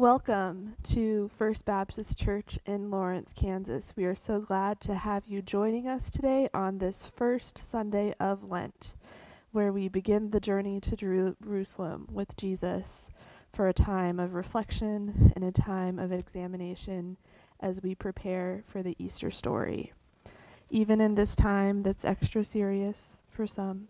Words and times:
Welcome 0.00 0.76
to 0.84 1.30
First 1.36 1.66
Baptist 1.66 2.16
Church 2.16 2.58
in 2.64 2.90
Lawrence, 2.90 3.34
Kansas. 3.34 3.92
We 3.96 4.06
are 4.06 4.14
so 4.14 4.40
glad 4.40 4.80
to 4.80 4.94
have 4.94 5.26
you 5.26 5.42
joining 5.42 5.88
us 5.88 6.08
today 6.08 6.48
on 6.54 6.78
this 6.78 7.12
first 7.16 7.58
Sunday 7.58 8.14
of 8.18 8.50
Lent, 8.50 8.96
where 9.52 9.74
we 9.74 9.88
begin 9.88 10.30
the 10.30 10.40
journey 10.40 10.80
to 10.80 10.96
Jerusalem 10.96 12.08
with 12.10 12.34
Jesus 12.38 13.10
for 13.52 13.68
a 13.68 13.74
time 13.74 14.18
of 14.18 14.32
reflection 14.32 15.34
and 15.36 15.44
a 15.44 15.52
time 15.52 15.98
of 15.98 16.12
examination 16.12 17.18
as 17.60 17.82
we 17.82 17.94
prepare 17.94 18.64
for 18.68 18.82
the 18.82 18.96
Easter 18.98 19.30
story. 19.30 19.92
Even 20.70 21.02
in 21.02 21.14
this 21.14 21.36
time 21.36 21.82
that's 21.82 22.06
extra 22.06 22.42
serious 22.42 23.18
for 23.28 23.46
some, 23.46 23.86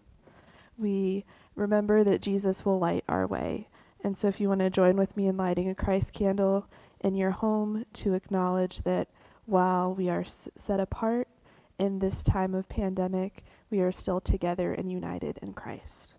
we 0.76 1.24
remember 1.54 2.02
that 2.02 2.20
Jesus 2.20 2.64
will 2.64 2.80
light 2.80 3.04
our 3.08 3.28
way 3.28 3.68
and 4.02 4.16
so, 4.16 4.28
if 4.28 4.40
you 4.40 4.48
want 4.48 4.60
to 4.60 4.70
join 4.70 4.96
with 4.96 5.16
me 5.16 5.26
in 5.26 5.36
lighting 5.36 5.68
a 5.68 5.74
Christ 5.74 6.12
candle 6.12 6.66
in 7.00 7.14
your 7.14 7.30
home 7.30 7.84
to 7.94 8.14
acknowledge 8.14 8.82
that 8.82 9.08
while 9.46 9.94
we 9.94 10.08
are 10.08 10.24
set 10.24 10.80
apart 10.80 11.28
in 11.78 11.98
this 11.98 12.22
time 12.22 12.54
of 12.54 12.68
pandemic, 12.68 13.44
we 13.70 13.80
are 13.80 13.92
still 13.92 14.20
together 14.20 14.72
and 14.72 14.90
united 14.90 15.38
in 15.42 15.52
Christ. 15.52 16.14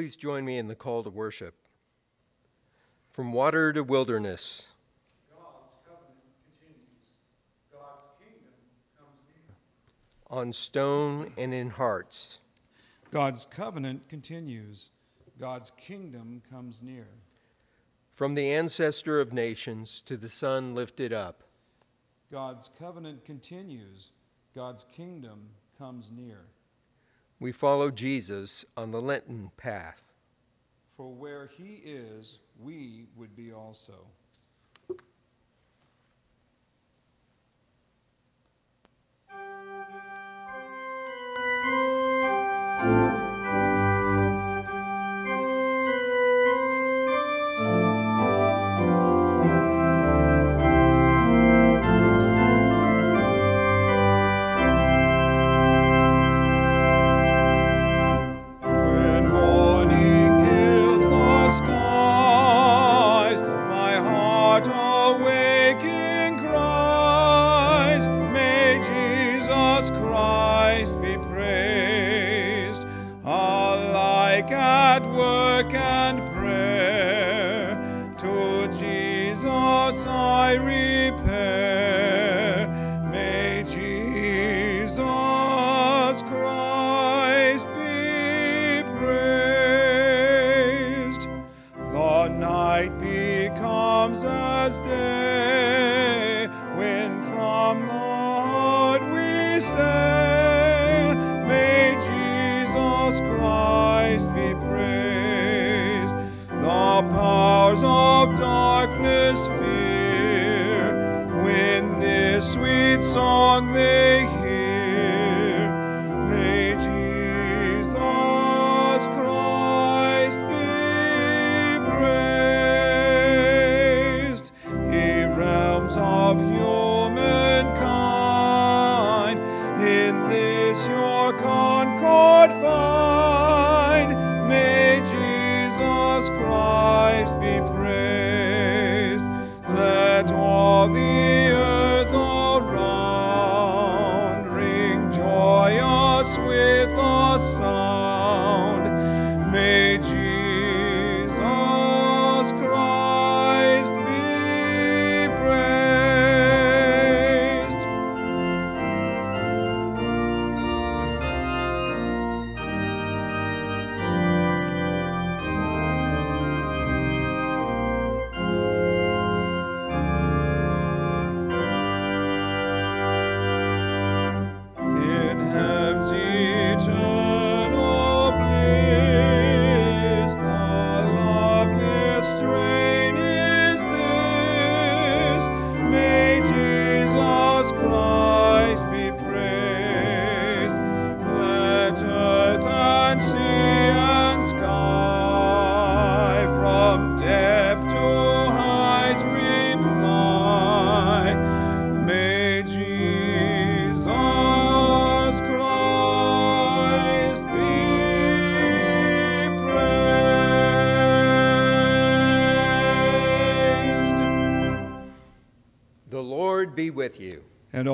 Please 0.00 0.16
join 0.16 0.46
me 0.46 0.56
in 0.56 0.66
the 0.66 0.74
call 0.74 1.02
to 1.02 1.10
worship. 1.10 1.54
From 3.10 3.34
water 3.34 3.70
to 3.70 3.84
wilderness. 3.84 4.68
God's 5.28 5.74
covenant 5.84 6.16
continues. 6.42 6.88
God's 7.70 8.08
kingdom 8.18 8.54
comes 8.98 9.20
near. 9.28 9.56
On 10.30 10.54
stone 10.54 11.34
and 11.36 11.52
in 11.52 11.68
hearts. 11.68 12.38
God's 13.10 13.46
covenant 13.50 14.08
continues. 14.08 14.88
God's 15.38 15.70
kingdom 15.76 16.40
comes 16.50 16.80
near. 16.82 17.08
From 18.14 18.36
the 18.36 18.54
ancestor 18.54 19.20
of 19.20 19.34
nations 19.34 20.00
to 20.06 20.16
the 20.16 20.30
Son 20.30 20.74
lifted 20.74 21.12
up. 21.12 21.42
God's 22.32 22.70
covenant 22.78 23.26
continues. 23.26 24.12
God's 24.54 24.86
kingdom 24.96 25.50
comes 25.78 26.10
near 26.10 26.46
we 27.40 27.52
follow 27.52 27.90
Jesus 27.90 28.66
on 28.76 28.90
the 28.90 29.00
Lenten 29.00 29.50
path. 29.56 30.04
For 30.96 31.10
where 31.10 31.50
he 31.56 31.80
is, 31.82 32.38
we 32.62 33.06
would 33.16 33.34
be 33.34 33.50
also. 33.52 34.06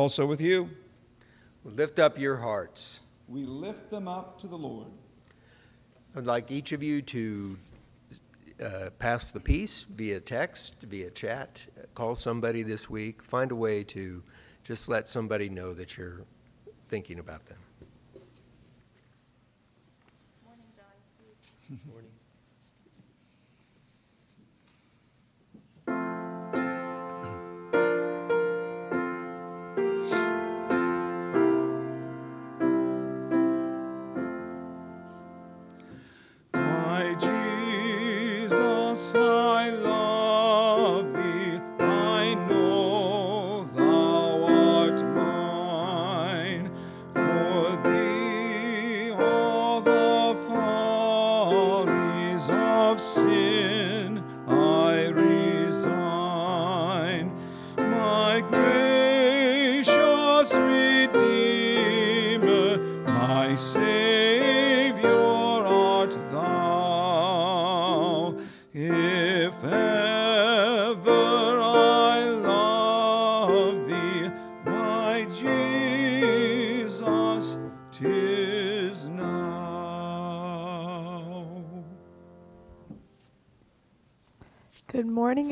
Also 0.06 0.25
with 0.25 0.41
you. 0.41 0.70
Lift 1.64 1.99
up 1.99 2.17
your 2.17 2.37
hearts. 2.37 3.00
We 3.26 3.44
lift 3.44 3.91
them 3.91 4.06
up 4.06 4.41
to 4.41 4.47
the 4.47 4.56
Lord. 4.56 4.87
I'd 6.14 6.26
like 6.26 6.53
each 6.53 6.70
of 6.70 6.81
you 6.81 7.03
to 7.03 7.58
uh, 8.64 8.91
pass 9.00 9.32
the 9.32 9.41
peace 9.41 9.85
via 9.97 10.20
text, 10.20 10.76
via 10.82 11.11
chat, 11.11 11.61
call 11.97 12.14
somebody 12.14 12.62
this 12.62 12.88
week, 12.88 13.20
find 13.20 13.50
a 13.50 13.56
way 13.56 13.82
to 13.82 14.23
just 14.62 14.88
let 14.88 15.08
somebody 15.08 15.49
know 15.49 15.75
that 15.75 15.97
you're 15.97 16.20
thinking 16.88 17.19
about 17.19 17.44
them. 17.47 17.59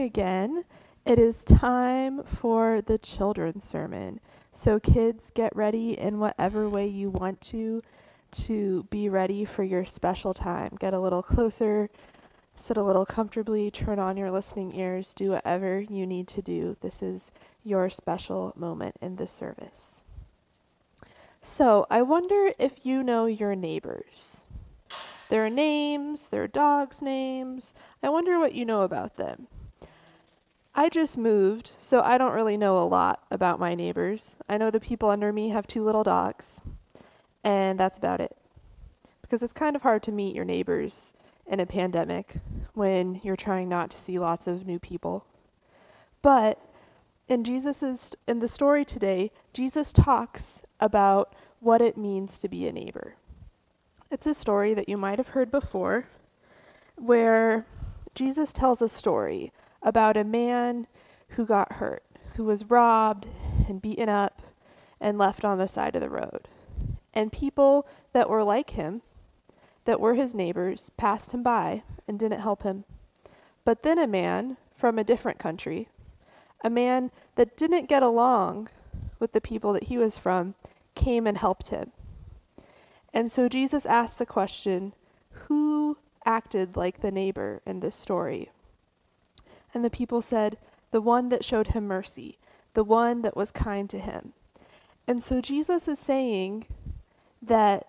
Again. 0.00 0.64
It 1.06 1.18
is 1.18 1.44
time 1.44 2.22
for 2.24 2.82
the 2.82 2.98
children's 2.98 3.64
sermon. 3.64 4.20
So, 4.52 4.78
kids, 4.78 5.30
get 5.34 5.54
ready 5.56 5.98
in 5.98 6.18
whatever 6.18 6.68
way 6.68 6.86
you 6.86 7.10
want 7.10 7.40
to 7.42 7.82
to 8.32 8.82
be 8.90 9.08
ready 9.08 9.44
for 9.44 9.62
your 9.62 9.84
special 9.84 10.34
time. 10.34 10.76
Get 10.78 10.94
a 10.94 11.00
little 11.00 11.22
closer, 11.22 11.88
sit 12.54 12.76
a 12.76 12.82
little 12.82 13.06
comfortably, 13.06 13.70
turn 13.70 13.98
on 13.98 14.16
your 14.16 14.30
listening 14.30 14.74
ears, 14.74 15.14
do 15.14 15.30
whatever 15.30 15.80
you 15.80 16.06
need 16.06 16.28
to 16.28 16.42
do. 16.42 16.76
This 16.80 17.02
is 17.02 17.32
your 17.64 17.88
special 17.90 18.52
moment 18.56 18.96
in 19.00 19.16
the 19.16 19.26
service. 19.26 20.04
So, 21.40 21.86
I 21.90 22.02
wonder 22.02 22.52
if 22.58 22.84
you 22.86 23.02
know 23.02 23.26
your 23.26 23.54
neighbors. 23.54 24.44
Their 25.28 25.48
names, 25.48 26.28
their 26.28 26.46
dogs' 26.46 27.02
names. 27.02 27.74
I 28.02 28.08
wonder 28.08 28.38
what 28.38 28.54
you 28.54 28.64
know 28.64 28.82
about 28.82 29.16
them. 29.16 29.46
I 30.74 30.88
just 30.88 31.16
moved, 31.16 31.68
so 31.68 32.00
I 32.00 32.18
don't 32.18 32.34
really 32.34 32.56
know 32.56 32.78
a 32.78 32.84
lot 32.84 33.24
about 33.30 33.60
my 33.60 33.74
neighbors. 33.74 34.36
I 34.48 34.58
know 34.58 34.70
the 34.70 34.80
people 34.80 35.08
under 35.08 35.32
me 35.32 35.48
have 35.50 35.66
two 35.66 35.84
little 35.84 36.02
dogs, 36.02 36.60
and 37.44 37.78
that's 37.78 37.98
about 37.98 38.20
it. 38.20 38.36
Because 39.22 39.42
it's 39.42 39.52
kind 39.52 39.76
of 39.76 39.82
hard 39.82 40.02
to 40.02 40.12
meet 40.12 40.34
your 40.34 40.44
neighbors 40.44 41.14
in 41.46 41.60
a 41.60 41.66
pandemic 41.66 42.34
when 42.74 43.20
you're 43.22 43.36
trying 43.36 43.68
not 43.68 43.90
to 43.90 43.96
see 43.96 44.18
lots 44.18 44.46
of 44.46 44.66
new 44.66 44.78
people. 44.78 45.24
But 46.22 46.58
in 47.28 47.44
Jesus's 47.44 48.12
in 48.26 48.40
the 48.40 48.48
story 48.48 48.84
today, 48.84 49.30
Jesus 49.52 49.92
talks 49.92 50.62
about 50.80 51.34
what 51.60 51.80
it 51.80 51.96
means 51.96 52.38
to 52.40 52.48
be 52.48 52.66
a 52.66 52.72
neighbor. 52.72 53.14
It's 54.14 54.28
a 54.28 54.32
story 54.32 54.74
that 54.74 54.88
you 54.88 54.96
might 54.96 55.18
have 55.18 55.26
heard 55.26 55.50
before 55.50 56.06
where 56.94 57.66
Jesus 58.14 58.52
tells 58.52 58.80
a 58.80 58.88
story 58.88 59.52
about 59.82 60.16
a 60.16 60.22
man 60.22 60.86
who 61.30 61.44
got 61.44 61.72
hurt, 61.72 62.04
who 62.36 62.44
was 62.44 62.70
robbed 62.70 63.26
and 63.68 63.82
beaten 63.82 64.08
up 64.08 64.40
and 65.00 65.18
left 65.18 65.44
on 65.44 65.58
the 65.58 65.66
side 65.66 65.96
of 65.96 66.00
the 66.00 66.08
road. 66.08 66.46
And 67.12 67.32
people 67.32 67.88
that 68.12 68.30
were 68.30 68.44
like 68.44 68.70
him, 68.70 69.02
that 69.84 69.98
were 69.98 70.14
his 70.14 70.32
neighbors, 70.32 70.92
passed 70.96 71.32
him 71.32 71.42
by 71.42 71.82
and 72.06 72.16
didn't 72.16 72.38
help 72.38 72.62
him. 72.62 72.84
But 73.64 73.82
then 73.82 73.98
a 73.98 74.06
man 74.06 74.58
from 74.76 74.96
a 74.96 75.02
different 75.02 75.40
country, 75.40 75.88
a 76.62 76.70
man 76.70 77.10
that 77.34 77.56
didn't 77.56 77.88
get 77.88 78.04
along 78.04 78.68
with 79.18 79.32
the 79.32 79.40
people 79.40 79.72
that 79.72 79.88
he 79.88 79.98
was 79.98 80.16
from, 80.18 80.54
came 80.94 81.26
and 81.26 81.36
helped 81.36 81.70
him. 81.70 81.90
And 83.14 83.30
so 83.30 83.48
Jesus 83.48 83.86
asked 83.86 84.18
the 84.18 84.26
question 84.26 84.92
who 85.30 85.96
acted 86.24 86.76
like 86.76 87.00
the 87.00 87.12
neighbor 87.12 87.62
in 87.64 87.78
this 87.78 87.94
story? 87.94 88.50
And 89.72 89.84
the 89.84 89.90
people 89.90 90.20
said, 90.20 90.58
The 90.90 91.00
one 91.00 91.28
that 91.28 91.44
showed 91.44 91.68
him 91.68 91.86
mercy, 91.86 92.38
the 92.74 92.82
one 92.82 93.22
that 93.22 93.36
was 93.36 93.52
kind 93.52 93.88
to 93.90 94.00
him. 94.00 94.32
And 95.06 95.22
so 95.22 95.40
Jesus 95.40 95.86
is 95.86 95.98
saying 96.00 96.66
that 97.42 97.86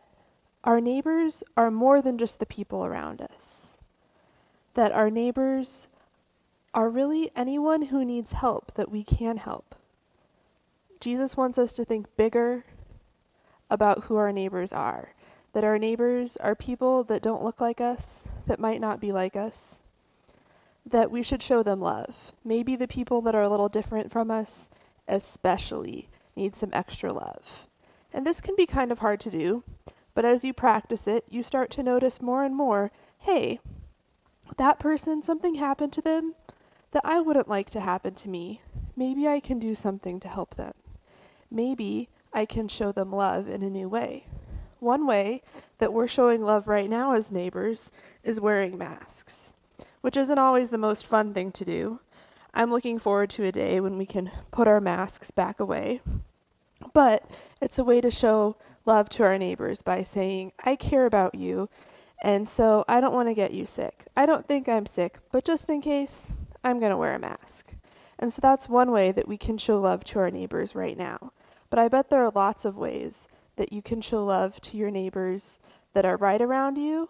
our 0.63 0.79
neighbors 0.79 1.43
are 1.57 1.71
more 1.71 2.03
than 2.03 2.19
just 2.19 2.39
the 2.39 2.45
people 2.45 2.85
around 2.85 3.21
us. 3.21 3.79
That 4.75 4.91
our 4.91 5.09
neighbors 5.09 5.87
are 6.73 6.89
really 6.89 7.31
anyone 7.35 7.81
who 7.81 8.05
needs 8.05 8.33
help 8.33 8.73
that 8.75 8.91
we 8.91 9.03
can 9.03 9.37
help. 9.37 9.73
Jesus 10.99 11.35
wants 11.35 11.57
us 11.57 11.75
to 11.77 11.85
think 11.85 12.15
bigger 12.15 12.63
about 13.69 14.03
who 14.03 14.17
our 14.17 14.31
neighbors 14.31 14.71
are. 14.73 15.14
That 15.55 15.63
our 15.63 15.79
neighbors 15.79 16.35
are 16.35 16.53
people 16.53 17.05
that 17.05 17.21
don't 17.21 17.41
look 17.41 17.61
like 17.61 17.79
us, 17.79 18.27
that 18.45 18.59
might 18.59 18.81
not 18.81 18.99
be 18.99 19.13
like 19.13 19.37
us, 19.37 19.81
that 20.85 21.09
we 21.09 21.23
should 21.23 21.41
show 21.41 21.63
them 21.63 21.79
love. 21.79 22.33
Maybe 22.43 22.75
the 22.75 22.89
people 22.89 23.21
that 23.21 23.35
are 23.35 23.43
a 23.43 23.47
little 23.47 23.69
different 23.69 24.11
from 24.11 24.29
us, 24.29 24.69
especially, 25.07 26.09
need 26.35 26.57
some 26.57 26.71
extra 26.73 27.13
love. 27.13 27.69
And 28.11 28.25
this 28.25 28.41
can 28.41 28.57
be 28.57 28.65
kind 28.65 28.91
of 28.91 28.99
hard 28.99 29.21
to 29.21 29.31
do, 29.31 29.63
but 30.13 30.25
as 30.25 30.43
you 30.43 30.51
practice 30.51 31.07
it, 31.07 31.23
you 31.29 31.41
start 31.41 31.71
to 31.71 31.83
notice 31.83 32.21
more 32.21 32.43
and 32.43 32.53
more 32.53 32.91
hey, 33.19 33.61
that 34.57 34.77
person, 34.77 35.23
something 35.23 35.55
happened 35.55 35.93
to 35.93 36.01
them 36.01 36.35
that 36.91 37.05
I 37.05 37.21
wouldn't 37.21 37.47
like 37.47 37.69
to 37.69 37.79
happen 37.79 38.13
to 38.15 38.27
me. 38.27 38.59
Maybe 38.97 39.25
I 39.25 39.39
can 39.39 39.59
do 39.59 39.73
something 39.73 40.19
to 40.19 40.27
help 40.27 40.55
them. 40.55 40.73
Maybe 41.49 42.09
I 42.33 42.45
can 42.45 42.67
show 42.67 42.91
them 42.91 43.13
love 43.13 43.47
in 43.47 43.63
a 43.63 43.69
new 43.69 43.87
way. 43.87 44.25
One 44.79 45.07
way 45.07 45.41
that 45.77 45.93
we're 45.93 46.07
showing 46.07 46.41
love 46.41 46.67
right 46.67 46.89
now 46.89 47.13
as 47.13 47.31
neighbors 47.31 47.91
is 48.23 48.39
wearing 48.39 48.77
masks 48.77 49.55
which 50.05 50.17
isn't 50.17 50.37
always 50.37 50.69
the 50.69 50.77
most 50.77 51.07
fun 51.07 51.33
thing 51.33 51.51
to 51.51 51.65
do. 51.65 51.99
I'm 52.53 52.69
looking 52.69 52.99
forward 52.99 53.31
to 53.31 53.45
a 53.45 53.51
day 53.51 53.79
when 53.79 53.97
we 53.97 54.05
can 54.05 54.29
put 54.51 54.67
our 54.67 54.79
masks 54.79 55.31
back 55.31 55.59
away. 55.59 55.99
But 56.93 57.27
it's 57.59 57.79
a 57.79 57.83
way 57.83 58.01
to 58.01 58.11
show 58.11 58.55
love 58.85 59.09
to 59.09 59.23
our 59.23 59.39
neighbors 59.39 59.81
by 59.81 60.03
saying, 60.03 60.51
I 60.63 60.75
care 60.75 61.07
about 61.07 61.33
you, 61.33 61.69
and 62.21 62.47
so 62.47 62.85
I 62.87 63.01
don't 63.01 63.15
want 63.15 63.29
to 63.29 63.33
get 63.33 63.51
you 63.51 63.65
sick. 63.65 64.05
I 64.15 64.27
don't 64.27 64.47
think 64.47 64.69
I'm 64.69 64.85
sick, 64.85 65.17
but 65.31 65.43
just 65.43 65.71
in 65.71 65.81
case, 65.81 66.35
I'm 66.63 66.77
going 66.77 66.91
to 66.91 66.97
wear 66.97 67.15
a 67.15 67.19
mask. 67.19 67.73
And 68.19 68.31
so 68.31 68.41
that's 68.43 68.69
one 68.69 68.91
way 68.91 69.11
that 69.11 69.27
we 69.27 69.37
can 69.37 69.57
show 69.57 69.81
love 69.81 70.03
to 70.03 70.19
our 70.19 70.29
neighbors 70.29 70.75
right 70.75 70.95
now. 70.95 71.31
But 71.71 71.79
I 71.79 71.87
bet 71.87 72.11
there 72.11 72.23
are 72.23 72.31
lots 72.35 72.63
of 72.63 72.77
ways 72.77 73.27
that 73.55 73.73
you 73.73 73.81
can 73.81 74.01
show 74.01 74.25
love 74.25 74.59
to 74.61 74.77
your 74.77 74.91
neighbors 74.91 75.59
that 75.93 76.05
are 76.05 76.17
right 76.17 76.41
around 76.41 76.77
you 76.77 77.09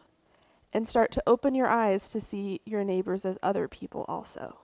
and 0.73 0.87
start 0.87 1.11
to 1.13 1.23
open 1.25 1.55
your 1.55 1.67
eyes 1.67 2.09
to 2.09 2.19
see 2.19 2.61
your 2.65 2.83
neighbors 2.83 3.25
as 3.25 3.39
other 3.41 3.67
people 3.67 4.05
also, 4.07 4.57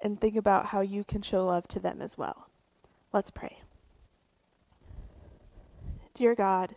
and 0.00 0.20
think 0.20 0.36
about 0.36 0.66
how 0.66 0.80
you 0.80 1.04
can 1.04 1.20
show 1.20 1.46
love 1.46 1.66
to 1.68 1.80
them 1.80 2.00
as 2.00 2.16
well. 2.16 2.48
Let's 3.12 3.30
pray. 3.30 3.58
Dear 6.14 6.34
God, 6.34 6.74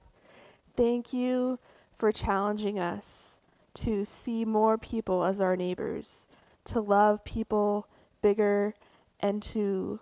thank 0.75 1.13
you 1.13 1.59
for 1.97 2.11
challenging 2.11 2.79
us 2.79 3.37
to 3.73 4.05
see 4.05 4.45
more 4.45 4.77
people 4.77 5.23
as 5.23 5.41
our 5.41 5.55
neighbors, 5.55 6.27
to 6.65 6.81
love 6.81 7.23
people 7.23 7.87
bigger, 8.21 8.73
and 9.19 9.41
to 9.41 9.99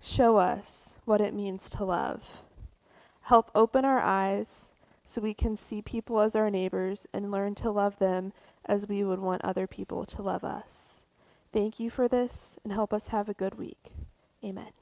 show 0.00 0.36
us 0.36 0.96
what 1.04 1.20
it 1.20 1.34
means 1.34 1.70
to 1.70 1.84
love. 1.84 2.41
Help 3.22 3.50
open 3.54 3.84
our 3.84 4.00
eyes 4.00 4.74
so 5.04 5.20
we 5.20 5.34
can 5.34 5.56
see 5.56 5.82
people 5.82 6.20
as 6.20 6.36
our 6.36 6.50
neighbors 6.50 7.06
and 7.12 7.30
learn 7.30 7.54
to 7.54 7.70
love 7.70 7.98
them 7.98 8.32
as 8.66 8.86
we 8.86 9.04
would 9.04 9.18
want 9.18 9.44
other 9.44 9.66
people 9.66 10.04
to 10.04 10.22
love 10.22 10.44
us. 10.44 11.04
Thank 11.52 11.80
you 11.80 11.90
for 11.90 12.08
this 12.08 12.58
and 12.64 12.72
help 12.72 12.92
us 12.92 13.08
have 13.08 13.28
a 13.28 13.34
good 13.34 13.54
week. 13.54 13.92
Amen. 14.44 14.81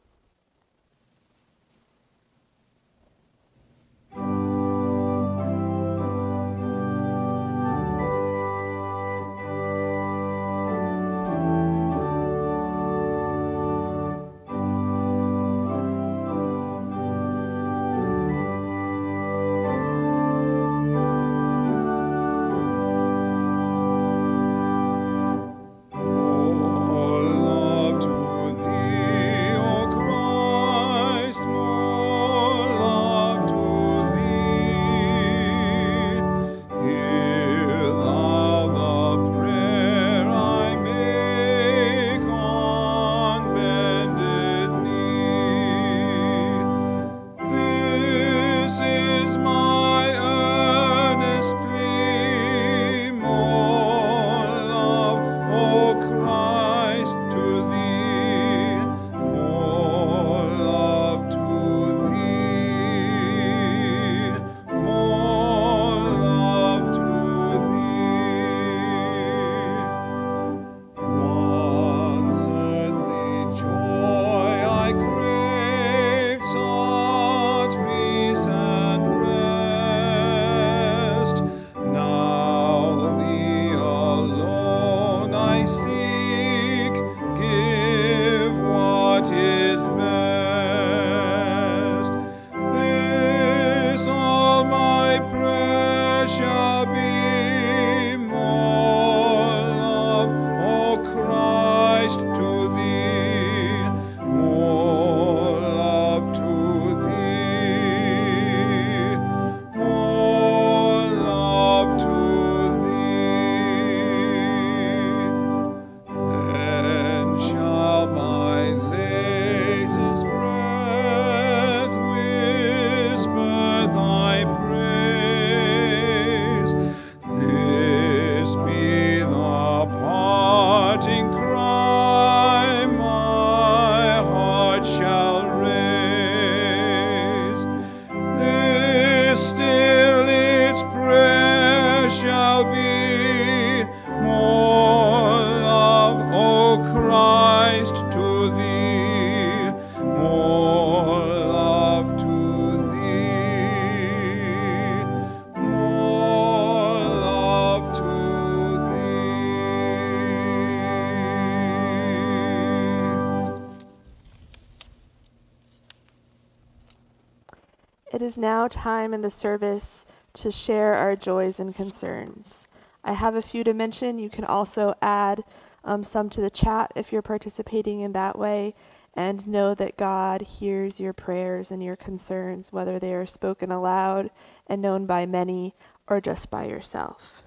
Is 168.30 168.38
now 168.38 168.68
time 168.68 169.12
in 169.12 169.22
the 169.22 169.30
service 169.30 170.06
to 170.32 170.52
share 170.52 170.94
our 170.94 171.16
joys 171.16 171.58
and 171.58 171.74
concerns. 171.74 172.68
I 173.02 173.14
have 173.14 173.34
a 173.34 173.42
few 173.42 173.64
to 173.64 173.74
mention. 173.74 174.20
You 174.20 174.30
can 174.30 174.44
also 174.44 174.94
add 175.02 175.42
um, 175.82 176.04
some 176.04 176.30
to 176.30 176.40
the 176.40 176.48
chat 176.48 176.92
if 176.94 177.10
you're 177.10 177.22
participating 177.22 178.02
in 178.02 178.12
that 178.12 178.38
way. 178.38 178.76
And 179.14 179.48
know 179.48 179.74
that 179.74 179.96
God 179.96 180.42
hears 180.42 181.00
your 181.00 181.12
prayers 181.12 181.72
and 181.72 181.82
your 181.82 181.96
concerns, 181.96 182.72
whether 182.72 183.00
they 183.00 183.14
are 183.14 183.26
spoken 183.26 183.72
aloud 183.72 184.30
and 184.68 184.80
known 184.80 185.06
by 185.06 185.26
many 185.26 185.74
or 186.06 186.20
just 186.20 186.50
by 186.50 186.66
yourself. 186.66 187.42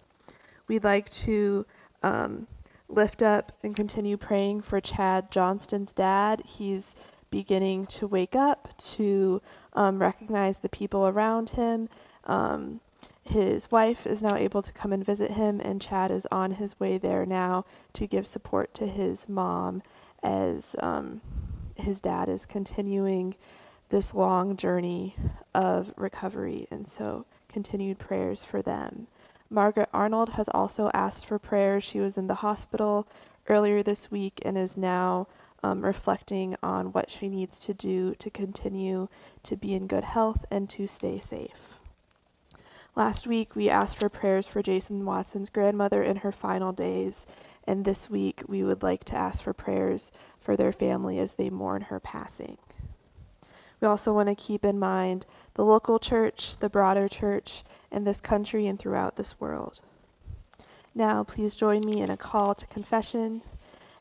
We'd 0.67 0.83
like 0.83 1.09
to 1.11 1.65
um, 2.01 2.45
lift 2.89 3.23
up 3.23 3.53
and 3.63 3.73
continue 3.73 4.17
praying 4.17 4.63
for 4.63 4.81
Chad 4.81 5.31
Johnston's 5.31 5.93
dad. 5.93 6.41
He's 6.45 6.97
beginning 7.33 7.87
to 7.87 8.05
wake 8.05 8.35
up, 8.35 8.77
to 8.77 9.41
um, 9.73 9.99
recognize 9.99 10.59
the 10.59 10.69
people 10.69 11.07
around 11.07 11.49
him. 11.49 11.89
Um, 12.25 12.79
his 13.23 13.71
wife 13.71 14.05
is 14.05 14.21
now 14.21 14.35
able 14.35 14.61
to 14.61 14.71
come 14.71 14.93
and 14.93 15.03
visit 15.03 15.31
him, 15.31 15.59
and 15.59 15.81
Chad 15.81 16.11
is 16.11 16.27
on 16.31 16.51
his 16.51 16.79
way 16.79 16.99
there 16.99 17.25
now 17.25 17.65
to 17.93 18.05
give 18.05 18.27
support 18.27 18.71
to 18.75 18.85
his 18.85 19.27
mom 19.27 19.81
as 20.21 20.75
um, 20.77 21.21
his 21.75 21.99
dad 21.99 22.29
is 22.29 22.45
continuing 22.45 23.33
this 23.89 24.13
long 24.13 24.55
journey 24.55 25.15
of 25.55 25.91
recovery. 25.97 26.67
And 26.69 26.87
so, 26.87 27.25
continued 27.49 27.97
prayers 27.97 28.43
for 28.43 28.61
them. 28.61 29.07
Margaret 29.49 29.89
Arnold 29.91 30.29
has 30.33 30.49
also 30.49 30.91
asked 30.93 31.25
for 31.25 31.39
prayers. 31.39 31.83
She 31.83 31.99
was 31.99 32.15
in 32.15 32.27
the 32.27 32.35
hospital 32.45 33.07
earlier 33.49 33.81
this 33.81 34.11
week 34.11 34.39
and 34.45 34.55
is 34.55 34.77
now 34.77 35.27
um, 35.63 35.83
reflecting 35.83 36.55
on 36.61 36.91
what 36.91 37.09
she 37.09 37.29
needs 37.29 37.57
to 37.59 37.73
do 37.73 38.13
to 38.15 38.29
continue 38.29 39.07
to 39.43 39.55
be 39.55 39.73
in 39.73 39.87
good 39.87 40.03
health 40.03 40.45
and 40.51 40.69
to 40.69 40.85
stay 40.85 41.19
safe. 41.19 41.75
Last 42.95 43.25
week, 43.25 43.55
we 43.55 43.69
asked 43.69 43.97
for 43.97 44.09
prayers 44.09 44.47
for 44.47 44.61
Jason 44.61 45.05
Watson's 45.05 45.49
grandmother 45.49 46.03
in 46.03 46.17
her 46.17 46.31
final 46.31 46.71
days, 46.71 47.25
and 47.65 47.85
this 47.85 48.09
week, 48.09 48.43
we 48.47 48.61
would 48.61 48.83
like 48.83 49.03
to 49.05 49.15
ask 49.15 49.41
for 49.41 49.53
prayers 49.53 50.11
for 50.39 50.55
their 50.55 50.73
family 50.73 51.17
as 51.17 51.35
they 51.35 51.49
mourn 51.49 51.83
her 51.83 51.99
passing. 51.99 52.57
We 53.79 53.87
also 53.87 54.13
want 54.13 54.29
to 54.29 54.35
keep 54.35 54.63
in 54.63 54.77
mind 54.77 55.25
the 55.55 55.65
local 55.65 55.97
church, 55.97 56.57
the 56.57 56.69
broader 56.69 57.07
church, 57.07 57.63
in 57.91 58.03
this 58.03 58.21
country 58.21 58.67
and 58.67 58.77
throughout 58.77 59.15
this 59.15 59.39
world. 59.39 59.81
Now, 60.95 61.23
please 61.23 61.55
join 61.55 61.81
me 61.81 62.01
in 62.01 62.09
a 62.09 62.17
call 62.17 62.53
to 62.55 62.67
confession 62.67 63.41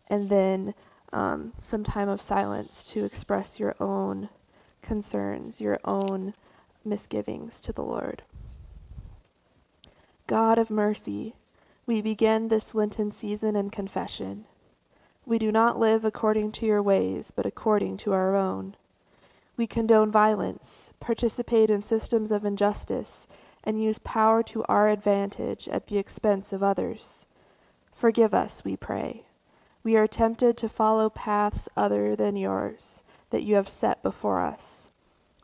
and 0.08 0.28
then 0.28 0.74
um, 1.12 1.52
some 1.58 1.84
time 1.84 2.08
of 2.08 2.20
silence 2.20 2.90
to 2.92 3.04
express 3.04 3.60
your 3.60 3.76
own 3.80 4.28
concerns, 4.80 5.60
your 5.60 5.78
own 5.84 6.34
misgivings 6.84 7.60
to 7.60 7.72
the 7.72 7.82
Lord. 7.82 8.22
God 10.26 10.58
of 10.58 10.70
mercy, 10.70 11.34
we 11.86 12.00
begin 12.00 12.48
this 12.48 12.74
Lenten 12.74 13.12
season 13.12 13.56
in 13.56 13.68
confession. 13.68 14.44
We 15.26 15.38
do 15.38 15.52
not 15.52 15.78
live 15.78 16.04
according 16.04 16.52
to 16.52 16.66
your 16.66 16.82
ways, 16.82 17.30
but 17.30 17.46
according 17.46 17.98
to 17.98 18.12
our 18.12 18.34
own. 18.34 18.76
We 19.56 19.66
condone 19.66 20.10
violence, 20.10 20.92
participate 20.98 21.70
in 21.70 21.82
systems 21.82 22.32
of 22.32 22.44
injustice, 22.44 23.26
and 23.62 23.80
use 23.80 23.98
power 23.98 24.42
to 24.44 24.64
our 24.64 24.88
advantage 24.88 25.68
at 25.68 25.86
the 25.86 25.98
expense 25.98 26.52
of 26.52 26.62
others. 26.62 27.26
Forgive 27.92 28.34
us, 28.34 28.64
we 28.64 28.76
pray. 28.76 29.24
We 29.84 29.96
are 29.96 30.06
tempted 30.06 30.56
to 30.58 30.68
follow 30.68 31.10
paths 31.10 31.68
other 31.76 32.14
than 32.14 32.36
yours 32.36 33.02
that 33.30 33.42
you 33.42 33.56
have 33.56 33.68
set 33.68 34.02
before 34.02 34.40
us. 34.40 34.90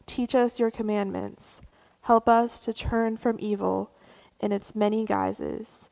Teach 0.07 0.35
us 0.35 0.61
your 0.61 0.71
commandments. 0.71 1.61
Help 2.03 2.29
us 2.29 2.61
to 2.61 2.73
turn 2.73 3.17
from 3.17 3.37
evil 3.41 3.91
in 4.41 4.53
its 4.53 4.75
many 4.75 5.05
guises. 5.05 5.91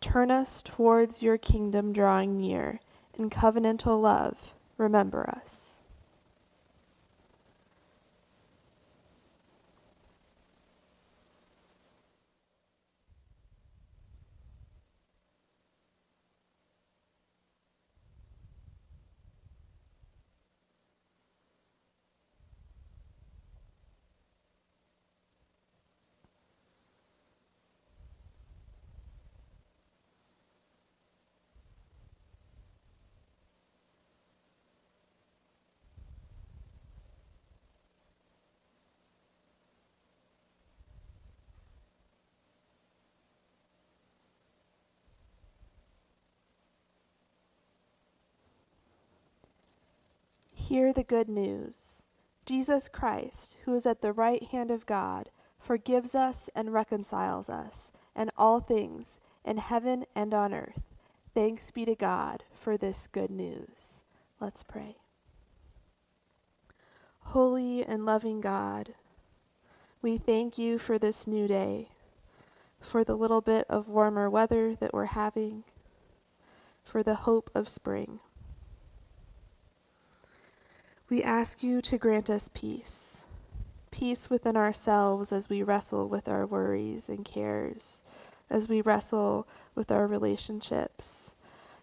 Turn 0.00 0.30
us 0.30 0.62
towards 0.62 1.22
your 1.22 1.38
kingdom 1.38 1.92
drawing 1.92 2.36
near. 2.36 2.80
In 3.14 3.30
covenantal 3.30 4.00
love, 4.00 4.52
remember 4.76 5.28
us. 5.30 5.75
Hear 50.68 50.92
the 50.92 51.04
good 51.04 51.28
news. 51.28 52.06
Jesus 52.44 52.88
Christ, 52.88 53.56
who 53.64 53.74
is 53.76 53.86
at 53.86 54.00
the 54.00 54.12
right 54.12 54.42
hand 54.42 54.72
of 54.72 54.84
God, 54.84 55.30
forgives 55.60 56.16
us 56.16 56.50
and 56.56 56.72
reconciles 56.72 57.48
us, 57.48 57.92
and 58.16 58.32
all 58.36 58.58
things, 58.58 59.20
in 59.44 59.58
heaven 59.58 60.06
and 60.16 60.34
on 60.34 60.52
earth. 60.52 60.92
Thanks 61.32 61.70
be 61.70 61.84
to 61.84 61.94
God 61.94 62.42
for 62.52 62.76
this 62.76 63.06
good 63.06 63.30
news. 63.30 64.02
Let's 64.40 64.64
pray. 64.64 64.96
Holy 67.20 67.84
and 67.84 68.04
loving 68.04 68.40
God, 68.40 68.94
we 70.02 70.18
thank 70.18 70.58
you 70.58 70.80
for 70.80 70.98
this 70.98 71.28
new 71.28 71.46
day, 71.46 71.90
for 72.80 73.04
the 73.04 73.14
little 73.14 73.40
bit 73.40 73.66
of 73.68 73.88
warmer 73.88 74.28
weather 74.28 74.74
that 74.74 74.92
we're 74.92 75.04
having, 75.04 75.62
for 76.82 77.04
the 77.04 77.14
hope 77.14 77.52
of 77.54 77.68
spring. 77.68 78.18
We 81.08 81.22
ask 81.22 81.62
you 81.62 81.80
to 81.82 81.98
grant 81.98 82.28
us 82.30 82.50
peace, 82.52 83.22
peace 83.92 84.28
within 84.28 84.56
ourselves 84.56 85.30
as 85.30 85.48
we 85.48 85.62
wrestle 85.62 86.08
with 86.08 86.26
our 86.26 86.44
worries 86.44 87.08
and 87.08 87.24
cares, 87.24 88.02
as 88.50 88.68
we 88.68 88.80
wrestle 88.80 89.46
with 89.76 89.92
our 89.92 90.08
relationships. 90.08 91.36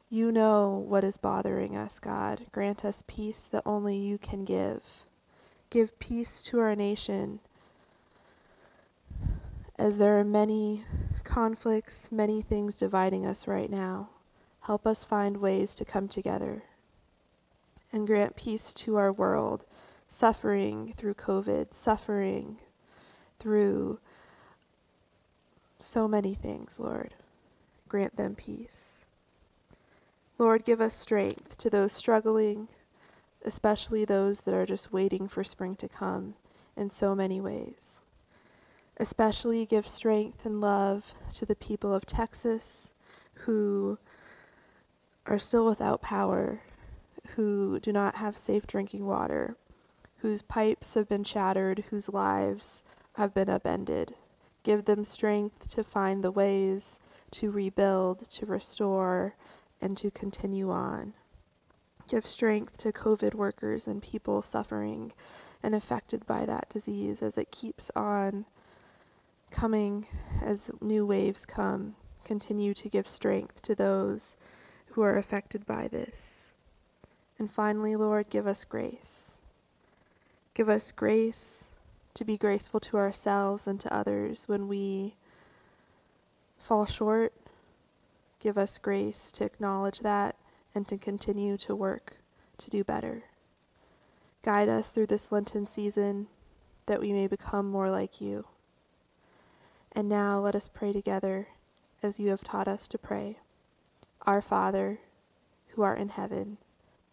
You 0.09 0.29
know 0.29 0.83
what 0.89 1.05
is 1.05 1.15
bothering 1.15 1.77
us, 1.77 1.99
God. 1.99 2.47
Grant 2.51 2.83
us 2.83 3.05
peace 3.07 3.47
that 3.47 3.63
only 3.65 3.95
you 3.95 4.17
can 4.17 4.43
give. 4.43 4.83
Give 5.69 5.97
peace 5.99 6.41
to 6.43 6.59
our 6.59 6.75
nation 6.75 7.39
as 9.79 9.99
there 9.99 10.19
are 10.19 10.25
many 10.25 10.83
conflicts, 11.23 12.11
many 12.11 12.41
things 12.41 12.75
dividing 12.75 13.25
us 13.25 13.47
right 13.47 13.69
now. 13.69 14.09
Help 14.63 14.85
us 14.85 15.05
find 15.05 15.37
ways 15.37 15.75
to 15.75 15.85
come 15.85 16.09
together 16.09 16.63
and 17.93 18.07
grant 18.07 18.35
peace 18.35 18.73
to 18.73 18.97
our 18.97 19.13
world, 19.13 19.65
suffering 20.07 20.93
through 20.97 21.13
COVID, 21.13 21.73
suffering 21.73 22.57
through 23.39 23.99
so 25.79 26.07
many 26.07 26.33
things, 26.33 26.79
Lord. 26.79 27.13
Grant 27.87 28.17
them 28.17 28.35
peace. 28.35 29.05
Lord, 30.39 30.65
give 30.65 30.81
us 30.81 30.95
strength 30.95 31.57
to 31.59 31.69
those 31.69 31.93
struggling, 31.93 32.67
especially 33.45 34.03
those 34.03 34.41
that 34.41 34.55
are 34.55 34.65
just 34.65 34.91
waiting 34.91 35.27
for 35.27 35.43
spring 35.43 35.75
to 35.75 35.87
come 35.87 36.33
in 36.75 36.89
so 36.89 37.13
many 37.13 37.39
ways. 37.39 38.03
Especially 38.97 39.65
give 39.65 39.87
strength 39.87 40.45
and 40.45 40.59
love 40.59 41.13
to 41.35 41.45
the 41.45 41.55
people 41.55 41.93
of 41.93 42.05
Texas 42.05 42.93
who 43.33 43.99
are 45.25 45.39
still 45.39 45.65
without 45.65 46.01
power 46.01 46.61
who 47.29 47.79
do 47.79 47.91
not 47.91 48.15
have 48.15 48.37
safe 48.37 48.67
drinking 48.67 49.05
water, 49.05 49.55
whose 50.17 50.41
pipes 50.41 50.93
have 50.93 51.07
been 51.09 51.23
shattered, 51.23 51.85
whose 51.89 52.09
lives 52.09 52.83
have 53.13 53.33
been 53.33 53.49
upended. 53.49 54.15
Give 54.63 54.85
them 54.85 55.03
strength 55.03 55.69
to 55.69 55.83
find 55.83 56.23
the 56.23 56.31
ways 56.31 56.99
to 57.31 57.51
rebuild, 57.51 58.29
to 58.29 58.45
restore, 58.45 59.35
and 59.81 59.97
to 59.97 60.11
continue 60.11 60.71
on. 60.71 61.13
Give 62.07 62.25
strength 62.25 62.77
to 62.79 62.91
COVID 62.91 63.33
workers 63.33 63.87
and 63.87 64.01
people 64.01 64.41
suffering 64.41 65.13
and 65.61 65.73
affected 65.73 66.25
by 66.25 66.45
that 66.45 66.69
disease 66.69 67.21
as 67.21 67.37
it 67.37 67.51
keeps 67.51 67.89
on 67.95 68.45
coming, 69.51 70.05
as 70.41 70.71
new 70.81 71.05
waves 71.05 71.45
come. 71.45 71.95
Continue 72.25 72.73
to 72.73 72.89
give 72.89 73.07
strength 73.07 73.61
to 73.61 73.75
those 73.75 74.37
who 74.87 75.01
are 75.01 75.17
affected 75.17 75.65
by 75.65 75.87
this. 75.87 76.53
And 77.43 77.51
finally, 77.51 77.97
Lord, 77.97 78.29
give 78.29 78.47
us 78.47 78.63
grace. 78.63 79.37
Give 80.53 80.69
us 80.69 80.93
grace 80.93 81.71
to 82.13 82.23
be 82.23 82.37
graceful 82.37 82.79
to 82.79 82.95
ourselves 82.95 83.67
and 83.67 83.81
to 83.81 83.93
others 83.93 84.45
when 84.47 84.69
we 84.69 85.15
fall 86.57 86.85
short. 86.85 87.33
Give 88.39 88.57
us 88.57 88.77
grace 88.77 89.29
to 89.33 89.43
acknowledge 89.43 89.99
that 89.99 90.37
and 90.73 90.87
to 90.87 90.97
continue 90.97 91.57
to 91.57 91.75
work 91.75 92.15
to 92.59 92.69
do 92.69 92.81
better. 92.81 93.25
Guide 94.41 94.69
us 94.69 94.87
through 94.87 95.07
this 95.07 95.29
Lenten 95.29 95.67
season 95.67 96.27
that 96.85 97.01
we 97.01 97.11
may 97.11 97.27
become 97.27 97.69
more 97.69 97.91
like 97.91 98.21
you. 98.21 98.45
And 99.91 100.07
now 100.07 100.39
let 100.39 100.55
us 100.55 100.69
pray 100.69 100.93
together 100.93 101.49
as 102.01 102.21
you 102.21 102.29
have 102.29 102.45
taught 102.45 102.69
us 102.69 102.87
to 102.87 102.97
pray. 102.97 103.39
Our 104.21 104.41
Father, 104.41 105.01
who 105.71 105.81
art 105.81 105.99
in 105.99 106.07
heaven, 106.07 106.57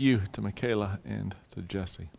You 0.00 0.22
to 0.32 0.40
Michaela 0.40 0.98
and 1.04 1.34
to 1.54 1.62
Jesse. 1.62 2.10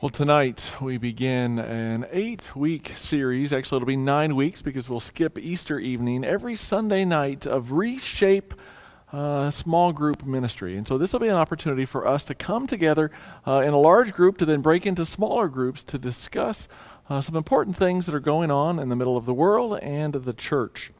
Well, 0.00 0.10
tonight 0.10 0.72
we 0.80 0.96
begin 0.96 1.58
an 1.58 2.06
eight 2.10 2.56
week 2.56 2.92
series. 2.96 3.52
Actually, 3.52 3.76
it'll 3.76 3.86
be 3.86 3.96
nine 3.96 4.34
weeks 4.34 4.62
because 4.62 4.88
we'll 4.88 4.98
skip 4.98 5.38
Easter 5.38 5.78
evening 5.78 6.24
every 6.24 6.56
Sunday 6.56 7.04
night 7.04 7.46
of 7.46 7.72
Reshape 7.72 8.54
uh, 9.12 9.50
Small 9.50 9.92
Group 9.92 10.24
Ministry. 10.24 10.76
And 10.76 10.88
so 10.88 10.96
this 10.96 11.12
will 11.12 11.20
be 11.20 11.28
an 11.28 11.36
opportunity 11.36 11.84
for 11.84 12.06
us 12.06 12.24
to 12.24 12.34
come 12.34 12.66
together 12.66 13.10
uh, 13.46 13.60
in 13.60 13.74
a 13.74 13.78
large 13.78 14.12
group 14.12 14.38
to 14.38 14.46
then 14.46 14.62
break 14.62 14.86
into 14.86 15.04
smaller 15.04 15.48
groups 15.48 15.82
to 15.84 15.98
discuss 15.98 16.66
uh, 17.10 17.20
some 17.20 17.36
important 17.36 17.76
things 17.76 18.06
that 18.06 18.14
are 18.14 18.20
going 18.20 18.50
on 18.50 18.78
in 18.78 18.88
the 18.88 18.96
middle 18.96 19.16
of 19.16 19.26
the 19.26 19.34
world 19.34 19.78
and 19.80 20.14
the 20.14 20.32
church. 20.32 20.92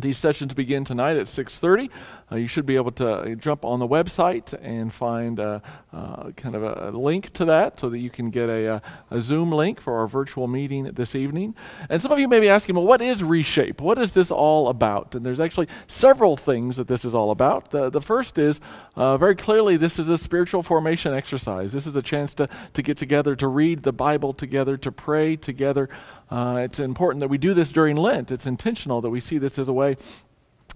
These 0.00 0.18
sessions 0.18 0.54
begin 0.54 0.84
tonight 0.84 1.16
at 1.16 1.26
6:30. 1.26 1.90
Uh, 2.30 2.36
you 2.36 2.46
should 2.46 2.66
be 2.66 2.76
able 2.76 2.92
to 2.92 3.10
uh, 3.10 3.34
jump 3.34 3.64
on 3.64 3.80
the 3.80 3.88
website 3.88 4.52
and 4.62 4.92
find 4.92 5.40
uh, 5.40 5.58
uh, 5.92 6.30
kind 6.32 6.54
of 6.54 6.62
a, 6.62 6.96
link 6.96 7.32
to 7.32 7.44
that 7.46 7.80
so 7.80 7.88
that 7.88 7.98
you 7.98 8.10
can 8.10 8.28
get 8.30 8.48
a, 8.48 8.74
a, 8.74 8.82
a, 9.10 9.20
Zoom 9.20 9.50
link 9.50 9.80
for 9.80 9.98
our 9.98 10.06
virtual 10.06 10.46
meeting 10.46 10.84
this 10.84 11.14
evening. 11.14 11.54
And 11.88 12.02
some 12.02 12.12
of 12.12 12.18
you 12.18 12.28
may 12.28 12.38
be 12.38 12.48
asking, 12.48 12.74
well, 12.74 12.84
what 12.84 13.00
is 13.00 13.22
Reshape? 13.22 13.80
What 13.80 13.98
is 13.98 14.12
this 14.12 14.30
all 14.30 14.68
about? 14.68 15.14
And 15.14 15.24
there's 15.24 15.40
actually 15.40 15.68
several 15.86 16.36
things 16.36 16.76
that 16.76 16.86
this 16.86 17.04
is 17.04 17.14
all 17.14 17.30
about. 17.30 17.70
The, 17.70 17.88
the 17.88 18.00
first 18.00 18.38
is 18.38 18.60
very 18.96 19.34
clearly 19.34 19.76
this 19.76 19.98
is 19.98 20.08
a 20.08 20.18
spiritual 20.18 20.62
formation 20.62 21.14
exercise. 21.14 21.72
This 21.72 21.86
is 21.86 21.96
a 21.96 22.02
chance 22.02 22.34
to, 22.34 22.48
to 22.74 22.82
get 22.82 22.98
together, 22.98 23.34
to 23.36 23.48
read 23.48 23.82
the 23.82 23.92
Bible 23.92 24.32
together, 24.34 24.76
to 24.76 24.92
pray 24.92 25.34
together. 25.36 25.88
Uh, 26.30 26.60
it's 26.62 26.78
important 26.78 27.20
that 27.20 27.28
we 27.28 27.38
do 27.38 27.54
this 27.54 27.72
during 27.72 27.96
Lent. 27.96 28.30
It's 28.30 28.46
intentional 28.46 29.00
that 29.00 29.10
we 29.10 29.20
see 29.20 29.38
this 29.38 29.58
as 29.58 29.68
a 29.68 29.72
way 29.72 29.96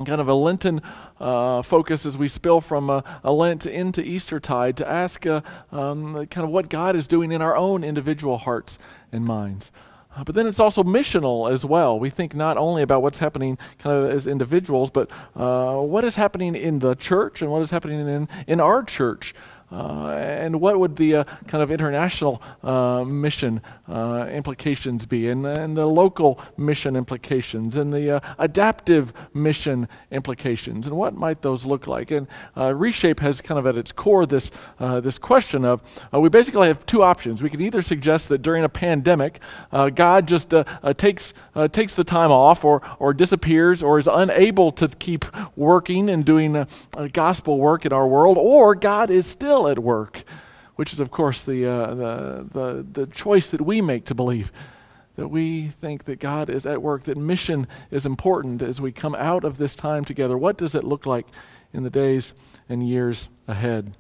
kind 0.05 0.21
of 0.21 0.29
a 0.29 0.35
Lenten 0.35 0.81
uh, 1.21 1.61
focus 1.63 2.07
as 2.07 2.17
we 2.17 2.27
spill 2.27 2.61
from 2.61 2.89
a, 2.89 3.05
a, 3.23 3.31
Lent 3.31 3.67
into 3.67 4.03
Eastertide 4.03 4.77
to 4.79 4.89
ask 4.89 5.27
uh, 5.27 5.43
um, 5.71 6.27
kind 6.27 6.45
of 6.45 6.51
what 6.51 6.71
God 6.71 6.97
is 6.97 7.07
doing 7.07 7.31
in 7.31 7.43
our 7.43 7.55
own 7.55 7.85
individual 7.85 8.39
hearts 8.39 8.79
and 9.13 9.25
minds. 9.25 9.71
Uh, 10.15 10.25
but 10.25 10.35
then 10.35 10.47
it's 10.47 10.61
also 10.61 10.83
missional 10.83 11.51
as 11.51 11.65
well. 11.65 11.99
We 11.99 12.11
think 12.11 12.35
not 12.35 12.57
only 12.57 12.83
about 12.83 13.03
what's 13.03 13.19
happening 13.19 13.59
kind 13.79 13.97
of 13.97 14.11
as 14.11 14.27
individuals, 14.27 14.91
but 14.91 15.11
uh, 15.37 15.77
what 15.77 16.05
is 16.05 16.17
happening 16.17 16.55
in 16.55 16.81
the 16.81 16.95
church 16.95 17.41
and 17.41 17.51
what 17.51 17.63
is 17.63 17.71
happening 17.71 18.07
in, 18.07 18.29
in 18.47 18.61
our 18.61 18.83
church. 18.83 19.35
Uh, 19.73 20.09
and 20.09 20.61
what 20.61 20.79
would 20.79 20.97
the 20.97 21.17
uh, 21.17 21.25
kind 21.47 21.63
of 21.63 21.71
international 21.71 22.43
uh, 22.63 23.03
mission 23.05 23.63
uh, 23.89 24.27
implications 24.31 25.07
be, 25.07 25.29
and, 25.29 25.47
and, 25.47 25.77
the 25.77 25.87
local 25.87 26.39
mission 26.59 26.95
implications, 26.95 27.77
and 27.77 27.91
the 27.91 28.17
uh, 28.17 28.35
adaptive 28.39 29.15
mission 29.33 29.89
implications, 30.11 30.87
and 30.87 30.95
what 30.95 31.15
might 31.15 31.41
those 31.41 31.65
look 31.65 31.87
like? 31.87 32.11
And 32.11 32.27
uh, 32.55 32.75
Reshape 32.75 33.21
has 33.21 33.41
kind 33.41 33.59
of 33.59 33.67
at 33.67 33.77
its 33.77 33.93
core 33.93 34.27
this, 34.27 34.51
this 34.79 35.19
question 35.19 35.65
of 35.65 35.83
we 36.13 36.29
basically 36.29 36.69
have 36.69 36.85
two 36.85 37.03
options. 37.03 37.43
We 37.43 37.49
can 37.49 37.63
either 37.63 37.81
suggest 37.81 38.29
that 38.29 38.43
during 38.43 38.65
a 38.65 38.69
pandemic, 38.69 39.41
God 39.95 40.29
just 40.29 40.53
takes, 40.97 41.33
takes 41.71 41.95
the 41.95 42.05
time 42.05 42.31
off, 42.31 42.65
or, 42.65 42.83
or 42.99 43.15
disappears, 43.15 43.83
or 43.83 43.99
is 43.99 44.09
unable 44.11 44.71
to 44.73 44.89
keep 44.89 45.25
working 45.57 46.11
and 46.11 46.25
doing 46.25 46.67
gospel 47.13 47.59
work 47.59 47.87
in 47.87 47.93
our 47.93 48.07
world, 48.07 48.37
or 48.39 48.75
God 48.75 49.11
is 49.11 49.27
still 49.27 49.62
at 49.69 49.79
work, 49.79 50.25
which 50.77 50.93
is, 50.93 51.01
of 51.01 51.11
course, 51.11 51.43
the, 51.43 51.67
uh, 51.67 51.95
the, 51.95 52.49
the, 52.53 52.87
the 53.01 53.07
choice 53.07 53.51
that 53.51 53.61
we 53.61 53.81
make 53.81 54.05
to 54.07 54.15
believe. 54.15 54.53
That 55.17 55.29
we 55.29 55.69
think 55.69 56.05
that 56.05 56.21
God 56.21 56.49
is 56.49 56.65
at 56.65 56.81
work, 56.81 57.03
that 57.03 57.19
mission 57.19 57.67
is 57.91 58.07
important 58.07 58.63
as 58.63 58.81
we 58.81 58.93
come 58.93 59.15
out 59.15 59.45
of 59.45 59.59
this 59.59 59.75
time 59.75 60.05
together. 60.05 60.39
What 60.39 60.57
does 60.57 60.75
it 60.75 60.85
look 60.85 61.05
like 61.05 61.27
in 61.73 61.83
the 61.83 61.91
days 61.91 62.33
and 62.69 62.87
years 62.87 63.29
ahead? 63.47 63.95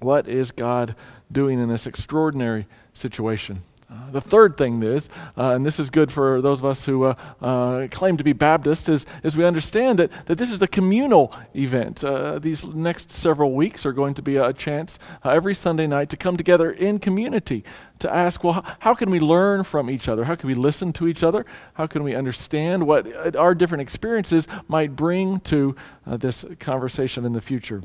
What 0.00 0.28
is 0.28 0.52
God 0.52 0.94
doing 1.30 1.60
in 1.60 1.68
this 1.68 1.86
extraordinary 1.86 2.66
situation? 2.94 3.62
Uh, 3.88 4.10
the 4.10 4.20
third 4.20 4.56
thing 4.56 4.82
is, 4.82 5.08
uh, 5.38 5.52
and 5.52 5.64
this 5.64 5.78
is 5.78 5.90
good 5.90 6.10
for 6.10 6.40
those 6.42 6.58
of 6.58 6.64
us 6.64 6.84
who 6.84 7.04
uh, 7.04 7.14
uh 7.40 7.86
claim 7.88 8.16
to 8.16 8.24
be 8.24 8.32
Baptist, 8.32 8.88
is, 8.88 9.06
is 9.22 9.36
we 9.36 9.44
understand 9.44 10.00
that, 10.00 10.10
that 10.26 10.38
this 10.38 10.50
is 10.50 10.60
a 10.60 10.66
communal 10.66 11.32
event. 11.54 12.02
Uh, 12.02 12.40
these 12.40 12.66
next 12.66 13.12
several 13.12 13.54
weeks 13.54 13.86
are 13.86 13.92
going 13.92 14.12
to 14.14 14.22
be 14.22 14.38
a 14.38 14.52
chance 14.52 14.98
uh, 15.24 15.30
every 15.30 15.54
Sunday 15.54 15.86
night 15.86 16.08
to 16.08 16.16
come 16.16 16.36
together 16.36 16.72
in 16.72 16.98
community 16.98 17.62
to 18.00 18.12
ask, 18.12 18.42
well, 18.42 18.64
how 18.80 18.92
can 18.92 19.08
we 19.08 19.20
learn 19.20 19.62
from 19.62 19.88
each 19.88 20.08
other? 20.08 20.24
How 20.24 20.34
can 20.34 20.48
we 20.48 20.54
listen 20.54 20.92
to 20.94 21.06
each 21.06 21.22
other? 21.22 21.46
How 21.74 21.86
can 21.86 22.02
we 22.02 22.16
understand 22.16 22.84
what 22.84 23.36
our 23.36 23.54
different 23.54 23.82
experiences 23.82 24.48
might 24.66 24.96
bring 24.96 25.38
to 25.40 25.76
this 26.06 26.44
conversation 26.58 27.24
in 27.24 27.32
the 27.32 27.40
future? 27.40 27.82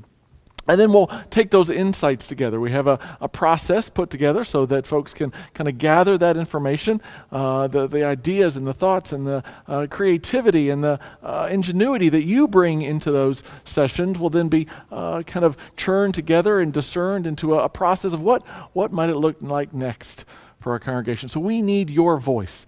And 0.67 0.79
then 0.79 0.93
we'll 0.93 1.11
take 1.29 1.49
those 1.51 1.69
insights 1.69 2.27
together. 2.27 2.59
We 2.59 2.71
have 2.71 2.87
a, 2.87 2.99
a 3.19 3.27
process 3.27 3.89
put 3.89 4.09
together 4.09 4.43
so 4.43 4.65
that 4.67 4.85
folks 4.85 5.13
can 5.13 5.33
kind 5.53 5.67
of 5.67 5.77
gather 5.77 6.17
that 6.17 6.37
information, 6.37 7.01
uh, 7.31 7.67
the, 7.67 7.87
the 7.87 8.03
ideas 8.03 8.57
and 8.57 8.67
the 8.67 8.73
thoughts 8.73 9.11
and 9.11 9.25
the 9.25 9.43
uh, 9.67 9.87
creativity 9.89 10.69
and 10.69 10.83
the 10.83 10.99
uh, 11.23 11.47
ingenuity 11.51 12.09
that 12.09 12.23
you 12.23 12.47
bring 12.47 12.83
into 12.83 13.11
those 13.11 13.43
sessions 13.63 14.19
will 14.19 14.29
then 14.29 14.49
be 14.49 14.67
uh, 14.91 15.23
kind 15.23 15.45
of 15.45 15.57
churned 15.75 16.13
together 16.13 16.59
and 16.59 16.73
discerned 16.73 17.25
into 17.25 17.55
a, 17.55 17.65
a 17.65 17.69
process 17.69 18.13
of 18.13 18.21
what, 18.21 18.45
what 18.73 18.91
might 18.91 19.09
it 19.09 19.17
look 19.17 19.41
like 19.41 19.73
next 19.73 20.25
for 20.59 20.73
our 20.73 20.79
congregation. 20.79 21.27
So 21.27 21.39
we 21.39 21.61
need 21.61 21.89
your 21.89 22.19
voice. 22.19 22.67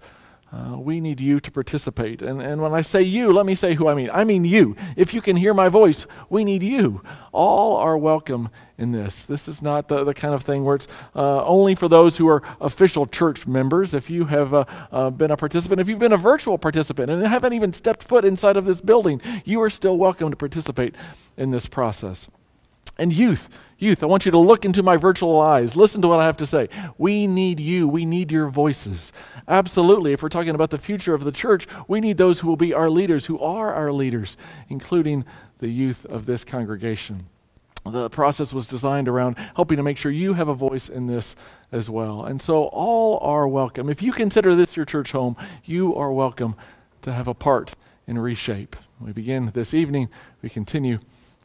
Uh, 0.54 0.78
we 0.78 1.00
need 1.00 1.18
you 1.18 1.40
to 1.40 1.50
participate. 1.50 2.22
And, 2.22 2.40
and 2.40 2.62
when 2.62 2.72
I 2.74 2.82
say 2.82 3.02
you, 3.02 3.32
let 3.32 3.44
me 3.44 3.56
say 3.56 3.74
who 3.74 3.88
I 3.88 3.94
mean. 3.94 4.08
I 4.12 4.22
mean 4.22 4.44
you. 4.44 4.76
If 4.96 5.12
you 5.12 5.20
can 5.20 5.34
hear 5.34 5.52
my 5.52 5.68
voice, 5.68 6.06
we 6.30 6.44
need 6.44 6.62
you. 6.62 7.02
All 7.32 7.76
are 7.76 7.98
welcome 7.98 8.50
in 8.78 8.92
this. 8.92 9.24
This 9.24 9.48
is 9.48 9.62
not 9.62 9.88
the, 9.88 10.04
the 10.04 10.14
kind 10.14 10.32
of 10.32 10.44
thing 10.44 10.62
where 10.64 10.76
it's 10.76 10.86
uh, 11.16 11.44
only 11.44 11.74
for 11.74 11.88
those 11.88 12.16
who 12.16 12.28
are 12.28 12.40
official 12.60 13.04
church 13.04 13.48
members. 13.48 13.94
If 13.94 14.08
you 14.08 14.26
have 14.26 14.54
uh, 14.54 14.64
uh 14.92 15.10
been 15.10 15.32
a 15.32 15.36
participant, 15.36 15.80
if 15.80 15.88
you've 15.88 15.98
been 15.98 16.12
a 16.12 16.16
virtual 16.16 16.56
participant 16.56 17.10
and 17.10 17.26
haven't 17.26 17.54
even 17.54 17.72
stepped 17.72 18.04
foot 18.04 18.24
inside 18.24 18.56
of 18.56 18.64
this 18.64 18.80
building, 18.80 19.20
you 19.44 19.60
are 19.60 19.70
still 19.70 19.96
welcome 19.98 20.30
to 20.30 20.36
participate 20.36 20.94
in 21.36 21.50
this 21.50 21.66
process. 21.66 22.28
And 22.96 23.12
youth, 23.12 23.48
youth, 23.78 24.02
I 24.02 24.06
want 24.06 24.24
you 24.24 24.32
to 24.32 24.38
look 24.38 24.64
into 24.64 24.82
my 24.82 24.96
virtual 24.96 25.40
eyes. 25.40 25.76
Listen 25.76 26.02
to 26.02 26.08
what 26.08 26.20
I 26.20 26.24
have 26.24 26.36
to 26.38 26.46
say. 26.46 26.68
We 26.98 27.26
need 27.26 27.60
you. 27.60 27.88
We 27.88 28.04
need 28.04 28.30
your 28.30 28.48
voices. 28.48 29.12
Absolutely. 29.48 30.12
If 30.12 30.22
we're 30.22 30.28
talking 30.28 30.54
about 30.54 30.70
the 30.70 30.78
future 30.78 31.14
of 31.14 31.24
the 31.24 31.32
church, 31.32 31.66
we 31.88 32.00
need 32.00 32.16
those 32.16 32.40
who 32.40 32.48
will 32.48 32.56
be 32.56 32.72
our 32.72 32.90
leaders, 32.90 33.26
who 33.26 33.38
are 33.40 33.74
our 33.74 33.92
leaders, 33.92 34.36
including 34.68 35.24
the 35.58 35.68
youth 35.68 36.04
of 36.06 36.26
this 36.26 36.44
congregation. 36.44 37.26
The 37.86 38.08
process 38.08 38.54
was 38.54 38.66
designed 38.66 39.08
around 39.08 39.36
helping 39.56 39.76
to 39.76 39.82
make 39.82 39.98
sure 39.98 40.10
you 40.10 40.32
have 40.32 40.48
a 40.48 40.54
voice 40.54 40.88
in 40.88 41.06
this 41.06 41.36
as 41.70 41.90
well. 41.90 42.24
And 42.24 42.40
so 42.40 42.64
all 42.64 43.18
are 43.20 43.46
welcome. 43.46 43.90
If 43.90 44.00
you 44.00 44.10
consider 44.12 44.54
this 44.54 44.74
your 44.74 44.86
church 44.86 45.12
home, 45.12 45.36
you 45.64 45.94
are 45.94 46.10
welcome 46.10 46.56
to 47.02 47.12
have 47.12 47.28
a 47.28 47.34
part 47.34 47.74
in 48.06 48.18
Reshape. 48.18 48.76
We 48.98 49.12
begin 49.12 49.50
this 49.52 49.74
evening, 49.74 50.08
we 50.40 50.48
continue 50.48 50.98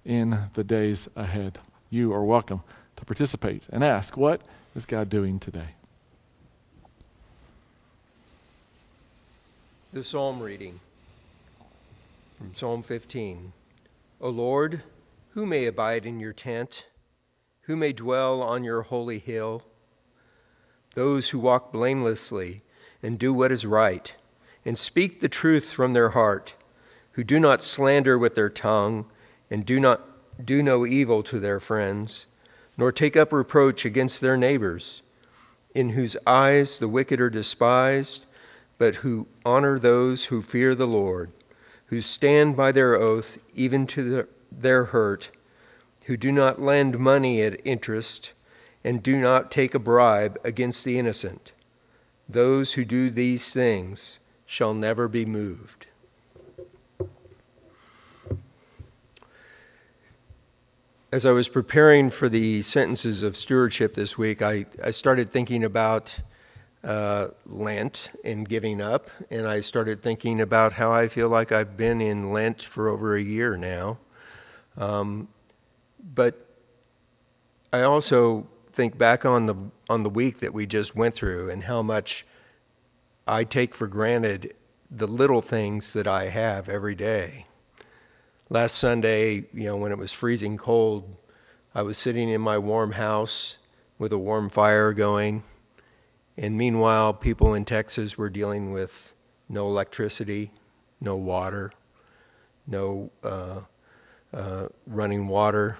in 0.06 0.50
the 0.54 0.64
days 0.64 1.10
ahead. 1.16 1.60
You 1.92 2.14
are 2.14 2.24
welcome 2.24 2.62
to 2.98 3.06
participate 3.06 3.64
and 3.72 3.84
ask, 3.84 4.16
What 4.16 4.42
is 4.76 4.86
God 4.86 5.10
doing 5.10 5.40
today? 5.40 5.70
The 9.92 10.04
Psalm 10.04 10.40
reading 10.40 10.82
from 12.38 12.54
Psalm 12.54 12.84
15 12.84 13.54
O 14.22 14.30
Lord, 14.30 14.84
who 15.32 15.48
may 15.48 15.66
abide 15.66 16.06
in 16.06 16.20
your 16.20 16.32
tent? 16.32 16.86
Who 17.62 17.76
may 17.76 17.92
dwell 17.92 18.44
on 18.44 18.64
your 18.64 18.84
holy 18.84 19.18
hill? 19.18 19.64
Those 20.94 21.30
who 21.30 21.40
walk 21.40 21.72
blamelessly 21.72 22.62
and 23.02 23.18
do 23.18 23.34
what 23.34 23.52
is 23.52 23.66
right, 23.66 24.16
and 24.64 24.78
speak 24.78 25.22
the 25.22 25.30
truth 25.30 25.74
from 25.74 25.94
their 25.94 26.10
heart, 26.10 26.54
who 27.14 27.24
do 27.24 27.40
not 27.40 27.64
slander 27.64 28.16
with 28.16 28.36
their 28.36 28.50
tongue 28.50 29.08
and 29.50 29.66
do 29.66 29.80
not 29.80 30.09
do 30.44 30.64
no 30.64 30.86
evil 30.86 31.24
to 31.24 31.40
their 31.40 31.60
friends, 31.60 32.28
nor 32.78 32.92
take 32.92 33.18
up 33.18 33.34
reproach 33.34 33.86
against 33.86 34.22
their 34.22 34.38
neighbors, 34.38 35.02
in 35.74 35.90
whose 35.90 36.16
eyes 36.26 36.80
the 36.80 36.88
wicked 36.88 37.20
are 37.20 37.30
despised, 37.30 38.26
but 38.78 38.96
who 38.96 39.28
honor 39.46 39.78
those 39.78 40.26
who 40.26 40.42
fear 40.42 40.74
the 40.74 40.88
Lord, 40.88 41.32
who 41.88 42.02
stand 42.02 42.56
by 42.56 42.72
their 42.72 42.96
oath 42.96 43.38
even 43.54 43.86
to 43.88 44.28
their 44.52 44.86
hurt, 44.86 45.32
who 46.06 46.16
do 46.16 46.32
not 46.32 46.62
lend 46.62 46.98
money 46.98 47.42
at 47.42 47.60
interest, 47.66 48.34
and 48.84 49.04
do 49.04 49.18
not 49.18 49.52
take 49.52 49.76
a 49.76 49.80
bribe 49.80 50.40
against 50.44 50.86
the 50.86 50.98
innocent. 50.98 51.52
Those 52.28 52.74
who 52.74 52.86
do 52.86 53.10
these 53.10 53.54
things 53.54 54.20
shall 54.46 54.74
never 54.74 55.08
be 55.08 55.26
moved. 55.26 55.88
As 61.12 61.26
I 61.26 61.32
was 61.32 61.50
preparing 61.50 62.12
for 62.12 62.30
the 62.30 62.62
sentences 62.62 63.24
of 63.24 63.36
stewardship 63.36 63.96
this 63.96 64.16
week, 64.16 64.44
I, 64.44 64.68
I 64.84 64.92
started 64.92 65.28
thinking 65.28 65.64
about 65.64 66.22
uh, 66.84 67.30
Lent 67.48 68.12
and 68.24 68.48
giving 68.48 68.80
up, 68.80 69.10
and 69.32 69.48
I 69.48 69.62
started 69.62 70.04
thinking 70.04 70.40
about 70.40 70.74
how 70.74 70.92
I 70.92 71.08
feel 71.08 71.28
like 71.28 71.52
I've 71.52 71.76
been 71.76 72.00
in 72.00 72.32
Lent 72.32 72.62
for 72.62 72.90
over 72.90 73.16
a 73.16 73.22
year 73.24 73.58
now. 73.58 73.98
Um, 74.78 75.30
but 76.14 76.46
I 77.74 77.82
also 77.82 78.48
think 78.72 78.96
back 78.96 79.26
on 79.26 79.48
the 79.48 79.56
on 79.90 80.04
the 80.04 80.12
week 80.12 80.38
that 80.38 80.54
we 80.54 80.68
just 80.68 80.96
went 80.96 81.16
through 81.16 81.50
and 81.50 81.64
how 81.64 81.82
much 81.82 82.24
I 83.28 83.46
take 83.46 83.74
for 83.74 83.88
granted 83.88 84.54
the 84.92 85.08
little 85.08 85.42
things 85.42 85.94
that 85.94 86.06
I 86.06 86.26
have 86.26 86.70
every 86.70 86.94
day 86.94 87.48
last 88.50 88.76
Sunday, 88.76 89.46
you 89.54 89.66
know, 89.66 89.78
when 89.78 89.92
it 89.92 89.98
was 89.98 90.12
freezing 90.12 90.58
cold, 90.58 91.16
I 91.74 91.84
was 91.84 91.98
sitting 91.98 92.30
in 92.30 92.42
my 92.42 92.58
warm 92.58 92.94
house 92.94 93.58
with 93.98 94.12
a 94.12 94.18
warm 94.18 94.50
fire 94.50 94.92
going. 94.94 95.44
And 96.38 96.58
meanwhile, 96.58 97.14
people 97.14 97.54
in 97.54 97.66
Texas 97.66 98.18
were 98.18 98.30
dealing 98.30 98.72
with 98.72 99.14
no 99.48 99.68
electricity, 99.68 100.52
no 101.00 101.16
water, 101.16 101.72
no 102.66 103.12
uh, 103.24 103.62
uh, 104.34 104.68
running 104.88 105.28
water. 105.28 105.78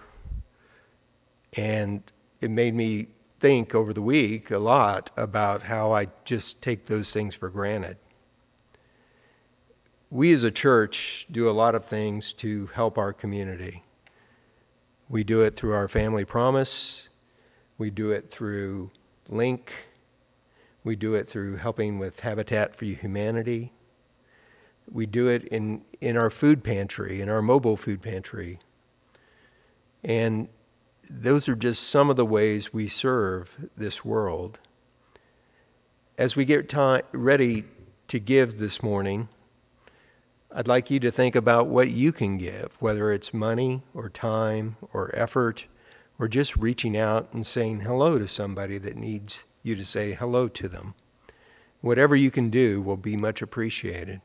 And 1.58 2.04
it 2.42 2.52
made 2.52 2.76
me 2.76 3.08
think 3.40 3.74
over 3.74 3.94
the 3.94 4.02
week 4.02 4.52
a 4.52 4.60
lot 4.60 5.12
about 5.18 5.64
how 5.64 5.94
I 5.94 6.08
just 6.26 6.62
take 6.62 6.86
those 6.86 7.14
things 7.14 7.34
for 7.34 7.50
granted 7.50 7.98
we 10.12 10.32
as 10.34 10.44
a 10.44 10.52
church 10.52 11.28
do 11.32 11.50
a 11.50 11.52
lot 11.52 11.76
of 11.76 11.86
things 11.86 12.34
to 12.34 12.68
help 12.74 12.98
our 12.98 13.14
community. 13.14 13.84
We 15.08 15.24
do 15.24 15.42
it 15.42 15.56
through 15.56 15.74
our 15.74 15.88
family 15.88 16.26
promise, 16.26 17.10
we 17.78 17.90
do 17.90 18.12
it 18.12 18.30
through 18.30 18.92
Link, 19.28 19.72
we 20.84 20.96
do 20.96 21.14
it 21.14 21.28
through 21.28 21.58
helping 21.58 22.00
with 22.00 22.22
Habitat 22.22 22.76
for 22.76 22.86
Humanity. 22.86 23.72
We 24.92 25.06
do 25.06 25.28
it 25.28 25.44
in, 25.46 25.84
in 26.02 26.18
our 26.18 26.32
food 26.32 26.64
pantry, 26.64 27.22
in 27.22 27.30
our 27.30 27.44
mobile 27.44 27.78
food 27.78 28.02
pantry. 28.02 28.58
And 30.04 30.50
those 31.08 31.48
are 31.48 31.56
just 31.56 31.90
some 31.90 32.10
of 32.10 32.16
the 32.16 32.26
ways 32.26 32.74
we 32.74 32.88
serve 32.88 33.70
this 33.78 34.04
world. 34.04 34.58
As 36.18 36.36
we 36.36 36.44
get 36.44 36.74
ready 37.14 37.66
to 38.08 38.20
give 38.20 38.58
this 38.58 38.82
morning, 38.82 39.30
I'd 40.52 40.68
like 40.68 40.90
you 40.90 41.00
to 41.02 41.12
think 41.12 41.36
about 41.36 41.68
what 41.68 41.90
you 41.90 42.12
can 42.12 42.40
give, 42.40 42.76
whether 42.80 43.14
it's 43.14 43.34
money 43.34 43.84
or 43.94 44.10
time 44.10 44.78
or 44.92 45.14
effort 45.16 45.68
or 46.18 46.28
just 46.28 46.58
reaching 46.58 46.98
out 46.98 47.32
and 47.34 47.46
saying 47.46 47.82
hello 47.82 48.18
to 48.18 48.28
somebody 48.28 48.80
that 48.80 48.98
needs 48.98 49.46
you 49.62 49.76
to 49.76 49.86
say 49.86 50.14
hello 50.14 50.48
to 50.48 50.68
them. 50.68 50.96
Whatever 51.82 52.16
you 52.16 52.32
can 52.32 52.50
do 52.50 52.82
will 52.82 52.98
be 52.98 53.16
much 53.16 53.44
appreciated. 53.44 54.22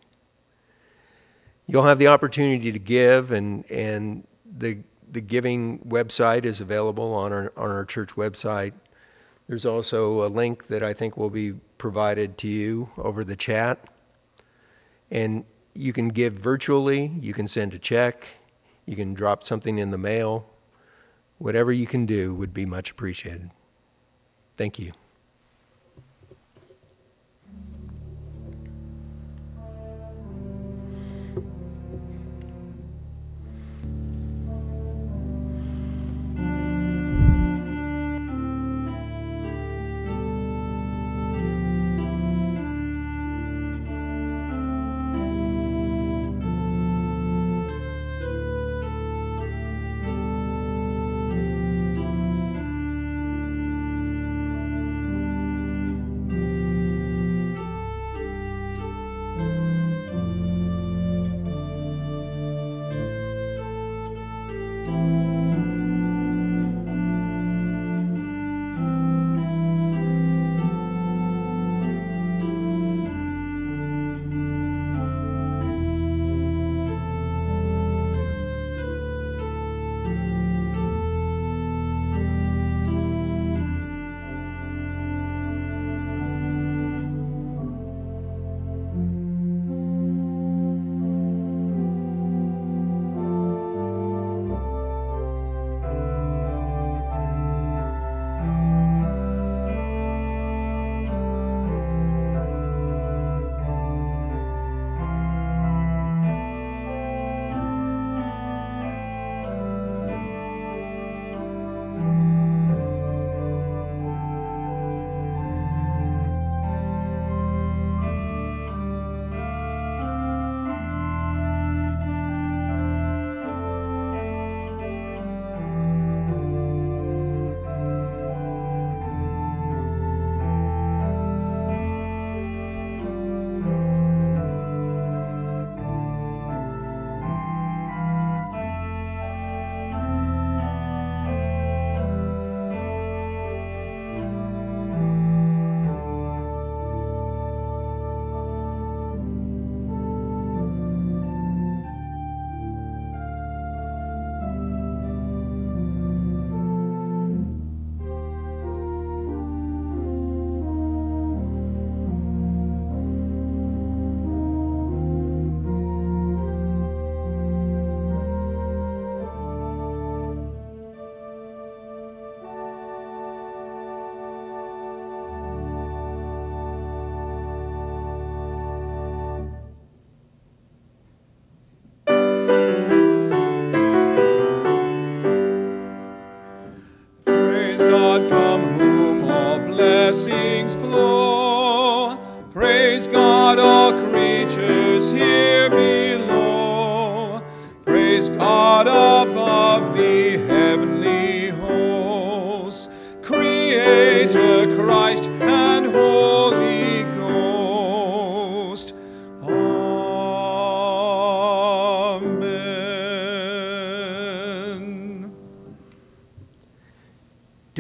You'll 1.66 1.84
have 1.84 1.98
the 1.98 2.08
opportunity 2.08 2.72
to 2.72 2.78
give, 2.78 3.30
and, 3.30 3.70
and 3.70 4.26
the, 4.44 4.78
the 5.10 5.20
giving 5.20 5.78
website 5.80 6.46
is 6.46 6.60
available 6.60 7.12
on 7.14 7.32
our, 7.32 7.52
on 7.56 7.70
our 7.70 7.84
church 7.84 8.14
website. 8.16 8.72
There's 9.46 9.66
also 9.66 10.24
a 10.24 10.28
link 10.28 10.68
that 10.68 10.82
I 10.82 10.94
think 10.94 11.18
will 11.18 11.30
be 11.30 11.52
provided 11.76 12.38
to 12.38 12.48
you 12.48 12.90
over 12.96 13.24
the 13.24 13.37
chat. 13.37 13.78
And 15.10 15.44
you 15.74 15.92
can 15.92 16.08
give 16.08 16.34
virtually, 16.34 17.12
you 17.20 17.34
can 17.34 17.46
send 17.46 17.74
a 17.74 17.78
check, 17.78 18.37
you 18.87 18.96
can 18.96 19.14
drop 19.14 19.42
something 19.42 19.78
in 19.78 19.90
the 19.90 19.98
mail. 19.98 20.46
Whatever 21.38 21.72
you 21.72 21.87
can 21.87 22.06
do 22.06 22.34
would 22.34 22.54
be 22.54 22.64
much 22.64 22.90
appreciated. 22.90 23.50
Thank 24.56 24.78
you. 24.78 24.92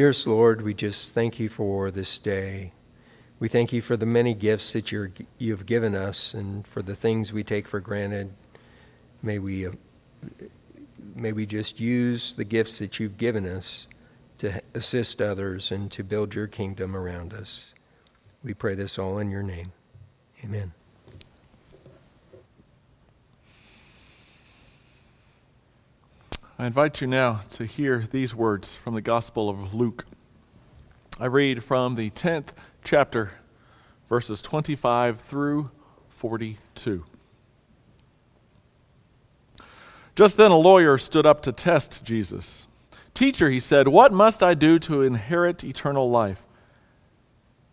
Dearest 0.04 0.26
Lord, 0.26 0.60
we 0.60 0.74
just 0.74 1.14
thank 1.14 1.40
you 1.40 1.48
for 1.48 1.90
this 1.90 2.18
day. 2.18 2.72
We 3.38 3.48
thank 3.48 3.72
you 3.72 3.80
for 3.80 3.96
the 3.96 4.04
many 4.04 4.34
gifts 4.34 4.74
that 4.74 4.92
you're, 4.92 5.10
you've 5.38 5.64
given 5.64 5.94
us 5.94 6.34
and 6.34 6.66
for 6.66 6.82
the 6.82 6.94
things 6.94 7.32
we 7.32 7.42
take 7.42 7.66
for 7.66 7.80
granted. 7.80 8.30
May 9.22 9.38
we, 9.38 9.66
uh, 9.66 9.70
may 11.14 11.32
we 11.32 11.46
just 11.46 11.80
use 11.80 12.34
the 12.34 12.44
gifts 12.44 12.78
that 12.80 13.00
you've 13.00 13.16
given 13.16 13.46
us 13.46 13.88
to 14.36 14.60
assist 14.74 15.22
others 15.22 15.72
and 15.72 15.90
to 15.92 16.04
build 16.04 16.34
your 16.34 16.48
kingdom 16.48 16.94
around 16.94 17.32
us. 17.32 17.72
We 18.42 18.52
pray 18.52 18.74
this 18.74 18.98
all 18.98 19.16
in 19.16 19.30
your 19.30 19.42
name. 19.42 19.72
Amen. 20.44 20.74
I 26.56 26.66
invite 26.66 27.00
you 27.00 27.08
now 27.08 27.40
to 27.54 27.64
hear 27.64 28.06
these 28.08 28.32
words 28.32 28.76
from 28.76 28.94
the 28.94 29.00
Gospel 29.00 29.50
of 29.50 29.74
Luke. 29.74 30.04
I 31.18 31.26
read 31.26 31.64
from 31.64 31.96
the 31.96 32.10
10th 32.10 32.50
chapter, 32.84 33.32
verses 34.08 34.40
25 34.40 35.20
through 35.22 35.72
42. 36.10 37.04
Just 40.14 40.36
then 40.36 40.52
a 40.52 40.56
lawyer 40.56 40.96
stood 40.96 41.26
up 41.26 41.42
to 41.42 41.50
test 41.50 42.04
Jesus. 42.04 42.68
Teacher, 43.14 43.50
he 43.50 43.58
said, 43.58 43.88
what 43.88 44.12
must 44.12 44.40
I 44.40 44.54
do 44.54 44.78
to 44.78 45.02
inherit 45.02 45.64
eternal 45.64 46.08
life? 46.08 46.46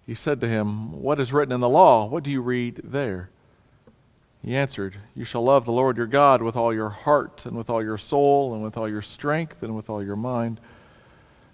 He 0.08 0.16
said 0.16 0.42
to 0.42 0.48
him, 0.48 1.00
What 1.04 1.20
is 1.20 1.32
written 1.32 1.54
in 1.54 1.62
the 1.62 1.70
law? 1.70 2.08
What 2.08 2.24
do 2.24 2.32
you 2.32 2.42
read 2.42 2.82
there? 2.84 3.30
He 4.44 4.56
answered, 4.56 4.98
You 5.14 5.24
shall 5.24 5.44
love 5.44 5.66
the 5.66 5.72
Lord 5.72 5.98
your 5.98 6.08
God 6.08 6.42
with 6.42 6.56
all 6.56 6.74
your 6.74 6.89
heart, 6.89 7.46
and 7.46 7.56
with 7.56 7.70
all 7.70 7.84
your 7.84 7.98
soul, 7.98 8.54
and 8.54 8.64
with 8.64 8.76
all 8.76 8.89
your 8.89 9.02
strength, 9.02 9.62
and 9.62 9.76
with 9.76 9.89
all 9.89 10.04
your 10.04 10.16
mind, 10.16 10.60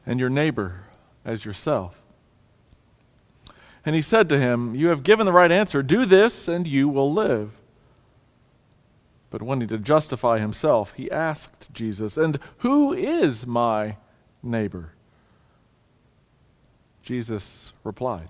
and 0.05 0.19
your 0.19 0.29
neighbor 0.29 0.83
as 1.25 1.43
yourself. 1.43 2.01
And 3.85 3.95
he 3.95 4.01
said 4.01 4.29
to 4.29 4.39
him, 4.39 4.73
You 4.73 4.87
have 4.87 5.03
given 5.03 5.25
the 5.25 5.33
right 5.33 5.51
answer. 5.51 5.83
Do 5.83 6.05
this, 6.05 6.47
and 6.47 6.65
you 6.65 6.87
will 6.87 7.11
live. 7.11 7.51
But 9.29 9.41
wanting 9.41 9.67
to 9.67 9.77
justify 9.77 10.39
himself, 10.39 10.93
he 10.93 11.11
asked 11.11 11.73
Jesus, 11.73 12.15
And 12.15 12.39
who 12.59 12.93
is 12.93 13.45
my 13.45 13.97
neighbor? 14.41 14.93
Jesus 17.01 17.73
replied, 17.83 18.29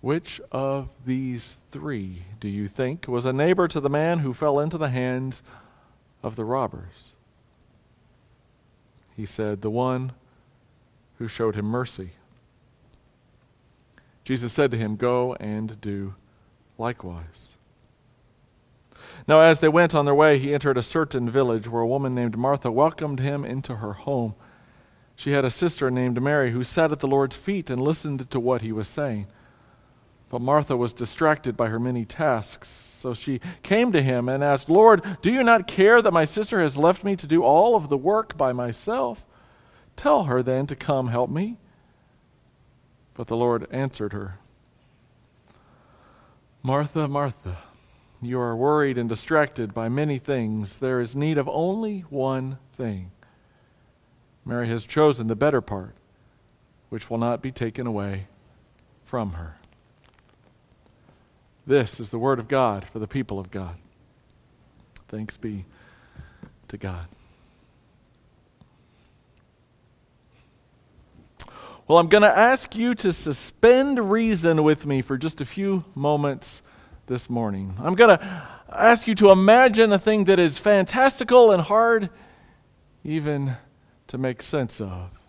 Which 0.00 0.40
of 0.50 0.88
these 1.04 1.58
three, 1.70 2.24
do 2.40 2.48
you 2.48 2.68
think, 2.68 3.06
was 3.06 3.26
a 3.26 3.32
neighbor 3.32 3.68
to 3.68 3.80
the 3.80 3.90
man 3.90 4.20
who 4.20 4.32
fell 4.32 4.58
into 4.58 4.78
the 4.78 4.88
hands 4.88 5.42
of 6.22 6.36
the 6.36 6.44
robbers? 6.44 7.12
He 9.14 9.26
said, 9.26 9.60
The 9.60 9.70
one 9.70 10.12
who 11.18 11.28
showed 11.28 11.54
him 11.54 11.66
mercy. 11.66 12.12
Jesus 14.24 14.52
said 14.52 14.70
to 14.70 14.78
him, 14.78 14.96
Go 14.96 15.34
and 15.34 15.78
do 15.82 16.14
likewise. 16.78 17.56
Now, 19.28 19.40
as 19.40 19.60
they 19.60 19.68
went 19.68 19.94
on 19.94 20.06
their 20.06 20.14
way, 20.14 20.38
he 20.38 20.54
entered 20.54 20.78
a 20.78 20.82
certain 20.82 21.28
village 21.28 21.68
where 21.68 21.82
a 21.82 21.86
woman 21.86 22.14
named 22.14 22.38
Martha 22.38 22.70
welcomed 22.70 23.20
him 23.20 23.44
into 23.44 23.76
her 23.76 23.92
home. 23.92 24.34
She 25.14 25.32
had 25.32 25.44
a 25.44 25.50
sister 25.50 25.90
named 25.90 26.22
Mary 26.22 26.52
who 26.52 26.64
sat 26.64 26.90
at 26.90 27.00
the 27.00 27.06
Lord's 27.06 27.36
feet 27.36 27.68
and 27.68 27.82
listened 27.82 28.30
to 28.30 28.40
what 28.40 28.62
he 28.62 28.72
was 28.72 28.88
saying. 28.88 29.26
But 30.30 30.40
Martha 30.40 30.76
was 30.76 30.92
distracted 30.92 31.56
by 31.56 31.68
her 31.68 31.80
many 31.80 32.04
tasks. 32.04 32.68
So 32.68 33.14
she 33.14 33.40
came 33.62 33.90
to 33.92 34.00
him 34.00 34.28
and 34.28 34.44
asked, 34.44 34.70
Lord, 34.70 35.02
do 35.22 35.32
you 35.32 35.42
not 35.42 35.66
care 35.66 36.00
that 36.00 36.12
my 36.12 36.24
sister 36.24 36.60
has 36.60 36.76
left 36.76 37.02
me 37.02 37.16
to 37.16 37.26
do 37.26 37.42
all 37.42 37.74
of 37.74 37.88
the 37.88 37.98
work 37.98 38.38
by 38.38 38.52
myself? 38.52 39.26
Tell 39.96 40.24
her 40.24 40.42
then 40.42 40.66
to 40.68 40.76
come 40.76 41.08
help 41.08 41.30
me. 41.30 41.58
But 43.14 43.26
the 43.26 43.36
Lord 43.36 43.66
answered 43.72 44.12
her, 44.12 44.38
Martha, 46.62 47.08
Martha, 47.08 47.58
you 48.22 48.38
are 48.38 48.54
worried 48.54 48.98
and 48.98 49.08
distracted 49.08 49.74
by 49.74 49.88
many 49.88 50.18
things. 50.18 50.78
There 50.78 51.00
is 51.00 51.16
need 51.16 51.38
of 51.38 51.48
only 51.48 52.00
one 52.10 52.58
thing. 52.76 53.10
Mary 54.44 54.68
has 54.68 54.86
chosen 54.86 55.26
the 55.26 55.36
better 55.36 55.60
part, 55.60 55.94
which 56.88 57.10
will 57.10 57.18
not 57.18 57.42
be 57.42 57.50
taken 57.50 57.86
away 57.86 58.26
from 59.04 59.32
her. 59.32 59.59
This 61.70 62.00
is 62.00 62.10
the 62.10 62.18
word 62.18 62.40
of 62.40 62.48
God 62.48 62.84
for 62.84 62.98
the 62.98 63.06
people 63.06 63.38
of 63.38 63.52
God. 63.52 63.76
Thanks 65.06 65.36
be 65.36 65.66
to 66.66 66.76
God. 66.76 67.06
Well, 71.86 71.98
I'm 71.98 72.08
going 72.08 72.24
to 72.24 72.36
ask 72.36 72.74
you 72.74 72.96
to 72.96 73.12
suspend 73.12 74.10
reason 74.10 74.64
with 74.64 74.84
me 74.84 75.00
for 75.00 75.16
just 75.16 75.40
a 75.40 75.44
few 75.44 75.84
moments 75.94 76.62
this 77.06 77.30
morning. 77.30 77.76
I'm 77.78 77.94
going 77.94 78.18
to 78.18 78.48
ask 78.72 79.06
you 79.06 79.14
to 79.14 79.30
imagine 79.30 79.92
a 79.92 79.98
thing 80.00 80.24
that 80.24 80.40
is 80.40 80.58
fantastical 80.58 81.52
and 81.52 81.62
hard 81.62 82.10
even 83.04 83.56
to 84.08 84.18
make 84.18 84.42
sense 84.42 84.80
of. 84.80 85.19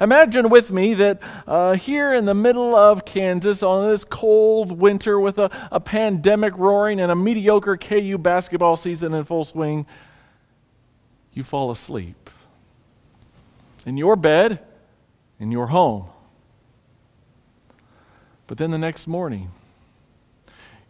Imagine 0.00 0.48
with 0.48 0.70
me 0.70 0.94
that 0.94 1.20
uh, 1.46 1.74
here 1.74 2.12
in 2.12 2.24
the 2.24 2.34
middle 2.34 2.74
of 2.74 3.04
Kansas 3.04 3.62
on 3.62 3.88
this 3.88 4.04
cold 4.04 4.72
winter 4.72 5.18
with 5.18 5.38
a, 5.38 5.50
a 5.70 5.80
pandemic 5.80 6.56
roaring 6.58 7.00
and 7.00 7.10
a 7.10 7.16
mediocre 7.16 7.76
KU 7.76 8.18
basketball 8.18 8.76
season 8.76 9.14
in 9.14 9.24
full 9.24 9.44
swing, 9.44 9.86
you 11.32 11.44
fall 11.44 11.70
asleep 11.70 12.30
in 13.84 13.96
your 13.96 14.16
bed, 14.16 14.60
in 15.38 15.52
your 15.52 15.68
home. 15.68 16.06
But 18.46 18.58
then 18.58 18.70
the 18.70 18.78
next 18.78 19.06
morning, 19.06 19.50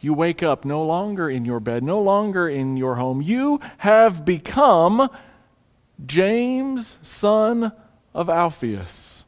you 0.01 0.15
wake 0.15 0.43
up 0.43 0.65
no 0.65 0.85
longer 0.85 1.29
in 1.29 1.45
your 1.45 1.61
bed, 1.61 1.83
no 1.83 2.01
longer 2.01 2.49
in 2.49 2.77
your 2.77 2.97
home. 2.97 3.23
You 3.23 3.61
have 3.79 4.25
become 4.25 5.09
James, 6.05 6.99
son 7.03 7.73
of 8.17 8.31
Alphaeus, 8.31 9.25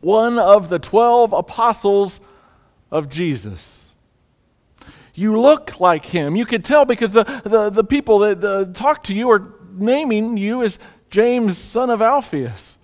one 0.00 0.38
of 0.38 0.68
the 0.68 0.78
12 0.78 1.32
apostles 1.32 2.20
of 2.90 3.08
Jesus. 3.08 3.92
You 5.14 5.40
look 5.40 5.80
like 5.80 6.04
him. 6.04 6.36
You 6.36 6.44
could 6.44 6.66
tell 6.66 6.84
because 6.84 7.12
the, 7.12 7.24
the, 7.44 7.70
the 7.70 7.82
people 7.82 8.18
that 8.20 8.44
uh, 8.44 8.66
talk 8.74 9.02
to 9.04 9.14
you 9.14 9.30
are 9.30 9.54
naming 9.72 10.36
you 10.36 10.62
as 10.62 10.78
James, 11.08 11.56
son 11.56 11.88
of 11.88 12.02
Alphaeus. 12.02 12.78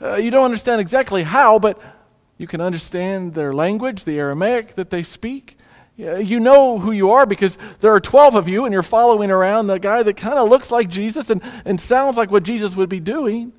Uh, 0.00 0.16
you 0.16 0.30
don't 0.30 0.44
understand 0.44 0.82
exactly 0.82 1.22
how, 1.22 1.58
but 1.58 1.80
you 2.36 2.46
can 2.46 2.60
understand 2.60 3.32
their 3.32 3.54
language, 3.54 4.04
the 4.04 4.18
Aramaic 4.18 4.74
that 4.74 4.90
they 4.90 5.02
speak. 5.02 5.56
You 5.96 6.40
know 6.40 6.78
who 6.78 6.92
you 6.92 7.10
are 7.12 7.24
because 7.24 7.56
there 7.80 7.94
are 7.94 8.00
12 8.00 8.34
of 8.34 8.48
you 8.50 8.66
and 8.66 8.72
you're 8.74 8.82
following 8.82 9.30
around 9.30 9.68
the 9.68 9.78
guy 9.78 10.02
that 10.02 10.18
kind 10.18 10.34
of 10.34 10.50
looks 10.50 10.70
like 10.70 10.90
Jesus 10.90 11.30
and, 11.30 11.40
and 11.64 11.80
sounds 11.80 12.18
like 12.18 12.30
what 12.30 12.42
Jesus 12.42 12.76
would 12.76 12.90
be 12.90 13.00
doing. 13.00 13.54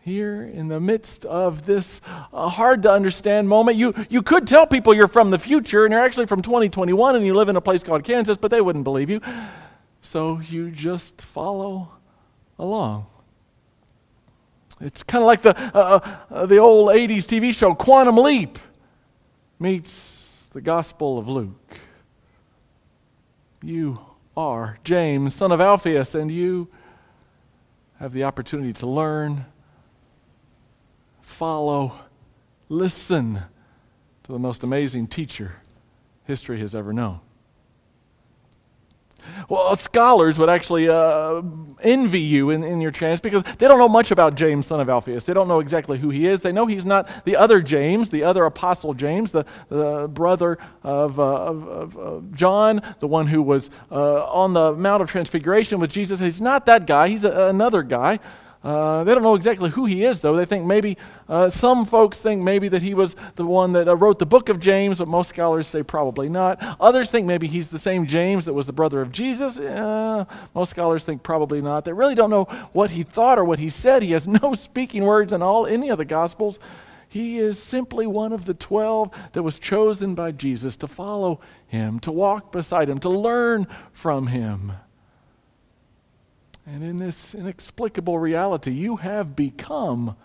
Here 0.00 0.42
in 0.42 0.68
the 0.68 0.80
midst 0.80 1.24
of 1.24 1.66
this 1.66 2.00
uh, 2.32 2.48
hard 2.48 2.82
to 2.82 2.92
understand 2.92 3.48
moment, 3.48 3.76
you, 3.76 3.94
you 4.08 4.22
could 4.22 4.46
tell 4.46 4.66
people 4.66 4.94
you're 4.94 5.08
from 5.08 5.30
the 5.30 5.38
future 5.38 5.84
and 5.84 5.92
you're 5.92 6.00
actually 6.00 6.26
from 6.26 6.40
2021 6.40 7.16
and 7.16 7.26
you 7.26 7.34
live 7.34 7.48
in 7.48 7.56
a 7.56 7.60
place 7.60 7.82
called 7.82 8.04
Kansas, 8.04 8.36
but 8.36 8.50
they 8.50 8.60
wouldn't 8.60 8.84
believe 8.84 9.10
you. 9.10 9.20
So 10.00 10.40
you 10.40 10.70
just 10.70 11.20
follow 11.22 11.90
along. 12.58 13.06
It's 14.80 15.02
kind 15.02 15.22
of 15.22 15.26
like 15.26 15.42
the, 15.42 15.58
uh, 15.76 16.16
uh, 16.30 16.46
the 16.46 16.58
old 16.58 16.90
80s 16.90 17.24
TV 17.24 17.54
show 17.54 17.74
Quantum 17.74 18.16
Leap 18.16 18.58
meets 19.58 20.48
the 20.52 20.60
Gospel 20.60 21.18
of 21.18 21.28
Luke. 21.28 21.76
You 23.62 24.00
are 24.36 24.78
James, 24.84 25.34
son 25.34 25.50
of 25.50 25.60
Alphaeus, 25.60 26.14
and 26.14 26.30
you 26.30 26.68
have 27.98 28.12
the 28.12 28.22
opportunity 28.22 28.72
to 28.74 28.86
learn, 28.86 29.44
follow, 31.28 31.92
listen 32.68 33.42
to 34.24 34.32
the 34.32 34.38
most 34.38 34.64
amazing 34.64 35.06
teacher 35.06 35.56
history 36.24 36.58
has 36.58 36.74
ever 36.74 36.92
known. 36.92 37.20
Well, 39.48 39.76
scholars 39.76 40.38
would 40.38 40.48
actually 40.48 40.88
uh, 40.88 41.42
envy 41.82 42.20
you 42.20 42.50
in, 42.50 42.64
in 42.64 42.80
your 42.80 42.90
chance 42.90 43.20
because 43.20 43.42
they 43.58 43.68
don't 43.68 43.78
know 43.78 43.88
much 43.88 44.10
about 44.10 44.36
James, 44.36 44.66
son 44.66 44.80
of 44.80 44.88
Alphaeus. 44.88 45.24
They 45.24 45.34
don't 45.34 45.48
know 45.48 45.60
exactly 45.60 45.98
who 45.98 46.08
he 46.08 46.26
is. 46.26 46.40
They 46.40 46.50
know 46.50 46.66
he's 46.66 46.86
not 46.86 47.24
the 47.26 47.36
other 47.36 47.60
James, 47.60 48.10
the 48.10 48.24
other 48.24 48.46
apostle 48.46 48.94
James, 48.94 49.30
the, 49.30 49.44
the 49.68 50.08
brother 50.08 50.56
of, 50.82 51.20
uh, 51.20 51.22
of, 51.22 51.68
of, 51.68 51.96
of, 51.98 52.34
John, 52.34 52.80
the 53.00 53.06
one 53.06 53.26
who 53.26 53.42
was 53.42 53.70
uh, 53.90 54.24
on 54.24 54.54
the 54.54 54.72
Mount 54.72 55.02
of 55.02 55.10
Transfiguration 55.10 55.78
with 55.78 55.92
Jesus. 55.92 56.18
He's 56.20 56.40
not 56.40 56.64
that 56.66 56.86
guy, 56.86 57.08
he's 57.08 57.24
a, 57.26 57.48
another 57.48 57.82
guy. 57.82 58.18
Uh, 58.62 59.04
they 59.04 59.14
don't 59.14 59.22
know 59.22 59.34
exactly 59.34 59.70
who 59.70 59.86
he 59.86 60.04
is, 60.04 60.20
though. 60.20 60.34
They 60.34 60.44
think 60.44 60.66
maybe, 60.66 60.96
uh, 61.28 61.48
some 61.48 61.84
folks 61.84 62.18
think 62.18 62.42
maybe 62.42 62.68
that 62.68 62.82
he 62.82 62.92
was 62.92 63.14
the 63.36 63.46
one 63.46 63.72
that 63.72 63.86
uh, 63.88 63.96
wrote 63.96 64.18
the 64.18 64.26
book 64.26 64.48
of 64.48 64.58
James, 64.58 64.98
but 64.98 65.06
most 65.06 65.30
scholars 65.30 65.66
say 65.66 65.82
probably 65.82 66.28
not. 66.28 66.58
Others 66.80 67.10
think 67.10 67.26
maybe 67.26 67.46
he's 67.46 67.68
the 67.68 67.78
same 67.78 68.06
James 68.06 68.46
that 68.46 68.54
was 68.54 68.66
the 68.66 68.72
brother 68.72 69.00
of 69.00 69.12
Jesus. 69.12 69.58
most 70.54 70.70
scholars 70.70 71.04
think 71.04 71.22
probably 71.22 71.60
not. 71.60 71.84
They 71.84 71.92
really 71.92 72.16
don't 72.16 72.30
know 72.30 72.44
what 72.72 72.90
he 72.90 73.04
thought 73.04 73.38
or 73.38 73.44
what 73.44 73.60
he 73.60 73.70
said. 73.70 74.02
He 74.02 74.12
has 74.12 74.26
no 74.42 74.54
speaking 74.54 75.04
words 75.04 75.32
in 75.32 75.40
all 75.40 75.66
any 75.66 75.88
of 75.90 75.98
the 75.98 76.04
Gospels. 76.04 76.58
He 77.08 77.38
is 77.38 77.62
simply 77.62 78.06
one 78.06 78.32
of 78.32 78.44
the 78.44 78.54
12 78.54 79.32
that 79.32 79.42
was 79.42 79.58
chosen 79.58 80.14
by 80.14 80.32
Jesus 80.32 80.76
to 80.76 80.86
follow 80.86 81.40
him, 81.66 82.00
to 82.00 82.12
walk 82.12 82.52
beside 82.52 82.90
him, 82.90 82.98
to 82.98 83.08
learn 83.08 83.66
from 83.92 84.26
him. 84.26 84.72
And 86.70 86.84
in 86.84 86.98
this 86.98 87.34
inexplicable 87.34 88.18
reality, 88.18 88.72
you 88.72 88.96
have 88.96 89.34
become 89.34 90.16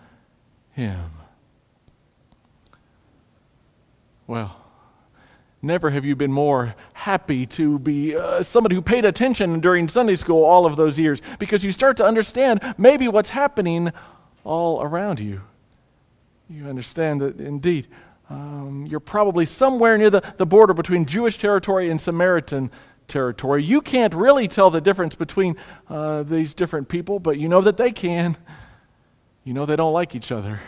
Him. 0.72 1.10
Well, 4.26 4.54
never 5.62 5.88
have 5.88 6.04
you 6.04 6.14
been 6.14 6.32
more 6.32 6.74
happy 6.92 7.46
to 7.46 7.78
be 7.78 8.14
uh, 8.14 8.42
somebody 8.42 8.74
who 8.74 8.82
paid 8.82 9.06
attention 9.06 9.60
during 9.60 9.88
Sunday 9.88 10.16
school 10.16 10.44
all 10.44 10.66
of 10.66 10.76
those 10.76 10.98
years 10.98 11.22
because 11.38 11.64
you 11.64 11.70
start 11.70 11.96
to 11.96 12.04
understand 12.04 12.60
maybe 12.76 13.08
what's 13.08 13.30
happening 13.30 13.90
all 14.44 14.82
around 14.82 15.20
you. 15.20 15.40
You 16.50 16.66
understand 16.66 17.22
that 17.22 17.40
indeed 17.40 17.88
um, 18.28 18.86
you're 18.86 19.00
probably 19.00 19.46
somewhere 19.46 19.96
near 19.96 20.10
the, 20.10 20.22
the 20.36 20.46
border 20.46 20.74
between 20.74 21.06
Jewish 21.06 21.38
territory 21.38 21.90
and 21.90 21.98
Samaritan 21.98 22.70
territory. 23.08 23.62
You 23.62 23.80
can't 23.80 24.14
really 24.14 24.48
tell 24.48 24.70
the 24.70 24.80
difference 24.80 25.14
between 25.14 25.56
uh, 25.88 26.22
these 26.22 26.54
different 26.54 26.88
people, 26.88 27.18
but 27.18 27.38
you 27.38 27.48
know 27.48 27.60
that 27.60 27.76
they 27.76 27.92
can. 27.92 28.36
You 29.44 29.54
know 29.54 29.66
they 29.66 29.76
don't 29.76 29.92
like 29.92 30.14
each 30.14 30.32
other. 30.32 30.60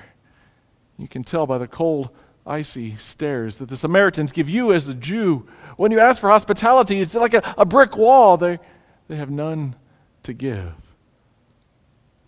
You 0.99 1.09
can 1.09 1.25
tell 1.25 1.47
by 1.47 1.59
the 1.59 1.67
cold, 1.67 2.11
icy 2.47 2.97
stares 2.97 3.59
that 3.59 3.69
the 3.69 3.77
Samaritans 3.77 4.33
give 4.33 4.49
you 4.49 4.73
as 4.73 4.89
a 4.89 4.95
Jew. 4.95 5.47
When 5.77 5.93
you 5.93 6.01
ask 6.01 6.21
for 6.21 6.31
hospitality, 6.31 7.01
it's 7.01 7.15
like 7.15 7.35
a, 7.35 7.55
a 7.59 7.65
brick 7.65 7.97
wall. 7.97 8.37
They, 8.37 8.59
they 9.09 9.17
have 9.17 9.31
none 9.31 9.77
to 10.23 10.33
give 10.33 10.73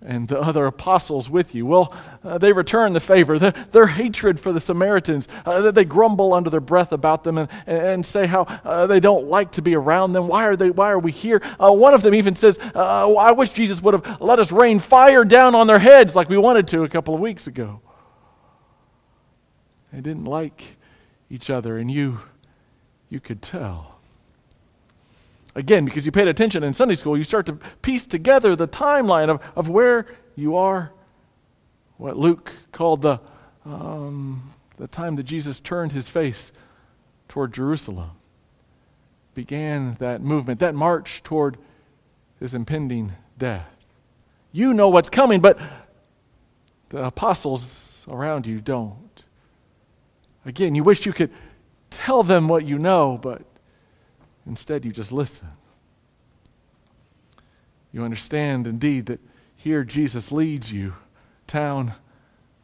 and 0.00 0.28
the 0.28 0.40
other 0.40 0.66
apostles 0.66 1.28
with 1.28 1.54
you. 1.54 1.66
Well, 1.66 1.92
uh, 2.22 2.38
they 2.38 2.52
return 2.52 2.92
the 2.92 3.00
favor. 3.00 3.38
The, 3.38 3.52
their 3.72 3.86
hatred 3.86 4.38
for 4.38 4.52
the 4.52 4.60
Samaritans, 4.60 5.28
uh, 5.44 5.70
they 5.70 5.84
grumble 5.84 6.34
under 6.34 6.50
their 6.50 6.60
breath 6.60 6.92
about 6.92 7.24
them 7.24 7.38
and, 7.38 7.48
and 7.66 8.06
say 8.06 8.26
how 8.26 8.42
uh, 8.42 8.86
they 8.86 9.00
don't 9.00 9.26
like 9.26 9.52
to 9.52 9.62
be 9.62 9.74
around 9.74 10.12
them. 10.12 10.28
Why 10.28 10.46
are, 10.46 10.56
they, 10.56 10.70
why 10.70 10.90
are 10.90 10.98
we 10.98 11.12
here? 11.12 11.42
Uh, 11.58 11.72
one 11.72 11.94
of 11.94 12.02
them 12.02 12.14
even 12.14 12.36
says, 12.36 12.58
uh, 12.74 13.12
I 13.14 13.32
wish 13.32 13.50
Jesus 13.50 13.82
would 13.82 13.94
have 13.94 14.20
let 14.20 14.38
us 14.38 14.52
rain 14.52 14.78
fire 14.78 15.24
down 15.24 15.54
on 15.54 15.66
their 15.66 15.80
heads 15.80 16.14
like 16.14 16.28
we 16.28 16.38
wanted 16.38 16.68
to 16.68 16.84
a 16.84 16.88
couple 16.88 17.14
of 17.14 17.20
weeks 17.20 17.46
ago. 17.46 17.80
They 19.92 20.00
didn't 20.00 20.26
like 20.26 20.76
each 21.30 21.50
other, 21.50 21.78
and 21.78 21.90
you, 21.90 22.20
you 23.08 23.20
could 23.20 23.42
tell. 23.42 23.97
Again, 25.58 25.84
because 25.84 26.06
you 26.06 26.12
paid 26.12 26.28
attention 26.28 26.62
in 26.62 26.72
Sunday 26.72 26.94
school, 26.94 27.16
you 27.16 27.24
start 27.24 27.44
to 27.46 27.54
piece 27.82 28.06
together 28.06 28.54
the 28.54 28.68
timeline 28.68 29.28
of, 29.28 29.42
of 29.56 29.68
where 29.68 30.06
you 30.36 30.54
are. 30.54 30.92
What 31.96 32.16
Luke 32.16 32.52
called 32.70 33.02
the, 33.02 33.18
um, 33.64 34.54
the 34.76 34.86
time 34.86 35.16
that 35.16 35.24
Jesus 35.24 35.58
turned 35.58 35.90
his 35.90 36.08
face 36.08 36.52
toward 37.26 37.52
Jerusalem. 37.52 38.12
Began 39.34 39.94
that 39.94 40.20
movement, 40.20 40.60
that 40.60 40.76
march 40.76 41.24
toward 41.24 41.58
his 42.38 42.54
impending 42.54 43.14
death. 43.36 43.68
You 44.52 44.72
know 44.72 44.88
what's 44.88 45.08
coming, 45.08 45.40
but 45.40 45.58
the 46.90 47.04
apostles 47.04 48.06
around 48.08 48.46
you 48.46 48.60
don't. 48.60 49.24
Again, 50.46 50.76
you 50.76 50.84
wish 50.84 51.04
you 51.04 51.12
could 51.12 51.32
tell 51.90 52.22
them 52.22 52.46
what 52.46 52.64
you 52.64 52.78
know, 52.78 53.18
but 53.20 53.42
Instead, 54.48 54.84
you 54.84 54.90
just 54.90 55.12
listen. 55.12 55.48
You 57.92 58.02
understand 58.02 58.66
indeed 58.66 59.06
that 59.06 59.20
here 59.54 59.84
Jesus 59.84 60.32
leads 60.32 60.72
you 60.72 60.94
town 61.46 61.92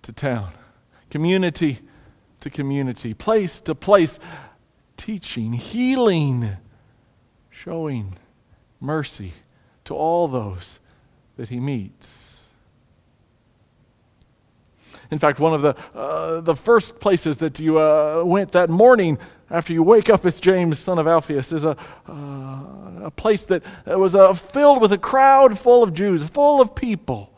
to 0.02 0.12
town, 0.12 0.52
community 1.10 1.80
to 2.40 2.50
community, 2.50 3.14
place 3.14 3.60
to 3.60 3.74
place, 3.74 4.18
teaching, 4.96 5.52
healing, 5.52 6.56
showing 7.50 8.18
mercy 8.80 9.32
to 9.84 9.94
all 9.94 10.28
those 10.28 10.80
that 11.36 11.48
he 11.48 11.60
meets. 11.60 12.44
In 15.10 15.18
fact, 15.18 15.38
one 15.38 15.54
of 15.54 15.62
the, 15.62 15.76
uh, 15.96 16.40
the 16.40 16.56
first 16.56 16.98
places 16.98 17.38
that 17.38 17.58
you 17.60 17.78
uh, 17.78 18.22
went 18.24 18.52
that 18.52 18.70
morning 18.70 19.18
after 19.50 19.72
you 19.72 19.82
wake 19.82 20.08
up 20.08 20.24
as 20.24 20.40
James, 20.40 20.78
son 20.78 20.98
of 20.98 21.06
Alphaeus, 21.06 21.52
is 21.52 21.64
a, 21.64 21.76
uh, 22.08 23.06
a 23.06 23.10
place 23.10 23.44
that 23.46 23.62
was 23.86 24.14
uh, 24.14 24.32
filled 24.34 24.80
with 24.80 24.92
a 24.92 24.98
crowd 24.98 25.58
full 25.58 25.82
of 25.82 25.92
Jews, 25.92 26.24
full 26.24 26.60
of 26.60 26.74
people. 26.74 27.32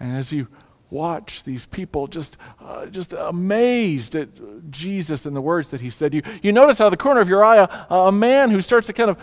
And 0.00 0.16
as 0.16 0.32
you 0.32 0.48
watch 0.90 1.44
these 1.44 1.66
people 1.66 2.06
just, 2.06 2.38
uh, 2.60 2.86
just 2.86 3.12
amazed 3.12 4.14
at 4.14 4.28
Jesus 4.70 5.26
and 5.26 5.36
the 5.36 5.40
words 5.40 5.70
that 5.70 5.80
he 5.80 5.90
said, 5.90 6.14
you, 6.14 6.22
you 6.42 6.52
notice 6.52 6.80
out 6.80 6.86
of 6.86 6.92
the 6.92 6.96
corner 6.96 7.20
of 7.20 7.28
your 7.28 7.44
eye 7.44 7.58
a, 7.58 7.94
a 7.94 8.12
man 8.12 8.50
who 8.50 8.60
starts 8.60 8.86
to 8.86 8.92
kind 8.92 9.10
of 9.10 9.18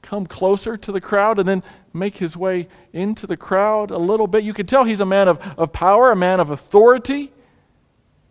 come 0.00 0.26
closer 0.26 0.76
to 0.76 0.92
the 0.92 1.00
crowd 1.00 1.38
and 1.38 1.48
then 1.48 1.62
make 1.92 2.16
his 2.16 2.36
way 2.36 2.68
into 2.92 3.26
the 3.26 3.36
crowd 3.36 3.90
a 3.90 3.98
little 3.98 4.26
bit. 4.26 4.44
You 4.44 4.54
can 4.54 4.66
tell 4.66 4.84
he's 4.84 5.00
a 5.00 5.06
man 5.06 5.26
of, 5.26 5.40
of 5.58 5.72
power, 5.72 6.12
a 6.12 6.16
man 6.16 6.38
of 6.38 6.50
authority. 6.50 7.32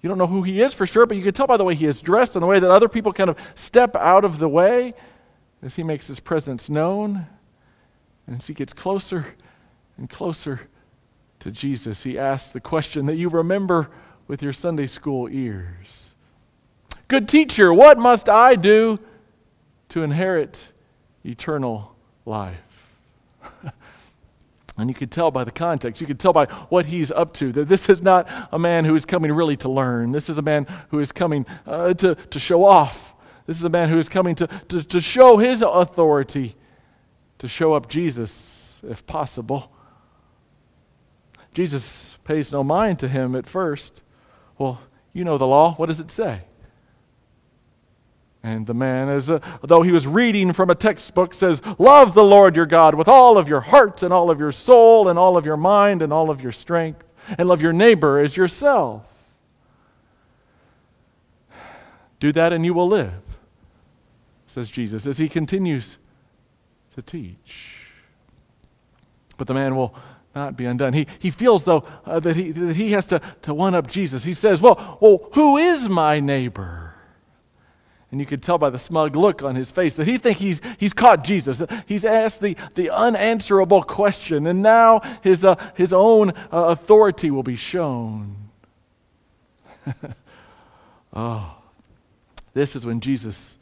You 0.02 0.10
don't 0.10 0.18
know 0.18 0.28
who 0.28 0.44
he 0.44 0.62
is 0.62 0.74
for 0.74 0.86
sure, 0.86 1.06
but 1.06 1.18
you 1.18 1.24
can 1.24 1.34
tell 1.34 1.48
by 1.48 1.58
the 1.58 1.64
way 1.64 1.76
he 1.76 1.86
is 1.86 2.02
dressed 2.02 2.36
and 2.36 2.44
the 2.44 2.48
way 2.48 2.60
that 2.60 2.70
other 2.70 2.88
people 2.88 3.12
kind 3.14 3.30
of 3.30 3.38
step 3.56 3.96
out 3.96 4.24
of 4.24 4.38
the 4.38 4.48
way 4.48 4.94
as 5.62 5.76
he 5.76 5.84
makes 5.84 6.08
his 6.08 6.20
presence 6.20 6.70
known. 6.70 7.26
And 8.28 8.38
as 8.38 8.48
he 8.48 8.54
gets 8.54 8.74
closer 8.74 9.36
and 9.98 10.10
closer 10.10 10.62
to 11.40 11.52
Jesus, 11.52 12.04
he 12.04 12.20
asks 12.20 12.52
the 12.52 12.60
question 12.60 13.06
that 13.08 13.16
you 13.16 13.30
remember 13.30 13.90
with 14.28 14.44
your 14.44 14.54
Sunday 14.54 14.88
school 14.88 15.30
ears 15.30 16.14
Good 17.08 17.30
teacher, 17.30 17.74
what 17.74 17.98
must 17.98 18.28
I 18.28 18.56
do 18.56 19.00
to 19.90 20.04
inherit 20.04 20.74
eternal 21.24 21.96
life? 22.26 22.94
And 24.78 24.90
you 24.90 24.94
could 24.94 25.12
tell 25.12 25.32
by 25.32 25.44
the 25.44 25.52
context, 25.52 26.02
you 26.02 26.08
could 26.08 26.20
tell 26.20 26.34
by 26.34 26.46
what 26.70 26.86
he's 26.86 27.12
up 27.12 27.34
to, 27.36 27.52
that 27.52 27.68
this 27.68 27.90
is 27.90 28.04
not 28.04 28.28
a 28.52 28.60
man 28.60 28.86
who 28.86 28.94
is 28.94 29.06
coming 29.06 29.32
really 29.32 29.56
to 29.58 29.70
learn. 29.70 30.12
This 30.12 30.30
is 30.30 30.38
a 30.38 30.44
man 30.44 30.68
who 30.90 31.00
is 31.00 31.12
coming 31.12 31.48
uh, 31.66 31.96
to, 31.96 32.14
to 32.14 32.40
show 32.40 32.64
off. 32.64 33.16
This 33.48 33.58
is 33.58 33.64
a 33.64 33.70
man 33.70 33.90
who 33.90 33.98
is 33.98 34.08
coming 34.08 34.36
to, 34.36 34.48
to, 34.68 34.84
to 34.84 35.02
show 35.02 35.38
his 35.38 35.64
authority, 35.64 36.56
to 37.40 37.48
show 37.48 37.74
up 37.74 37.90
Jesus, 37.90 38.82
if 38.88 39.06
possible. 39.08 39.72
Jesus 41.54 42.20
pays 42.24 42.52
no 42.52 42.64
mind 42.64 43.00
to 43.00 43.08
him 43.08 43.36
at 43.36 43.48
first. 43.48 44.04
Well, 44.60 44.80
you 45.12 45.24
know 45.24 45.40
the 45.40 45.48
law. 45.48 45.74
What 45.74 45.88
does 45.88 46.00
it 46.00 46.12
say? 46.12 46.42
And 48.48 48.66
the 48.66 48.74
man, 48.74 49.10
as 49.10 49.30
uh, 49.30 49.40
though 49.62 49.82
he 49.82 49.92
was 49.92 50.08
reading 50.08 50.54
from 50.54 50.70
a 50.70 50.76
textbook, 50.76 51.34
says, 51.34 51.62
Love 51.78 52.14
the 52.14 52.24
Lord 52.24 52.56
your 52.56 52.66
God 52.66 52.96
with 52.96 53.10
all 53.10 53.38
of 53.38 53.50
your 53.50 53.60
heart 53.60 54.04
and 54.04 54.14
all 54.14 54.32
of 54.32 54.40
your 54.40 54.54
soul 54.54 55.10
and 55.10 55.20
all 55.20 55.36
of 55.36 55.46
your 55.46 55.58
mind 55.58 56.02
and 56.02 56.14
all 56.14 56.30
of 56.30 56.42
your 56.42 56.54
strength, 56.54 57.04
and 57.38 57.50
love 57.50 57.62
your 57.62 57.74
neighbor 57.74 58.20
as 58.20 58.38
yourself. 58.38 59.04
Do 62.22 62.32
that 62.32 62.54
and 62.54 62.64
you 62.64 62.74
will 62.74 62.88
live, 62.88 63.22
says 64.46 64.72
Jesus, 64.72 65.06
as 65.06 65.18
he 65.18 65.28
continues 65.28 65.98
to 66.96 67.02
teach. 67.02 67.82
But 69.36 69.48
the 69.48 69.56
man 69.56 69.76
will 69.76 69.94
not 70.34 70.56
be 70.56 70.64
undone. 70.64 70.94
He, 70.94 71.06
he 71.20 71.32
feels, 71.32 71.66
though, 71.66 71.84
uh, 72.06 72.22
that, 72.22 72.38
he, 72.38 72.52
that 72.52 72.78
he 72.78 72.94
has 72.94 73.08
to, 73.08 73.20
to 73.42 73.54
one 73.54 73.76
up 73.76 73.88
Jesus. 73.88 74.24
He 74.24 74.32
says, 74.32 74.62
well, 74.62 74.98
well, 75.02 75.28
who 75.34 75.58
is 75.58 75.90
my 75.90 76.22
neighbor? 76.22 76.87
And 78.12 78.22
you 78.22 78.26
could 78.26 78.42
tell 78.42 78.58
by 78.58 78.70
the 78.70 78.80
smug 78.80 79.16
look 79.16 79.44
on 79.44 79.56
his 79.56 79.70
face 79.70 79.96
that 79.96 80.08
he 80.08 80.18
thinks 80.18 80.40
he's, 80.40 80.62
he's 80.78 80.94
caught 80.94 81.26
Jesus. 81.26 81.62
He's 81.86 82.06
asked 82.06 82.40
the, 82.40 82.56
the 82.76 82.90
unanswerable 82.90 83.84
question, 83.84 84.48
and 84.48 84.62
now 84.62 85.02
his, 85.22 85.44
uh, 85.44 85.56
his 85.76 85.92
own 85.92 86.30
uh, 86.30 86.34
authority 86.52 87.32
will 87.32 87.44
be 87.44 87.58
shown. 87.58 88.50
oh, 91.14 91.58
this 92.54 92.76
is 92.76 92.86
when 92.86 93.02
Jesus 93.02 93.60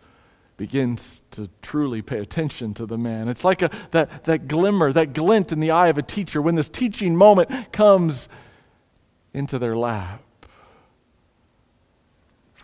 begins 0.57 1.21
to 1.31 1.49
truly 1.61 2.01
pay 2.01 2.19
attention 2.19 2.73
to 2.75 2.85
the 2.85 2.97
man. 2.97 3.27
It's 3.27 3.43
like 3.43 3.61
a, 3.61 3.69
that, 3.91 4.23
that 4.25 4.47
glimmer, 4.47 4.93
that 4.93 5.13
glint 5.13 5.51
in 5.51 5.59
the 5.59 5.71
eye 5.71 5.87
of 5.87 5.97
a 5.97 6.03
teacher 6.03 6.41
when 6.41 6.55
this 6.55 6.69
teaching 6.69 7.15
moment 7.15 7.73
comes 7.73 8.29
into 9.33 9.59
their 9.59 9.75
lap. 9.75 10.21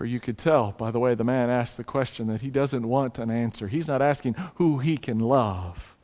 For 0.01 0.07
you 0.07 0.19
could 0.19 0.39
tell 0.39 0.71
by 0.71 0.89
the 0.89 0.97
way 0.97 1.13
the 1.13 1.23
man 1.23 1.51
asked 1.51 1.77
the 1.77 1.83
question 1.83 2.25
that 2.25 2.41
he 2.41 2.49
doesn't 2.49 2.89
want 2.89 3.19
an 3.19 3.29
answer. 3.29 3.67
He's 3.67 3.87
not 3.87 4.01
asking 4.01 4.33
who 4.55 4.79
he 4.79 4.97
can 4.97 5.19
love, 5.19 5.95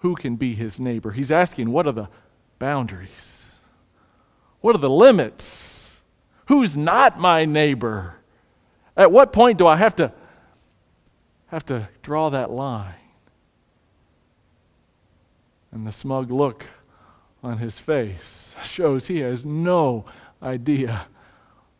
who 0.00 0.16
can 0.16 0.34
be 0.34 0.56
his 0.56 0.80
neighbor. 0.80 1.12
He's 1.12 1.30
asking 1.30 1.70
what 1.70 1.86
are 1.86 1.92
the 1.92 2.08
boundaries? 2.58 3.60
What 4.62 4.74
are 4.74 4.80
the 4.80 4.90
limits? 4.90 6.00
Who's 6.46 6.76
not 6.76 7.20
my 7.20 7.44
neighbor? 7.44 8.16
At 8.96 9.12
what 9.12 9.32
point 9.32 9.58
do 9.58 9.68
I 9.68 9.76
have 9.76 9.94
to 9.94 10.12
have 11.52 11.64
to 11.66 11.88
draw 12.02 12.30
that 12.30 12.50
line? 12.50 12.94
And 15.70 15.86
the 15.86 15.92
smug 15.92 16.32
look 16.32 16.66
on 17.44 17.58
his 17.58 17.78
face 17.78 18.56
shows 18.64 19.06
he 19.06 19.20
has 19.20 19.44
no 19.44 20.04
idea 20.42 21.06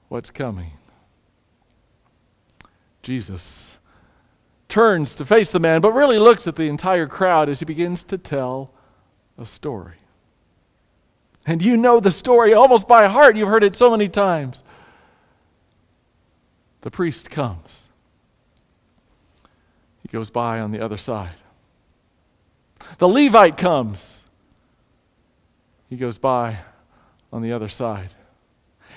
what's 0.08 0.30
coming. 0.30 0.77
Jesus 3.08 3.78
turns 4.68 5.14
to 5.14 5.24
face 5.24 5.50
the 5.50 5.58
man, 5.58 5.80
but 5.80 5.92
really 5.92 6.18
looks 6.18 6.46
at 6.46 6.56
the 6.56 6.64
entire 6.64 7.06
crowd 7.06 7.48
as 7.48 7.58
he 7.58 7.64
begins 7.64 8.02
to 8.02 8.18
tell 8.18 8.70
a 9.38 9.46
story. 9.46 9.94
And 11.46 11.64
you 11.64 11.78
know 11.78 12.00
the 12.00 12.10
story 12.10 12.52
almost 12.52 12.86
by 12.86 13.08
heart. 13.08 13.34
You've 13.34 13.48
heard 13.48 13.64
it 13.64 13.74
so 13.74 13.90
many 13.90 14.10
times. 14.10 14.62
The 16.82 16.90
priest 16.90 17.30
comes, 17.30 17.88
he 20.02 20.08
goes 20.08 20.28
by 20.28 20.60
on 20.60 20.70
the 20.70 20.80
other 20.80 20.98
side. 20.98 21.36
The 22.98 23.08
Levite 23.08 23.56
comes, 23.56 24.22
he 25.88 25.96
goes 25.96 26.18
by 26.18 26.58
on 27.32 27.40
the 27.40 27.52
other 27.52 27.68
side. 27.68 28.10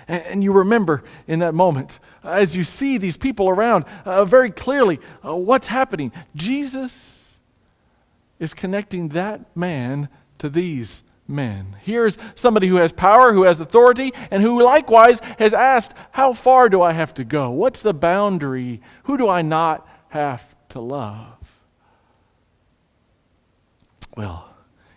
And 0.07 0.43
you 0.43 0.51
remember 0.51 1.03
in 1.27 1.39
that 1.39 1.53
moment, 1.53 1.99
as 2.23 2.55
you 2.55 2.63
see 2.63 2.97
these 2.97 3.17
people 3.17 3.49
around 3.49 3.85
uh, 4.05 4.25
very 4.25 4.51
clearly, 4.51 4.99
uh, 5.25 5.35
what's 5.35 5.67
happening. 5.67 6.11
Jesus 6.35 7.39
is 8.39 8.53
connecting 8.53 9.09
that 9.09 9.55
man 9.55 10.09
to 10.39 10.49
these 10.49 11.03
men. 11.27 11.77
Here's 11.81 12.17
somebody 12.35 12.67
who 12.67 12.77
has 12.77 12.91
power, 12.91 13.33
who 13.33 13.43
has 13.43 13.59
authority, 13.59 14.11
and 14.31 14.43
who 14.43 14.63
likewise 14.63 15.19
has 15.39 15.53
asked, 15.53 15.93
How 16.11 16.33
far 16.33 16.69
do 16.69 16.81
I 16.81 16.91
have 16.93 17.13
to 17.15 17.23
go? 17.23 17.51
What's 17.51 17.81
the 17.81 17.93
boundary? 17.93 18.81
Who 19.03 19.17
do 19.17 19.29
I 19.29 19.41
not 19.41 19.87
have 20.09 20.55
to 20.69 20.79
love? 20.79 21.37
Well, 24.17 24.49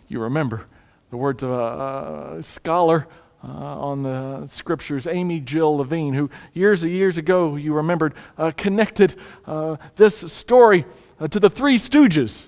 you 0.07 0.19
remember 0.19 0.65
the 1.09 1.17
words 1.17 1.43
of 1.43 1.51
a, 1.51 2.37
a 2.37 2.43
scholar 2.43 3.07
uh, 3.47 3.79
on 3.79 4.01
the 4.01 4.47
scriptures, 4.47 5.05
Amy 5.05 5.39
Jill 5.39 5.77
Levine, 5.77 6.13
who 6.13 6.29
years 6.53 6.83
and 6.83 6.91
years 6.91 7.17
ago, 7.17 7.55
you 7.55 7.73
remembered, 7.73 8.13
uh, 8.37 8.51
connected 8.57 9.15
uh, 9.45 9.77
this 9.95 10.17
story 10.31 10.85
uh, 11.19 11.27
to 11.27 11.39
the 11.39 11.49
Three 11.49 11.77
Stooges. 11.77 12.47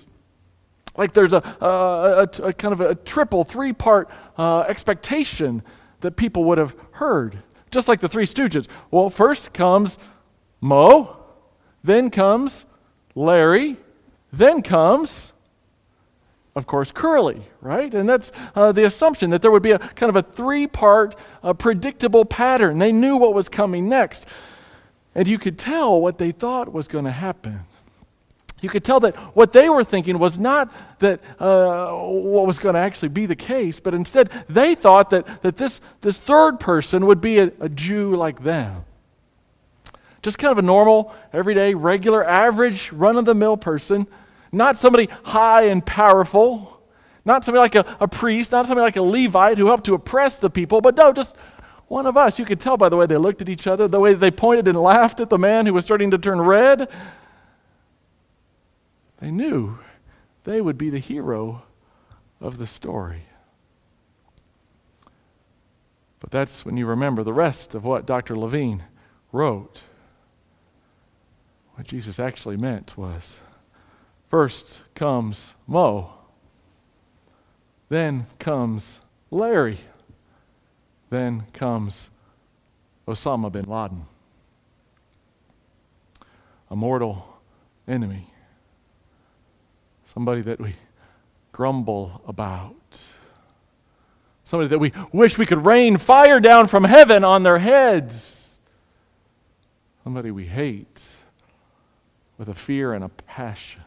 Like 0.96 1.12
there's 1.12 1.32
a, 1.32 1.38
a, 1.60 2.28
a, 2.42 2.52
kind 2.52 2.72
of 2.72 2.80
a 2.80 2.96
triple, 2.96 3.44
three 3.44 3.72
part 3.72 4.10
uh, 4.36 4.60
expectation 4.60 5.62
that 6.00 6.16
people 6.16 6.44
would 6.44 6.58
have 6.58 6.74
heard, 6.92 7.38
just 7.70 7.86
like 7.86 8.00
the 8.00 8.08
Three 8.08 8.26
Stooges. 8.26 8.66
Well, 8.90 9.08
first 9.08 9.52
comes 9.52 9.98
Moe, 10.60 11.16
then 11.84 12.10
comes 12.10 12.66
Larry, 13.14 13.76
then 14.32 14.62
comes 14.62 15.32
of 16.58 16.66
course, 16.66 16.90
Curly, 16.90 17.40
right? 17.60 17.94
And 17.94 18.08
that's 18.08 18.32
uh, 18.54 18.72
the 18.72 18.84
assumption 18.84 19.30
that 19.30 19.42
there 19.42 19.50
would 19.52 19.62
be 19.62 19.70
a 19.70 19.78
kind 19.78 20.10
of 20.10 20.16
a 20.16 20.22
three 20.22 20.66
part 20.66 21.14
uh, 21.42 21.54
predictable 21.54 22.24
pattern. 22.24 22.78
They 22.78 22.90
knew 22.90 23.16
what 23.16 23.32
was 23.32 23.48
coming 23.48 23.88
next. 23.88 24.26
And 25.14 25.28
you 25.28 25.38
could 25.38 25.56
tell 25.56 26.00
what 26.00 26.18
they 26.18 26.32
thought 26.32 26.72
was 26.72 26.88
going 26.88 27.04
to 27.04 27.12
happen. 27.12 27.60
You 28.60 28.68
could 28.68 28.84
tell 28.84 28.98
that 29.00 29.14
what 29.36 29.52
they 29.52 29.68
were 29.68 29.84
thinking 29.84 30.18
was 30.18 30.36
not 30.36 30.72
that 30.98 31.20
uh, 31.38 31.92
what 31.92 32.46
was 32.46 32.58
going 32.58 32.74
to 32.74 32.80
actually 32.80 33.10
be 33.10 33.24
the 33.24 33.36
case, 33.36 33.78
but 33.78 33.94
instead 33.94 34.30
they 34.48 34.74
thought 34.74 35.10
that, 35.10 35.42
that 35.42 35.56
this, 35.56 35.80
this 36.00 36.18
third 36.18 36.58
person 36.58 37.06
would 37.06 37.20
be 37.20 37.38
a, 37.38 37.52
a 37.60 37.68
Jew 37.68 38.16
like 38.16 38.42
them. 38.42 38.84
Just 40.22 40.38
kind 40.38 40.50
of 40.50 40.58
a 40.58 40.62
normal, 40.62 41.14
everyday, 41.32 41.74
regular, 41.74 42.24
average, 42.24 42.90
run 42.92 43.16
of 43.16 43.24
the 43.24 43.34
mill 43.34 43.56
person 43.56 44.08
not 44.52 44.76
somebody 44.76 45.08
high 45.24 45.64
and 45.64 45.84
powerful, 45.84 46.82
not 47.24 47.44
somebody 47.44 47.60
like 47.60 47.74
a, 47.74 47.96
a 48.00 48.08
priest, 48.08 48.52
not 48.52 48.66
somebody 48.66 48.84
like 48.84 48.96
a 48.96 49.02
Levite 49.02 49.58
who 49.58 49.66
helped 49.66 49.84
to 49.86 49.94
oppress 49.94 50.38
the 50.38 50.50
people, 50.50 50.80
but 50.80 50.96
no, 50.96 51.12
just 51.12 51.36
one 51.88 52.06
of 52.06 52.16
us. 52.16 52.38
You 52.38 52.44
could 52.44 52.60
tell 52.60 52.76
by 52.76 52.88
the 52.88 52.96
way 52.96 53.06
they 53.06 53.16
looked 53.16 53.42
at 53.42 53.48
each 53.48 53.66
other, 53.66 53.88
the 53.88 54.00
way 54.00 54.14
they 54.14 54.30
pointed 54.30 54.68
and 54.68 54.76
laughed 54.76 55.20
at 55.20 55.30
the 55.30 55.38
man 55.38 55.66
who 55.66 55.74
was 55.74 55.84
starting 55.84 56.10
to 56.10 56.18
turn 56.18 56.40
red. 56.40 56.88
They 59.20 59.30
knew 59.30 59.78
they 60.44 60.60
would 60.60 60.78
be 60.78 60.90
the 60.90 60.98
hero 60.98 61.62
of 62.40 62.58
the 62.58 62.66
story. 62.66 63.24
But 66.20 66.30
that's 66.30 66.64
when 66.64 66.76
you 66.76 66.86
remember 66.86 67.22
the 67.22 67.32
rest 67.32 67.74
of 67.74 67.84
what 67.84 68.06
Dr. 68.06 68.36
Levine 68.36 68.84
wrote. 69.32 69.84
What 71.74 71.86
Jesus 71.86 72.18
actually 72.18 72.56
meant 72.56 72.96
was 72.96 73.40
First 74.28 74.82
comes 74.94 75.54
Moe. 75.66 76.10
Then 77.88 78.26
comes 78.38 79.00
Larry. 79.30 79.78
Then 81.10 81.46
comes 81.52 82.10
Osama 83.06 83.50
bin 83.50 83.64
Laden. 83.64 84.04
A 86.70 86.76
mortal 86.76 87.40
enemy. 87.86 88.30
Somebody 90.04 90.42
that 90.42 90.60
we 90.60 90.74
grumble 91.52 92.20
about. 92.26 92.74
Somebody 94.44 94.68
that 94.68 94.78
we 94.78 94.92
wish 95.12 95.38
we 95.38 95.46
could 95.46 95.64
rain 95.64 95.96
fire 95.96 96.40
down 96.40 96.68
from 96.68 96.84
heaven 96.84 97.24
on 97.24 97.42
their 97.42 97.58
heads. 97.58 98.58
Somebody 100.04 100.30
we 100.30 100.46
hate 100.46 101.24
with 102.36 102.48
a 102.48 102.54
fear 102.54 102.92
and 102.92 103.04
a 103.04 103.08
passion. 103.08 103.82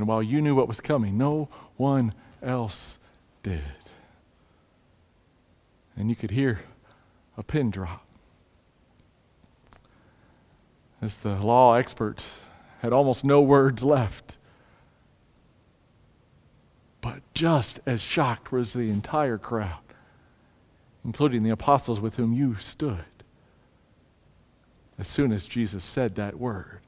And 0.00 0.08
while 0.08 0.22
you 0.22 0.40
knew 0.40 0.54
what 0.54 0.66
was 0.66 0.80
coming, 0.80 1.18
no 1.18 1.50
one 1.76 2.14
else 2.42 2.98
did. 3.42 3.60
And 5.94 6.08
you 6.08 6.16
could 6.16 6.30
hear 6.30 6.60
a 7.36 7.42
pin 7.42 7.70
drop. 7.70 8.06
As 11.02 11.18
the 11.18 11.36
law 11.36 11.74
experts 11.74 12.40
had 12.78 12.94
almost 12.94 13.26
no 13.26 13.42
words 13.42 13.84
left. 13.84 14.38
But 17.02 17.20
just 17.34 17.80
as 17.84 18.00
shocked 18.00 18.50
was 18.50 18.72
the 18.72 18.88
entire 18.88 19.36
crowd, 19.36 19.82
including 21.04 21.42
the 21.42 21.50
apostles 21.50 22.00
with 22.00 22.16
whom 22.16 22.32
you 22.32 22.56
stood, 22.56 23.04
as 24.98 25.08
soon 25.08 25.30
as 25.30 25.46
Jesus 25.46 25.84
said 25.84 26.14
that 26.14 26.38
word. 26.38 26.80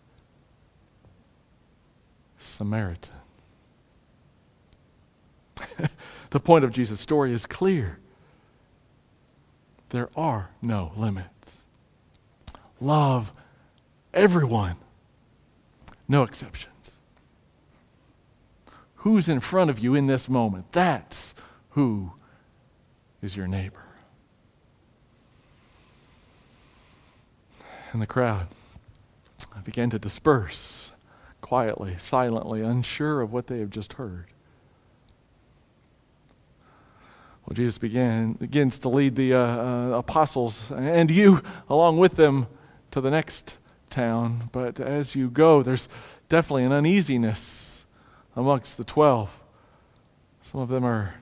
Samaritan. 2.43 3.14
the 6.30 6.40
point 6.40 6.64
of 6.64 6.72
Jesus' 6.72 7.01
story 7.01 7.32
is 7.32 7.47
clear. 7.47 7.99
there 9.90 10.09
are 10.16 10.51
no 10.61 10.93
limits. 10.97 11.66
Love 12.80 13.32
everyone, 14.14 14.76
no 16.09 16.22
exceptions. 16.22 16.97
Who's 18.97 19.28
in 19.28 19.40
front 19.40 19.70
of 19.70 19.78
you 19.78 19.95
in 19.95 20.07
this 20.07 20.28
moment? 20.28 20.72
That's 20.72 21.34
who 21.70 22.12
is 23.20 23.36
your 23.36 23.47
neighbor. 23.47 23.84
And 27.93 28.01
the 28.01 28.07
crowd 28.07 28.47
began 29.64 29.90
to 29.90 29.99
disperse 29.99 30.91
quietly, 31.53 31.94
silently, 31.98 32.62
unsure 32.62 33.20
of 33.20 33.30
what 33.30 33.46
they 33.46 33.59
have 33.59 33.68
just 33.68 33.92
heard. 33.92 34.24
Well, 37.44 37.53
Jesus 37.53 37.76
began, 37.76 38.32
begins 38.32 38.78
to 38.78 38.88
lead 38.88 39.16
the 39.16 39.34
uh, 39.34 39.38
uh, 39.38 39.98
apostles 39.98 40.70
and 40.70 41.11
you 41.11 41.42
along 41.68 41.98
with 41.98 42.16
them 42.16 42.46
to 42.92 43.03
the 43.03 43.11
next 43.11 43.59
town. 43.90 44.48
But 44.50 44.80
as 44.80 45.14
you 45.14 45.28
go, 45.28 45.62
there's 45.62 45.90
definitely 46.30 46.64
an 46.64 46.72
uneasiness 46.72 47.84
amongst 48.34 48.78
the 48.78 48.84
twelve. 48.84 49.28
Some 50.40 50.62
of 50.62 50.70
them 50.70 50.86
are, 50.86 51.16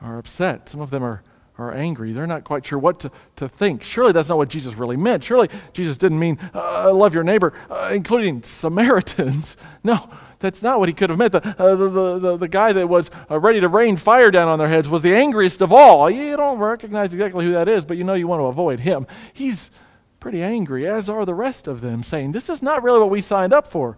are 0.00 0.16
upset, 0.16 0.68
some 0.68 0.80
of 0.80 0.90
them 0.90 1.02
are 1.02 1.24
are 1.58 1.72
angry. 1.72 2.12
They're 2.12 2.26
not 2.26 2.44
quite 2.44 2.66
sure 2.66 2.78
what 2.78 3.00
to, 3.00 3.10
to 3.36 3.48
think. 3.48 3.82
Surely 3.82 4.12
that's 4.12 4.28
not 4.28 4.38
what 4.38 4.48
Jesus 4.48 4.74
really 4.74 4.96
meant. 4.96 5.24
Surely 5.24 5.48
Jesus 5.72 5.96
didn't 5.96 6.18
mean, 6.18 6.38
uh, 6.54 6.92
love 6.92 7.14
your 7.14 7.24
neighbor, 7.24 7.52
uh, 7.70 7.90
including 7.92 8.42
Samaritans. 8.42 9.56
No, 9.84 10.10
that's 10.40 10.64
not 10.64 10.80
what 10.80 10.88
he 10.88 10.92
could 10.92 11.10
have 11.10 11.18
meant. 11.18 11.30
The, 11.30 11.46
uh, 11.46 11.76
the, 11.76 12.18
the, 12.18 12.36
the, 12.38 12.48
guy 12.48 12.72
that 12.72 12.88
was 12.88 13.08
uh, 13.30 13.38
ready 13.38 13.60
to 13.60 13.68
rain 13.68 13.96
fire 13.96 14.32
down 14.32 14.48
on 14.48 14.58
their 14.58 14.68
heads 14.68 14.90
was 14.90 15.02
the 15.02 15.14
angriest 15.14 15.62
of 15.62 15.72
all. 15.72 16.10
You 16.10 16.36
don't 16.36 16.58
recognize 16.58 17.14
exactly 17.14 17.44
who 17.44 17.52
that 17.52 17.68
is, 17.68 17.84
but 17.84 17.96
you 17.96 18.02
know 18.02 18.14
you 18.14 18.26
want 18.26 18.40
to 18.40 18.46
avoid 18.46 18.80
him. 18.80 19.06
He's 19.32 19.70
pretty 20.18 20.42
angry, 20.42 20.88
as 20.88 21.08
are 21.08 21.24
the 21.24 21.34
rest 21.34 21.68
of 21.68 21.82
them, 21.82 22.02
saying, 22.02 22.32
This 22.32 22.48
is 22.48 22.62
not 22.62 22.82
really 22.82 22.98
what 22.98 23.10
we 23.10 23.20
signed 23.20 23.52
up 23.52 23.68
for, 23.68 23.96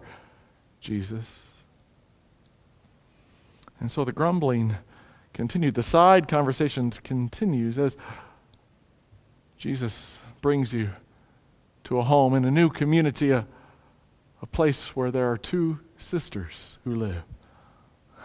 Jesus. 0.79 1.47
And 3.79 3.91
so 3.91 4.03
the 4.03 4.11
grumbling 4.11 4.75
continued. 5.39 5.73
The 5.73 5.81
side 5.81 6.27
conversations 6.27 6.99
continues 6.99 7.77
as 7.77 7.95
Jesus 9.57 10.19
brings 10.41 10.73
you 10.73 10.89
to 11.85 11.97
a 11.97 12.03
home 12.03 12.33
in 12.33 12.43
a 12.43 12.51
new 12.51 12.67
community, 12.67 13.31
a, 13.31 13.47
a 14.41 14.45
place 14.45 14.97
where 14.97 15.11
there 15.11 15.31
are 15.31 15.37
two 15.37 15.79
sisters 15.97 16.77
who 16.83 16.93
live. 16.93 17.23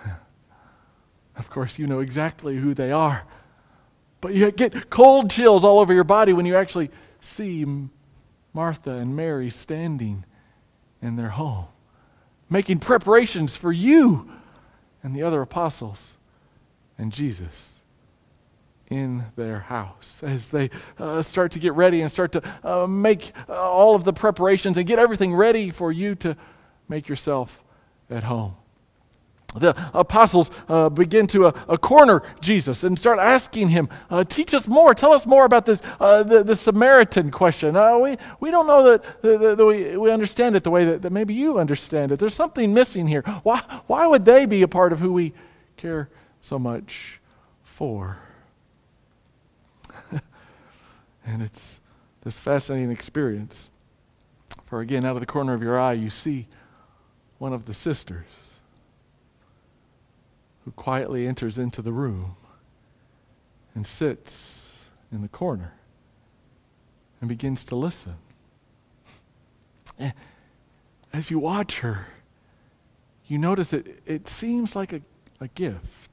of 1.36 1.48
course, 1.50 1.78
you 1.78 1.86
know 1.86 2.00
exactly 2.00 2.56
who 2.56 2.74
they 2.74 2.90
are. 2.90 3.22
But 4.20 4.34
you 4.34 4.50
get 4.50 4.90
cold 4.90 5.30
chills 5.30 5.64
all 5.64 5.78
over 5.78 5.94
your 5.94 6.02
body 6.02 6.32
when 6.32 6.46
you 6.46 6.56
actually 6.56 6.90
see 7.20 7.64
Martha 8.52 8.90
and 8.90 9.14
Mary 9.14 9.50
standing 9.50 10.24
in 11.00 11.14
their 11.14 11.28
home, 11.28 11.66
making 12.50 12.80
preparations 12.80 13.56
for 13.56 13.70
you 13.70 14.28
and 15.00 15.14
the 15.14 15.22
other 15.22 15.42
apostles 15.42 16.18
and 16.98 17.12
Jesus 17.12 17.74
in 18.88 19.24
their 19.36 19.60
house 19.60 20.22
as 20.22 20.50
they 20.50 20.70
uh, 20.98 21.22
start 21.22 21.52
to 21.52 21.58
get 21.58 21.72
ready 21.74 22.02
and 22.02 22.10
start 22.10 22.32
to 22.32 22.42
uh, 22.62 22.86
make 22.86 23.32
uh, 23.48 23.52
all 23.52 23.94
of 23.94 24.04
the 24.04 24.12
preparations 24.12 24.76
and 24.76 24.86
get 24.86 24.98
everything 24.98 25.34
ready 25.34 25.70
for 25.70 25.90
you 25.90 26.14
to 26.14 26.36
make 26.88 27.08
yourself 27.08 27.64
at 28.10 28.24
home. 28.24 28.54
The 29.56 29.74
apostles 29.96 30.50
uh, 30.68 30.88
begin 30.88 31.28
to 31.28 31.46
uh, 31.46 31.76
corner 31.76 32.22
Jesus 32.40 32.82
and 32.82 32.98
start 32.98 33.20
asking 33.20 33.68
him, 33.68 33.88
uh, 34.10 34.24
Teach 34.24 34.52
us 34.52 34.66
more. 34.66 34.94
Tell 34.94 35.12
us 35.12 35.26
more 35.26 35.44
about 35.44 35.64
this, 35.64 35.80
the, 36.00 36.42
the, 36.44 36.56
Samaritan 36.56 37.30
question. 37.30 37.74
we, 38.00 38.16
we 38.40 38.50
don't 38.50 38.66
know 38.66 38.82
that, 38.82 39.22
that, 39.22 39.56
that, 39.56 39.64
we, 39.64 39.96
we 39.96 40.10
understand 40.10 40.56
it 40.56 40.64
the 40.64 40.72
way 40.72 40.84
that, 40.84 41.02
that 41.02 41.12
maybe 41.12 41.34
you 41.34 41.60
understand 41.60 42.10
it. 42.10 42.18
There's 42.18 42.34
something 42.34 42.74
missing 42.74 43.06
here. 43.06 43.22
Why, 43.44 43.62
why 43.86 44.08
would 44.08 44.24
they 44.24 44.44
be 44.44 44.62
a 44.62 44.68
part 44.68 44.92
of 44.92 44.98
who 44.98 45.12
we 45.12 45.32
care 45.76 46.08
so 46.44 46.58
much 46.58 47.22
for. 47.62 48.18
and 51.26 51.40
it's 51.40 51.80
this 52.20 52.38
fascinating 52.38 52.90
experience. 52.90 53.70
For 54.66 54.80
again, 54.80 55.06
out 55.06 55.16
of 55.16 55.20
the 55.20 55.26
corner 55.26 55.54
of 55.54 55.62
your 55.62 55.80
eye, 55.80 55.94
you 55.94 56.10
see 56.10 56.46
one 57.38 57.54
of 57.54 57.64
the 57.64 57.72
sisters 57.72 58.60
who 60.66 60.70
quietly 60.72 61.26
enters 61.26 61.56
into 61.56 61.80
the 61.80 61.92
room 61.92 62.36
and 63.74 63.86
sits 63.86 64.90
in 65.10 65.22
the 65.22 65.28
corner 65.28 65.72
and 67.20 67.28
begins 67.28 67.64
to 67.64 67.74
listen. 67.74 68.16
Eh, 69.98 70.10
as 71.10 71.30
you 71.30 71.38
watch 71.38 71.78
her, 71.78 72.08
you 73.28 73.38
notice 73.38 73.72
it, 73.72 74.02
it 74.04 74.28
seems 74.28 74.76
like 74.76 74.92
a, 74.92 75.00
a 75.40 75.48
gift 75.48 76.03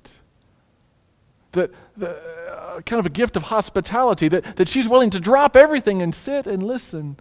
that 1.54 1.72
uh, 2.02 2.82
kind 2.82 3.00
of 3.00 3.06
a 3.06 3.10
gift 3.10 3.36
of 3.36 3.44
hospitality, 3.44 4.28
that, 4.30 4.56
that 4.56 4.68
she's 4.68 4.88
willing 4.88 5.10
to 5.10 5.20
drop 5.20 5.56
everything 5.56 6.02
and 6.02 6.14
sit 6.16 6.48
and 6.48 6.64
listen 6.64 7.18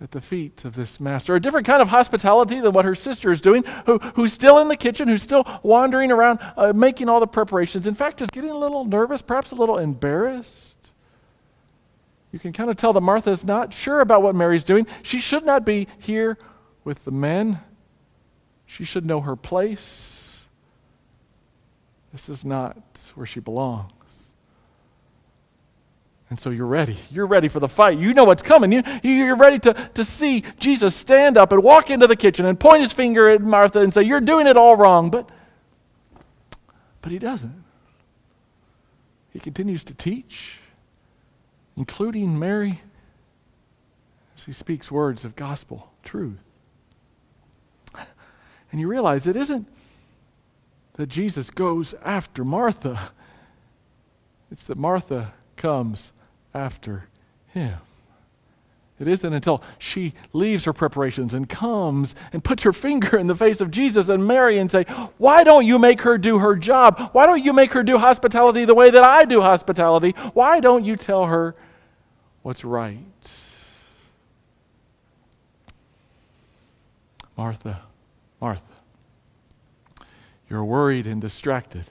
at 0.00 0.10
the 0.10 0.20
feet 0.20 0.64
of 0.64 0.74
this 0.74 1.00
master. 1.00 1.34
A 1.34 1.40
different 1.40 1.66
kind 1.66 1.80
of 1.80 1.88
hospitality 1.88 2.60
than 2.60 2.72
what 2.72 2.84
her 2.84 2.94
sister 2.94 3.30
is 3.30 3.40
doing, 3.40 3.64
who, 3.86 3.98
who's 3.98 4.32
still 4.32 4.58
in 4.58 4.68
the 4.68 4.76
kitchen, 4.76 5.08
who's 5.08 5.22
still 5.22 5.44
wandering 5.62 6.12
around, 6.12 6.38
uh, 6.56 6.72
making 6.74 7.08
all 7.08 7.18
the 7.18 7.26
preparations. 7.26 7.86
In 7.86 7.94
fact, 7.94 8.20
is 8.20 8.28
getting 8.28 8.50
a 8.50 8.58
little 8.58 8.84
nervous, 8.84 9.22
perhaps 9.22 9.52
a 9.52 9.54
little 9.54 9.78
embarrassed. 9.78 10.92
You 12.30 12.38
can 12.38 12.52
kind 12.52 12.68
of 12.68 12.76
tell 12.76 12.92
that 12.92 13.00
Martha 13.00 13.30
is 13.30 13.44
not 13.44 13.72
sure 13.72 14.00
about 14.00 14.22
what 14.22 14.34
Mary's 14.34 14.64
doing. 14.64 14.86
She 15.02 15.20
should 15.20 15.46
not 15.46 15.64
be 15.64 15.88
here 15.98 16.36
with 16.84 17.04
the 17.04 17.10
men, 17.10 17.60
she 18.66 18.84
should 18.84 19.06
know 19.06 19.22
her 19.22 19.34
place. 19.34 20.25
This 22.16 22.30
is 22.30 22.46
not 22.46 22.78
where 23.14 23.26
she 23.26 23.40
belongs. 23.40 24.32
And 26.30 26.40
so 26.40 26.48
you're 26.48 26.64
ready. 26.64 26.96
You're 27.10 27.26
ready 27.26 27.48
for 27.48 27.60
the 27.60 27.68
fight. 27.68 27.98
You 27.98 28.14
know 28.14 28.24
what's 28.24 28.40
coming. 28.40 28.72
You, 28.72 28.82
you're 29.02 29.36
ready 29.36 29.58
to, 29.58 29.74
to 29.74 30.02
see 30.02 30.42
Jesus 30.58 30.96
stand 30.96 31.36
up 31.36 31.52
and 31.52 31.62
walk 31.62 31.90
into 31.90 32.06
the 32.06 32.16
kitchen 32.16 32.46
and 32.46 32.58
point 32.58 32.80
his 32.80 32.90
finger 32.90 33.28
at 33.28 33.42
Martha 33.42 33.80
and 33.80 33.92
say, 33.92 34.02
You're 34.02 34.22
doing 34.22 34.46
it 34.46 34.56
all 34.56 34.76
wrong. 34.76 35.10
But, 35.10 35.28
but 37.02 37.12
he 37.12 37.18
doesn't. 37.18 37.64
He 39.34 39.38
continues 39.38 39.84
to 39.84 39.92
teach, 39.92 40.60
including 41.76 42.38
Mary, 42.38 42.80
as 44.38 44.44
he 44.44 44.52
speaks 44.52 44.90
words 44.90 45.22
of 45.26 45.36
gospel 45.36 45.92
truth. 46.02 46.40
And 48.72 48.80
you 48.80 48.88
realize 48.88 49.26
it 49.26 49.36
isn't 49.36 49.68
that 50.96 51.06
Jesus 51.06 51.50
goes 51.50 51.94
after 52.04 52.44
Martha. 52.44 53.12
It's 54.50 54.64
that 54.64 54.78
Martha 54.78 55.32
comes 55.56 56.12
after 56.52 57.08
him. 57.48 57.78
It 58.98 59.06
isn't 59.08 59.30
until 59.30 59.62
she 59.76 60.14
leaves 60.32 60.64
her 60.64 60.72
preparations 60.72 61.34
and 61.34 61.46
comes 61.46 62.14
and 62.32 62.42
puts 62.42 62.62
her 62.62 62.72
finger 62.72 63.18
in 63.18 63.26
the 63.26 63.36
face 63.36 63.60
of 63.60 63.70
Jesus 63.70 64.08
and 64.08 64.26
Mary 64.26 64.56
and 64.56 64.70
say, 64.70 64.84
"Why 65.18 65.44
don't 65.44 65.66
you 65.66 65.78
make 65.78 66.00
her 66.00 66.16
do 66.16 66.38
her 66.38 66.56
job? 66.56 67.10
Why 67.12 67.26
don't 67.26 67.44
you 67.44 67.52
make 67.52 67.74
her 67.74 67.82
do 67.82 67.98
hospitality 67.98 68.64
the 68.64 68.74
way 68.74 68.88
that 68.88 69.04
I 69.04 69.26
do 69.26 69.42
hospitality? 69.42 70.12
Why 70.32 70.60
don't 70.60 70.86
you 70.86 70.96
tell 70.96 71.26
her 71.26 71.54
what's 72.42 72.64
right?" 72.64 73.04
Martha, 77.36 77.82
Martha. 78.40 78.75
You're 80.48 80.64
worried 80.64 81.06
and 81.06 81.20
distracted 81.20 81.90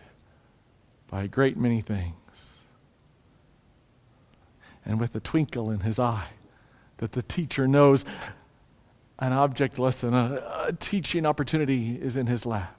by 1.09 1.23
a 1.23 1.27
great 1.27 1.57
many 1.57 1.81
things. 1.81 2.59
And 4.85 4.99
with 4.99 5.15
a 5.15 5.19
twinkle 5.19 5.71
in 5.71 5.81
his 5.81 5.99
eye, 5.99 6.27
that 6.97 7.11
the 7.11 7.21
teacher 7.21 7.67
knows 7.67 8.05
an 9.19 9.33
object 9.33 9.79
lesson, 9.79 10.13
a, 10.13 10.65
a 10.67 10.73
teaching 10.73 11.25
opportunity 11.25 11.95
is 11.95 12.17
in 12.17 12.27
his 12.27 12.45
lap. 12.45 12.77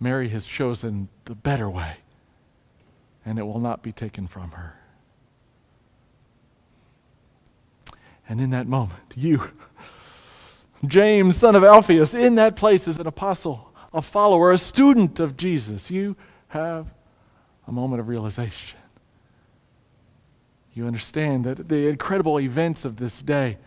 Mary 0.00 0.28
has 0.28 0.46
chosen 0.46 1.08
the 1.24 1.34
better 1.34 1.68
way, 1.68 1.96
and 3.24 3.38
it 3.38 3.42
will 3.42 3.60
not 3.60 3.82
be 3.82 3.92
taken 3.92 4.26
from 4.26 4.52
her. 4.52 4.74
And 8.28 8.40
in 8.40 8.50
that 8.50 8.66
moment, 8.66 9.00
you 9.16 9.50
James, 10.86 11.36
son 11.36 11.56
of 11.56 11.64
Alphaeus, 11.64 12.14
in 12.14 12.36
that 12.36 12.56
place 12.56 12.86
as 12.86 12.98
an 12.98 13.06
apostle, 13.06 13.72
a 13.92 14.02
follower, 14.02 14.52
a 14.52 14.58
student 14.58 15.18
of 15.18 15.36
Jesus, 15.36 15.90
you 15.90 16.16
have 16.48 16.86
a 17.66 17.72
moment 17.72 18.00
of 18.00 18.08
realization. 18.08 18.78
You 20.74 20.86
understand 20.86 21.44
that 21.44 21.68
the 21.68 21.88
incredible 21.88 22.38
events 22.38 22.84
of 22.84 22.98
this 22.98 23.20
day 23.20 23.58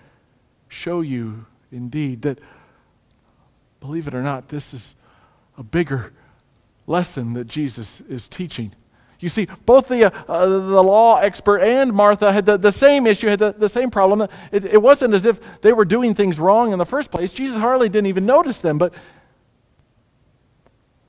show 0.69 1.01
you 1.01 1.45
indeed 1.71 2.21
that, 2.21 2.39
believe 3.81 4.07
it 4.07 4.13
or 4.13 4.21
not, 4.21 4.47
this 4.47 4.73
is 4.73 4.95
a 5.57 5.63
bigger 5.63 6.13
lesson 6.87 7.33
that 7.33 7.47
Jesus 7.47 8.01
is 8.01 8.29
teaching. 8.29 8.73
You 9.21 9.29
see, 9.29 9.47
both 9.65 9.87
the, 9.87 10.11
uh, 10.27 10.45
the 10.47 10.83
law 10.83 11.19
expert 11.19 11.59
and 11.59 11.93
Martha 11.93 12.33
had 12.33 12.45
the, 12.45 12.57
the 12.57 12.71
same 12.71 13.05
issue, 13.05 13.27
had 13.27 13.39
the, 13.39 13.53
the 13.53 13.69
same 13.69 13.91
problem. 13.91 14.27
It, 14.51 14.65
it 14.65 14.81
wasn't 14.81 15.13
as 15.13 15.25
if 15.25 15.39
they 15.61 15.73
were 15.73 15.85
doing 15.85 16.15
things 16.15 16.39
wrong 16.39 16.73
in 16.73 16.79
the 16.79 16.85
first 16.85 17.11
place. 17.11 17.31
Jesus 17.31 17.57
hardly 17.57 17.87
didn't 17.87 18.07
even 18.07 18.25
notice 18.25 18.61
them. 18.61 18.79
But 18.79 18.93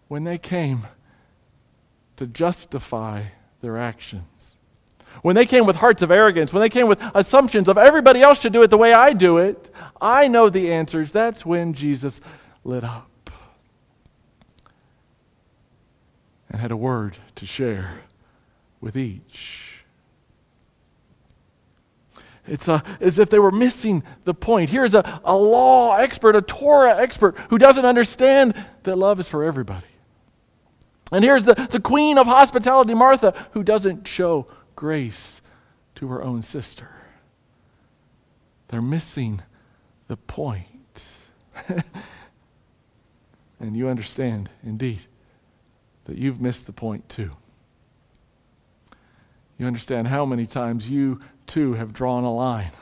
when 0.08 0.24
they 0.24 0.36
came 0.36 0.86
to 2.16 2.26
justify 2.26 3.22
their 3.62 3.78
actions, 3.78 4.56
when 5.22 5.34
they 5.34 5.46
came 5.46 5.66
with 5.66 5.76
hearts 5.76 6.02
of 6.02 6.10
arrogance, 6.10 6.52
when 6.52 6.60
they 6.60 6.68
came 6.68 6.88
with 6.88 7.02
assumptions 7.14 7.68
of 7.68 7.78
everybody 7.78 8.20
else 8.20 8.40
should 8.40 8.52
do 8.52 8.62
it 8.62 8.68
the 8.68 8.78
way 8.78 8.92
I 8.92 9.14
do 9.14 9.38
it, 9.38 9.70
I 10.00 10.28
know 10.28 10.50
the 10.50 10.70
answers. 10.70 11.12
That's 11.12 11.46
when 11.46 11.72
Jesus 11.72 12.20
lit 12.64 12.84
up. 12.84 13.08
And 16.52 16.60
had 16.60 16.70
a 16.70 16.76
word 16.76 17.16
to 17.34 17.46
share 17.46 18.02
with 18.80 18.96
each. 18.96 19.84
It's 22.46 22.68
a, 22.68 22.82
as 23.00 23.18
if 23.18 23.30
they 23.30 23.38
were 23.38 23.52
missing 23.52 24.02
the 24.24 24.34
point. 24.34 24.68
Here's 24.68 24.94
a, 24.94 25.20
a 25.24 25.34
law 25.34 25.96
expert, 25.96 26.36
a 26.36 26.42
Torah 26.42 26.96
expert, 27.00 27.38
who 27.48 27.56
doesn't 27.56 27.84
understand 27.84 28.54
that 28.82 28.96
love 28.96 29.18
is 29.18 29.28
for 29.28 29.44
everybody. 29.44 29.86
And 31.10 31.24
here's 31.24 31.44
the, 31.44 31.54
the 31.54 31.80
queen 31.80 32.18
of 32.18 32.26
hospitality, 32.26 32.94
Martha, 32.94 33.34
who 33.52 33.62
doesn't 33.62 34.06
show 34.06 34.46
grace 34.76 35.40
to 35.94 36.08
her 36.08 36.22
own 36.22 36.42
sister. 36.42 36.88
They're 38.68 38.82
missing 38.82 39.40
the 40.08 40.16
point. 40.16 41.28
and 43.60 43.76
you 43.76 43.88
understand, 43.88 44.50
indeed, 44.64 45.02
that 46.12 46.18
you've 46.18 46.42
missed 46.42 46.66
the 46.66 46.72
point 46.74 47.08
too. 47.08 47.30
You 49.56 49.66
understand 49.66 50.08
how 50.08 50.26
many 50.26 50.44
times 50.44 50.90
you 50.90 51.20
too 51.46 51.72
have 51.72 51.94
drawn 51.94 52.22
a 52.22 52.34
line 52.34 52.72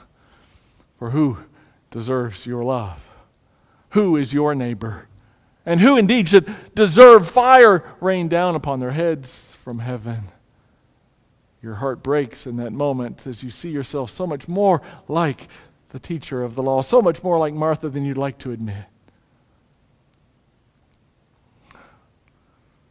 for 0.99 1.11
who 1.11 1.39
deserves 1.93 2.45
your 2.45 2.65
love, 2.65 3.09
who 3.91 4.17
is 4.17 4.35
your 4.35 4.57
neighbor, 4.57 5.07
and 5.65 5.79
who 5.79 5.97
indeed 5.97 6.29
should 6.29 6.53
deserve 6.75 7.31
fire 7.31 7.85
rain 8.01 8.27
down 8.27 8.57
upon 8.57 8.81
their 8.81 8.91
heads 8.91 9.55
from 9.63 9.79
heaven. 9.79 10.25
Your 11.63 11.77
heart 11.77 12.03
breaks 12.03 12.49
in 12.49 12.57
that 12.57 12.73
moment 12.73 13.29
as 13.29 13.45
you 13.45 13.51
see 13.51 13.71
yourself 13.71 14.11
so 14.11 14.27
much 14.27 14.49
more 14.49 14.83
like 15.07 15.47
the 15.91 16.01
teacher 16.01 16.43
of 16.43 16.57
the 16.57 16.65
law, 16.65 16.83
so 16.83 17.01
much 17.01 17.23
more 17.23 17.39
like 17.39 17.55
Martha 17.55 17.89
than 17.91 18.05
you'd 18.05 18.19
like 18.19 18.39
to 18.39 18.51
admit. 18.51 18.87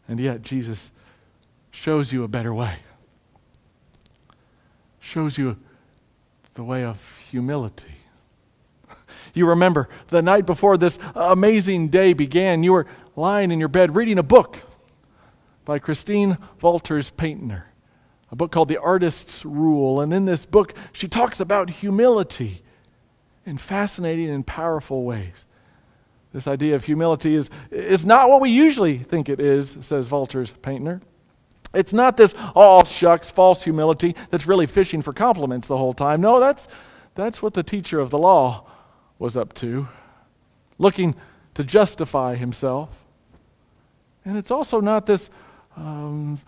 And 0.10 0.20
yet, 0.20 0.42
Jesus 0.42 0.92
shows 1.70 2.12
you 2.12 2.24
a 2.24 2.28
better 2.28 2.52
way, 2.52 2.78
shows 5.00 5.38
you 5.38 5.58
the 6.56 6.64
way 6.64 6.84
of 6.84 7.18
humility. 7.30 7.94
You 9.36 9.48
remember 9.48 9.88
the 10.08 10.24
night 10.24 10.48
before 10.48 10.76
this 10.76 10.98
amazing 11.14 11.90
day 11.90 12.14
began, 12.14 12.64
you 12.64 12.74
were 12.74 12.88
lying 13.16 13.52
in 13.52 13.60
your 13.60 13.70
bed 13.70 13.96
reading 13.96 14.18
a 14.18 14.24
book 14.24 14.58
by 15.66 15.78
Christine 15.78 16.40
Walters 16.60 17.12
Paintner, 17.12 17.68
a 18.32 18.36
book 18.36 18.52
called 18.52 18.70
The 18.70 18.82
Artist's 18.82 19.46
Rule. 19.46 20.02
And 20.02 20.12
in 20.12 20.26
this 20.26 20.48
book, 20.48 20.74
she 20.92 21.08
talks 21.08 21.40
about 21.40 21.70
humility 21.70 22.64
in 23.46 23.60
fascinating 23.60 24.32
and 24.32 24.46
powerful 24.46 25.04
ways. 25.04 25.46
This 26.32 26.48
idea 26.48 26.76
of 26.76 26.86
humility 26.86 27.36
is, 27.36 27.50
is 27.72 28.06
not 28.06 28.30
what 28.30 28.40
we 28.40 28.52
usually 28.52 28.98
think 28.98 29.30
it 29.30 29.40
is, 29.40 29.78
says 29.82 30.12
Walters 30.12 30.52
Paintner. 30.62 31.02
It's 31.74 31.94
not 31.94 32.18
this 32.18 32.34
all 32.56 32.82
oh, 32.82 32.84
shucks 32.84 33.30
false 33.30 33.64
humility 33.64 34.16
that's 34.30 34.48
really 34.48 34.68
fishing 34.68 35.02
for 35.02 35.14
compliments 35.14 35.68
the 35.68 35.78
whole 35.78 35.94
time. 35.94 36.22
No, 36.22 36.40
that's, 36.40 36.68
that's 37.16 37.42
what 37.42 37.54
the 37.54 37.64
teacher 37.64 38.00
of 38.00 38.10
the 38.10 38.18
law 38.18 38.66
was 39.20 39.38
up 39.38 39.54
to, 39.54 39.88
looking 40.78 41.16
to 41.56 41.64
justify 41.64 42.36
himself. 42.36 42.90
And 44.26 44.38
it's 44.38 44.52
also 44.52 44.80
not 44.80 45.06
this 45.06 45.30
um, 45.76 46.40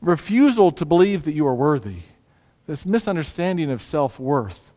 refusal 0.00 0.70
to 0.72 0.84
believe 0.84 1.24
that 1.24 1.34
you 1.34 1.46
are 1.46 1.54
worthy, 1.54 2.02
this 2.66 2.86
misunderstanding 2.86 3.70
of 3.70 3.82
self 3.82 4.18
worth. 4.20 4.72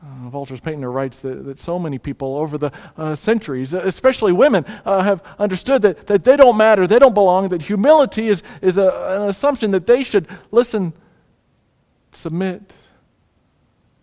Uh, 0.00 0.28
Walters 0.30 0.60
Paintner 0.60 0.92
writes 0.92 1.20
that, 1.20 1.44
that 1.44 1.58
so 1.58 1.76
many 1.76 1.98
people 1.98 2.36
over 2.36 2.56
the 2.56 2.70
uh, 2.96 3.16
centuries, 3.16 3.74
especially 3.74 4.30
women, 4.30 4.64
uh, 4.84 5.02
have 5.02 5.22
understood 5.40 5.82
that, 5.82 6.06
that 6.06 6.22
they 6.22 6.36
don't 6.36 6.56
matter, 6.56 6.86
they 6.86 7.00
don't 7.00 7.14
belong, 7.14 7.48
that 7.48 7.62
humility 7.62 8.28
is, 8.28 8.42
is 8.62 8.78
a, 8.78 9.16
an 9.20 9.28
assumption 9.28 9.72
that 9.72 9.86
they 9.86 10.04
should 10.04 10.28
listen, 10.52 10.92
submit, 12.12 12.72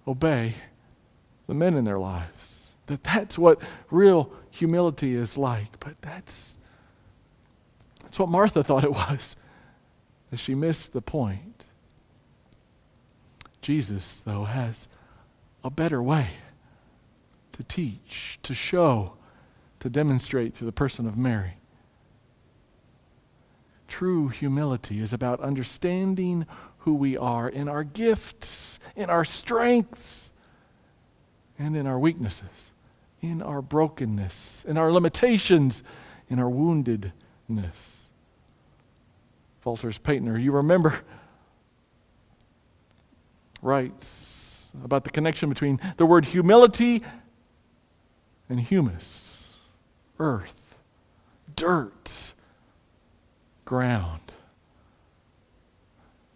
obey 0.05 0.55
the 1.47 1.53
men 1.53 1.75
in 1.75 1.85
their 1.85 1.99
lives. 1.99 2.75
That 2.87 3.03
that's 3.03 3.39
what 3.39 3.61
real 3.89 4.31
humility 4.51 5.15
is 5.15 5.37
like. 5.37 5.79
But 5.79 6.01
that's, 6.01 6.57
that's 8.01 8.19
what 8.19 8.29
Martha 8.29 8.63
thought 8.63 8.83
it 8.83 8.91
was, 8.91 9.37
as 10.31 10.41
she 10.41 10.55
missed 10.55 10.91
the 10.91 11.01
point. 11.01 11.63
Jesus, 13.61 14.21
though, 14.21 14.43
has 14.43 14.87
a 15.65 15.69
better 15.71 16.01
way 16.01 16.27
to 17.51 17.63
teach, 17.63 18.37
to 18.43 18.53
show, 18.53 19.13
to 19.79 19.89
demonstrate 19.89 20.53
through 20.53 20.67
the 20.67 20.71
person 20.71 21.07
of 21.07 21.17
Mary. 21.17 21.57
True 23.87 24.27
humility 24.27 25.01
is 25.01 25.11
about 25.11 25.39
understanding 25.39 26.45
who 26.79 26.93
we 26.93 27.17
are 27.17 27.49
in 27.49 27.67
our 27.67 27.83
gifts, 27.83 28.79
in 28.95 29.09
our 29.09 29.25
strengths, 29.25 30.31
and 31.57 31.75
in 31.75 31.87
our 31.87 31.97
weaknesses, 31.97 32.71
in 33.21 33.41
our 33.41 33.63
brokenness, 33.63 34.65
in 34.65 34.77
our 34.77 34.91
limitations, 34.91 35.81
in 36.29 36.37
our 36.37 36.49
woundedness. 36.49 38.01
Walters 39.63 39.97
Paintner, 39.97 40.37
you 40.37 40.51
remember, 40.51 40.99
writes 43.63 44.44
about 44.83 45.03
the 45.03 45.09
connection 45.09 45.49
between 45.49 45.79
the 45.97 46.05
word 46.05 46.25
humility 46.25 47.01
and 48.49 48.59
humus, 48.59 49.55
earth, 50.19 50.79
dirt, 51.55 52.33
ground. 53.65 54.21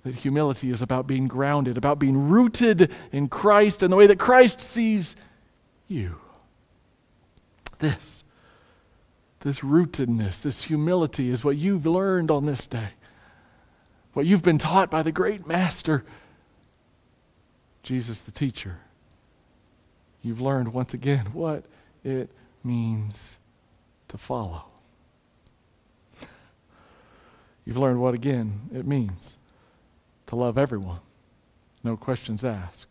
That 0.04 0.16
humility 0.16 0.72
is 0.72 0.82
about 0.82 1.08
being 1.08 1.28
grounded, 1.28 1.78
about 1.78 2.00
being 2.00 2.30
rooted 2.30 2.92
in 3.12 3.28
Christ 3.28 3.84
and 3.84 3.92
the 3.92 3.98
way 3.98 4.08
that 4.08 4.18
Christ 4.18 4.62
sees 4.62 5.16
you. 5.88 6.16
This, 7.80 8.24
this 9.42 9.60
rootedness, 9.60 10.42
this 10.42 10.64
humility 10.64 11.30
is 11.30 11.44
what 11.44 11.58
you've 11.58 11.86
learned 11.86 12.32
on 12.32 12.46
this 12.46 12.66
day, 12.66 12.90
what 14.14 14.26
you've 14.26 14.44
been 14.44 14.58
taught 14.58 14.90
by 14.90 15.04
the 15.04 15.12
great 15.12 15.46
Master 15.46 16.04
Jesus 17.90 18.22
the 18.22 18.30
teacher, 18.30 18.78
you've 20.22 20.40
learned 20.40 20.74
once 20.74 20.94
again 20.94 21.26
what 21.34 21.64
it 22.04 22.30
means 22.64 23.40
to 24.10 24.16
follow. 24.16 24.66
You've 27.66 27.80
learned 27.80 28.00
what 28.00 28.14
again 28.14 28.70
it 28.72 28.86
means 28.86 29.40
to 30.28 30.36
love 30.36 30.56
everyone, 30.56 31.00
no 31.84 31.98
questions 31.98 32.46
asked. 32.46 32.86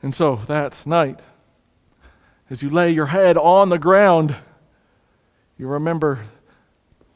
And 0.00 0.14
so 0.14 0.36
that 0.46 0.86
night, 0.86 1.22
as 2.50 2.62
you 2.62 2.70
lay 2.70 2.92
your 2.92 3.06
head 3.06 3.36
on 3.36 3.70
the 3.70 3.80
ground, 3.80 4.36
you 5.58 5.66
remember 5.66 6.20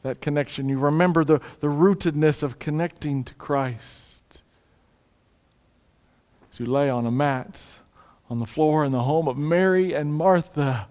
that 0.03 0.19
connection. 0.19 0.67
You 0.67 0.79
remember 0.79 1.23
the, 1.23 1.39
the 1.61 1.67
rootedness 1.67 2.43
of 2.43 2.59
connecting 2.59 3.23
to 3.23 3.33
Christ 3.35 4.14
you 6.59 6.65
lay 6.65 6.89
on 6.89 7.05
a 7.05 7.11
mat 7.11 7.79
on 8.29 8.39
the 8.39 8.45
floor 8.45 8.83
in 8.83 8.91
the 8.91 9.03
home 9.03 9.27
of 9.27 9.37
Mary 9.37 9.93
and 9.93 10.13
Martha, 10.13 10.87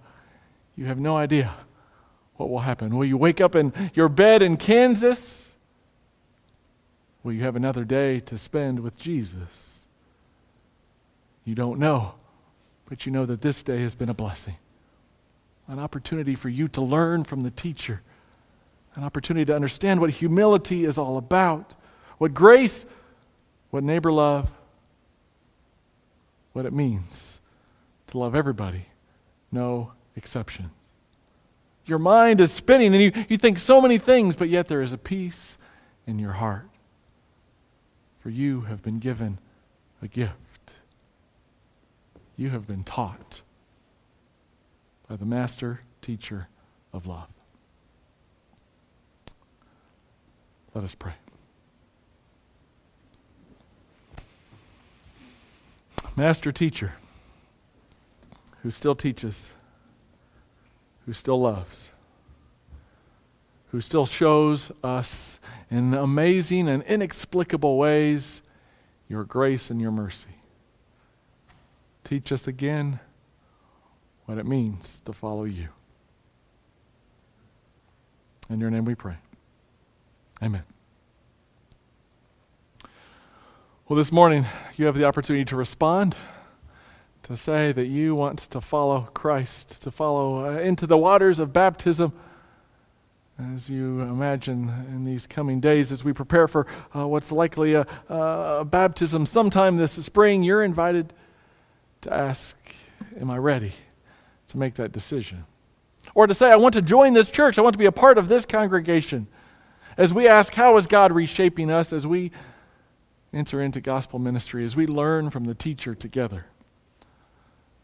you 0.76 0.86
have 0.86 1.00
no 1.00 1.16
idea 1.16 1.54
what 2.36 2.50
will 2.50 2.60
happen. 2.60 2.96
Will 2.96 3.04
you 3.04 3.16
wake 3.16 3.40
up 3.40 3.54
in 3.54 3.72
your 3.94 4.08
bed 4.08 4.42
in 4.42 4.56
Kansas? 4.56 5.56
Will 7.22 7.32
you 7.32 7.42
have 7.42 7.56
another 7.56 7.84
day 7.84 8.20
to 8.20 8.36
spend 8.36 8.80
with 8.80 8.96
Jesus? 8.96 9.86
You 11.44 11.54
don't 11.54 11.78
know, 11.78 12.14
but 12.88 13.06
you 13.06 13.12
know 13.12 13.26
that 13.26 13.40
this 13.40 13.62
day 13.62 13.80
has 13.82 13.94
been 13.94 14.08
a 14.08 14.14
blessing. 14.14 14.56
An 15.68 15.78
opportunity 15.78 16.34
for 16.34 16.48
you 16.48 16.68
to 16.68 16.80
learn 16.80 17.24
from 17.24 17.40
the 17.40 17.50
teacher, 17.50 18.02
an 18.94 19.04
opportunity 19.04 19.44
to 19.46 19.54
understand 19.54 20.00
what 20.00 20.10
humility 20.10 20.84
is 20.84 20.98
all 20.98 21.16
about, 21.16 21.74
what 22.18 22.34
grace, 22.34 22.86
what 23.70 23.82
neighbor 23.82 24.12
love, 24.12 24.50
what 26.54 26.64
it 26.64 26.72
means 26.72 27.42
to 28.06 28.16
love 28.16 28.34
everybody, 28.34 28.86
no 29.52 29.92
exceptions. 30.16 30.70
Your 31.84 31.98
mind 31.98 32.40
is 32.40 32.50
spinning 32.50 32.94
and 32.94 33.02
you, 33.02 33.12
you 33.28 33.36
think 33.36 33.58
so 33.58 33.80
many 33.80 33.98
things, 33.98 34.36
but 34.36 34.48
yet 34.48 34.68
there 34.68 34.80
is 34.80 34.94
a 34.94 34.98
peace 34.98 35.58
in 36.06 36.18
your 36.18 36.32
heart. 36.32 36.68
For 38.20 38.30
you 38.30 38.62
have 38.62 38.82
been 38.82 39.00
given 39.00 39.38
a 40.00 40.08
gift. 40.08 40.76
You 42.36 42.50
have 42.50 42.66
been 42.66 42.84
taught 42.84 43.42
by 45.08 45.16
the 45.16 45.26
master 45.26 45.80
teacher 46.00 46.48
of 46.92 47.06
love. 47.06 47.28
Let 50.72 50.84
us 50.84 50.94
pray. 50.94 51.14
Master 56.16 56.52
teacher, 56.52 56.92
who 58.62 58.70
still 58.70 58.94
teaches, 58.94 59.52
who 61.06 61.12
still 61.12 61.40
loves, 61.40 61.90
who 63.72 63.80
still 63.80 64.06
shows 64.06 64.70
us 64.84 65.40
in 65.70 65.92
amazing 65.92 66.68
and 66.68 66.84
inexplicable 66.84 67.76
ways 67.76 68.42
your 69.08 69.24
grace 69.24 69.70
and 69.70 69.80
your 69.80 69.90
mercy. 69.90 70.36
Teach 72.04 72.30
us 72.30 72.46
again 72.46 73.00
what 74.26 74.38
it 74.38 74.46
means 74.46 75.02
to 75.04 75.12
follow 75.12 75.44
you. 75.44 75.68
In 78.48 78.60
your 78.60 78.70
name 78.70 78.84
we 78.84 78.94
pray. 78.94 79.16
Amen. 80.42 80.62
Well, 83.94 84.00
this 84.00 84.10
morning 84.10 84.44
you 84.76 84.86
have 84.86 84.96
the 84.96 85.04
opportunity 85.04 85.44
to 85.44 85.54
respond, 85.54 86.16
to 87.22 87.36
say 87.36 87.70
that 87.70 87.86
you 87.86 88.16
want 88.16 88.40
to 88.40 88.60
follow 88.60 89.02
Christ, 89.14 89.82
to 89.82 89.92
follow 89.92 90.46
uh, 90.46 90.58
into 90.58 90.88
the 90.88 90.98
waters 90.98 91.38
of 91.38 91.52
baptism. 91.52 92.12
As 93.54 93.70
you 93.70 94.00
imagine 94.00 94.68
in 94.88 95.04
these 95.04 95.28
coming 95.28 95.60
days, 95.60 95.92
as 95.92 96.02
we 96.02 96.12
prepare 96.12 96.48
for 96.48 96.66
uh, 96.92 97.06
what's 97.06 97.30
likely 97.30 97.74
a, 97.74 97.86
a 98.08 98.64
baptism 98.64 99.26
sometime 99.26 99.76
this 99.76 99.92
spring, 99.92 100.42
you're 100.42 100.64
invited 100.64 101.12
to 102.00 102.12
ask, 102.12 102.74
Am 103.20 103.30
I 103.30 103.38
ready 103.38 103.74
to 104.48 104.58
make 104.58 104.74
that 104.74 104.90
decision? 104.90 105.44
Or 106.16 106.26
to 106.26 106.34
say, 106.34 106.50
I 106.50 106.56
want 106.56 106.74
to 106.74 106.82
join 106.82 107.12
this 107.12 107.30
church, 107.30 107.58
I 107.58 107.62
want 107.62 107.74
to 107.74 107.78
be 107.78 107.86
a 107.86 107.92
part 107.92 108.18
of 108.18 108.26
this 108.26 108.44
congregation. 108.44 109.28
As 109.96 110.12
we 110.12 110.26
ask, 110.26 110.52
How 110.52 110.78
is 110.78 110.88
God 110.88 111.12
reshaping 111.12 111.70
us 111.70 111.92
as 111.92 112.08
we 112.08 112.32
enter 113.34 113.60
into 113.60 113.80
gospel 113.80 114.18
ministry, 114.18 114.64
as 114.64 114.76
we 114.76 114.86
learn 114.86 115.30
from 115.30 115.44
the 115.44 115.54
teacher 115.54 115.94
together? 115.94 116.46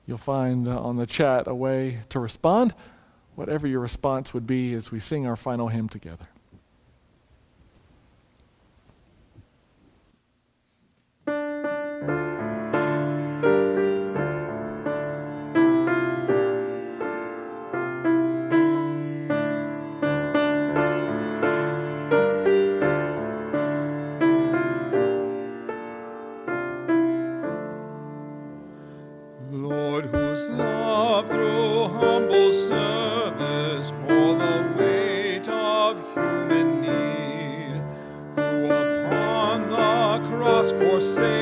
You'll 0.06 0.18
find 0.18 0.66
uh, 0.66 0.80
on 0.80 0.96
the 0.96 1.06
chat 1.06 1.46
a 1.46 1.54
way 1.54 2.00
to 2.08 2.18
respond, 2.18 2.74
whatever 3.34 3.66
your 3.66 3.80
response 3.80 4.34
would 4.34 4.46
be 4.46 4.74
as 4.74 4.90
we 4.90 5.00
sing 5.00 5.26
our 5.26 5.36
final 5.36 5.68
hymn 5.68 5.88
together. 5.88 6.28
Cross 40.80 41.39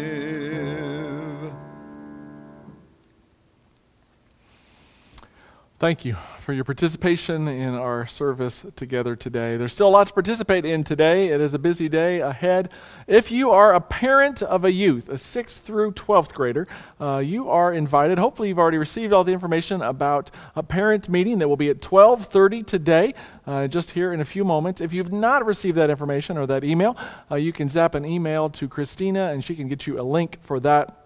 Thank 5.79 6.03
you 6.03 6.17
for 6.51 6.55
your 6.55 6.65
participation 6.65 7.47
in 7.47 7.75
our 7.75 8.05
service 8.05 8.65
together 8.75 9.15
today. 9.15 9.55
There's 9.55 9.71
still 9.71 9.87
a 9.87 9.95
lot 9.95 10.07
to 10.07 10.13
participate 10.13 10.65
in 10.65 10.83
today. 10.83 11.29
It 11.29 11.39
is 11.39 11.53
a 11.53 11.59
busy 11.59 11.87
day 11.87 12.19
ahead. 12.19 12.71
If 13.07 13.31
you 13.31 13.51
are 13.51 13.73
a 13.73 13.79
parent 13.79 14.43
of 14.43 14.65
a 14.65 14.71
youth, 14.73 15.07
a 15.07 15.13
6th 15.13 15.61
through 15.61 15.93
12th 15.93 16.33
grader, 16.33 16.67
uh, 16.99 17.19
you 17.19 17.49
are 17.49 17.71
invited. 17.71 18.19
Hopefully 18.19 18.49
you've 18.49 18.59
already 18.59 18.79
received 18.79 19.13
all 19.13 19.23
the 19.23 19.31
information 19.31 19.81
about 19.81 20.29
a 20.57 20.61
parent 20.61 21.07
meeting 21.07 21.39
that 21.39 21.47
will 21.47 21.55
be 21.55 21.69
at 21.69 21.79
12:30 21.81 22.63
today, 22.63 23.13
uh, 23.47 23.67
just 23.67 23.91
here 23.91 24.11
in 24.11 24.19
a 24.19 24.25
few 24.25 24.43
moments. 24.43 24.81
If 24.81 24.91
you've 24.91 25.13
not 25.13 25.45
received 25.45 25.77
that 25.77 25.89
information 25.89 26.37
or 26.37 26.45
that 26.47 26.65
email, 26.65 26.97
uh, 27.31 27.35
you 27.35 27.53
can 27.53 27.69
zap 27.69 27.95
an 27.95 28.03
email 28.03 28.49
to 28.49 28.67
Christina 28.67 29.31
and 29.31 29.41
she 29.41 29.55
can 29.55 29.69
get 29.69 29.87
you 29.87 30.01
a 30.01 30.03
link 30.03 30.37
for 30.41 30.59
that 30.59 31.00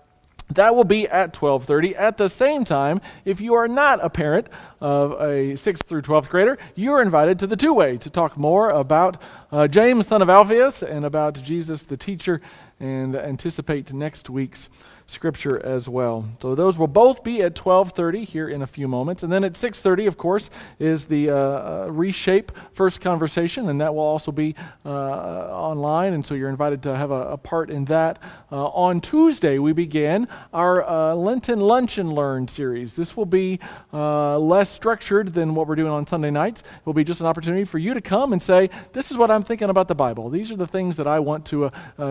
that 0.50 0.76
will 0.76 0.84
be 0.84 1.08
at 1.08 1.34
12:30. 1.34 1.96
At 1.96 2.18
the 2.18 2.30
same 2.30 2.64
time, 2.64 3.02
if 3.26 3.42
you 3.42 3.56
are 3.56 3.68
not 3.68 4.04
a 4.04 4.10
parent 4.10 4.48
of 4.80 5.14
a 5.14 5.56
6th 5.56 5.84
through 5.84 6.04
12th 6.04 6.30
grader, 6.30 6.58
you're 6.76 7.02
invited 7.02 7.40
to 7.40 7.48
the 7.48 7.56
two-way 7.56 7.98
to 7.98 8.10
talk 8.10 8.38
more 8.38 8.70
about 8.70 9.22
uh, 9.52 9.68
James, 9.68 10.08
son 10.08 10.22
of 10.22 10.30
Alphaeus, 10.30 10.84
and 10.84 11.06
about 11.06 11.42
Jesus, 11.42 11.86
the 11.86 11.98
teacher, 11.98 12.40
and 12.80 13.16
anticipate 13.16 13.92
next 13.94 14.30
week's 14.30 14.70
scripture 15.08 15.64
as 15.64 15.88
well. 15.88 16.28
So 16.42 16.56
those 16.56 16.78
will 16.78 16.88
both 16.88 17.24
be 17.24 17.42
at 17.42 17.56
12:30 17.56 18.26
here 18.26 18.50
in 18.50 18.62
a 18.62 18.68
few 18.68 18.88
moments, 18.88 19.24
and 19.24 19.32
then 19.32 19.44
at 19.44 19.54
6:30, 19.54 20.08
of 20.08 20.18
course, 20.18 20.50
is 20.80 21.06
the 21.06 21.30
uh, 21.30 21.36
uh, 21.36 21.88
reshape 21.92 22.52
first 22.74 23.02
conversation, 23.02 23.70
and 23.70 23.80
that 23.82 23.94
will 23.94 24.04
also 24.04 24.32
be 24.32 24.56
uh, 24.86 24.90
online, 24.90 26.14
and 26.14 26.26
so 26.26 26.34
you're 26.34 26.50
invited 26.50 26.82
to 26.84 26.96
have 26.96 27.12
a, 27.12 27.34
a 27.34 27.38
part 27.38 27.70
in 27.70 27.86
that. 27.86 28.20
Uh, 28.52 28.66
on 28.68 29.00
Tuesday, 29.00 29.60
we 29.60 29.74
begin 29.74 30.28
our 30.54 30.84
uh, 30.84 31.14
Lenten 31.14 31.60
Lunch 31.60 31.98
and 31.98 32.12
Learn 32.12 32.48
series. 32.48 32.96
This 32.96 33.16
will 33.16 33.26
be 33.26 33.60
uh, 33.94 34.40
less 34.40 34.70
structured 34.70 35.34
than 35.34 35.54
what 35.54 35.68
we're 35.68 35.76
doing 35.76 35.92
on 35.92 36.08
Sunday 36.08 36.32
nights. 36.32 36.62
It 36.62 36.86
will 36.86 36.94
be 36.94 37.04
just 37.04 37.22
an 37.22 37.28
opportunity 37.28 37.66
for 37.66 37.78
you 37.78 37.94
to 37.94 38.02
come 38.02 38.34
and 38.34 38.42
say, 38.42 38.70
"This 38.94 39.12
is 39.12 39.18
what 39.18 39.30
I'm 39.30 39.44
thinking 39.44 39.70
about 39.70 39.88
the 39.88 39.96
Bible. 39.96 40.30
These 40.30 40.52
are 40.52 40.58
the 40.58 40.68
things 40.68 40.96
that 40.98 41.08
I 41.08 41.20
want 41.20 41.46
to 41.48 41.70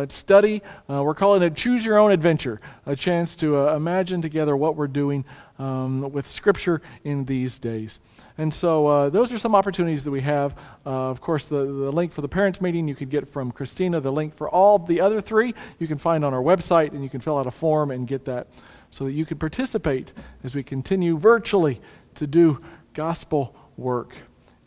study." 0.09 0.63
we're 0.89 1.15
calling 1.15 1.43
it 1.43 1.55
"Choose 1.57 1.85
Your 1.85 1.99
Own 1.99 2.13
Adventure." 2.13 2.59
A 2.87 2.95
chance 2.95 3.35
to 3.37 3.57
uh, 3.57 3.77
imagine 3.77 4.21
together 4.21 4.57
what 4.57 4.77
we're 4.77 4.87
doing 4.87 5.25
um, 5.59 6.13
with 6.13 6.31
Scripture 6.31 6.83
in 7.03 7.25
these 7.25 7.59
days. 7.59 7.99
And 8.37 8.53
so 8.53 8.87
uh, 8.87 9.09
those 9.09 9.33
are 9.33 9.39
some 9.39 9.55
opportunities 9.55 10.05
that 10.05 10.11
we 10.11 10.21
have. 10.21 10.57
Uh, 10.85 11.11
of 11.11 11.21
course, 11.21 11.47
the, 11.47 11.65
the 11.65 11.93
link 11.93 12.13
for 12.13 12.21
the 12.21 12.29
parents' 12.29 12.61
meeting 12.61 12.87
you 12.87 12.95
can 12.95 13.09
get 13.09 13.29
from 13.29 13.53
Christina. 13.53 14.01
The 14.01 14.13
link 14.13 14.35
for 14.35 14.49
all 14.49 14.79
the 14.79 15.01
other 15.01 15.21
three 15.21 15.55
you 15.79 15.87
can 15.87 15.99
find 15.99 16.25
on 16.25 16.35
our 16.35 16.43
website, 16.43 16.93
and 16.93 17.03
you 17.03 17.09
can 17.09 17.21
fill 17.21 17.39
out 17.39 17.47
a 17.47 17.51
form 17.51 17.91
and 17.91 18.07
get 18.07 18.25
that 18.27 18.49
so 18.91 19.05
that 19.05 19.13
you 19.13 19.25
can 19.25 19.39
participate 19.39 20.13
as 20.43 20.55
we 20.55 20.63
continue 20.63 21.17
virtually 21.17 21.81
to 22.15 22.27
do 22.27 22.61
gospel 22.93 23.55
work 23.77 24.15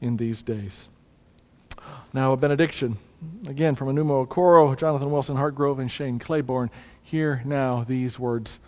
in 0.01 0.17
these 0.17 0.43
days. 0.43 0.89
Now, 2.13 2.33
a 2.33 2.37
benediction. 2.37 2.97
Again, 3.47 3.75
from 3.75 3.87
Enuma 3.87 4.27
Okoro, 4.27 4.77
Jonathan 4.77 5.11
Wilson 5.11 5.37
Hartgrove, 5.37 5.79
and 5.79 5.91
Shane 5.91 6.19
Claiborne. 6.19 6.69
Hear 7.07 7.41
now 7.45 7.85
these 7.87 8.19
words 8.19 8.59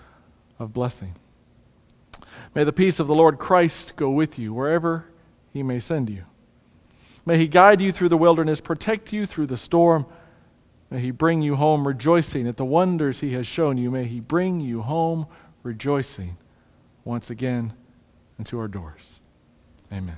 of 0.59 0.71
blessing. 0.71 1.15
May 2.55 2.63
the 2.63 2.71
peace 2.71 3.01
of 3.01 3.07
the 3.07 3.13
Lord 3.13 3.37
Christ 3.37 3.97
go 3.97 4.09
with 4.09 4.39
you 4.39 4.53
wherever 4.53 5.07
he 5.51 5.61
may 5.61 5.77
send 5.79 6.09
you. 6.09 6.23
May 7.25 7.37
he 7.37 7.49
guide 7.49 7.81
you 7.81 7.91
through 7.91 8.07
the 8.07 8.15
wilderness, 8.15 8.61
protect 8.61 9.11
you 9.11 9.25
through 9.25 9.47
the 9.47 9.57
storm. 9.57 10.05
May 10.89 11.01
he 11.01 11.11
bring 11.11 11.41
you 11.41 11.57
home 11.57 11.85
rejoicing 11.85 12.47
at 12.47 12.55
the 12.55 12.63
wonders 12.63 13.19
he 13.19 13.33
has 13.33 13.45
shown 13.45 13.77
you. 13.77 13.91
May 13.91 14.05
he 14.05 14.21
bring 14.21 14.61
you 14.61 14.83
home 14.83 15.27
rejoicing 15.61 16.37
once 17.03 17.29
again 17.29 17.73
into 18.37 18.57
our 18.57 18.69
doors. 18.69 19.19
Amen. 19.91 20.17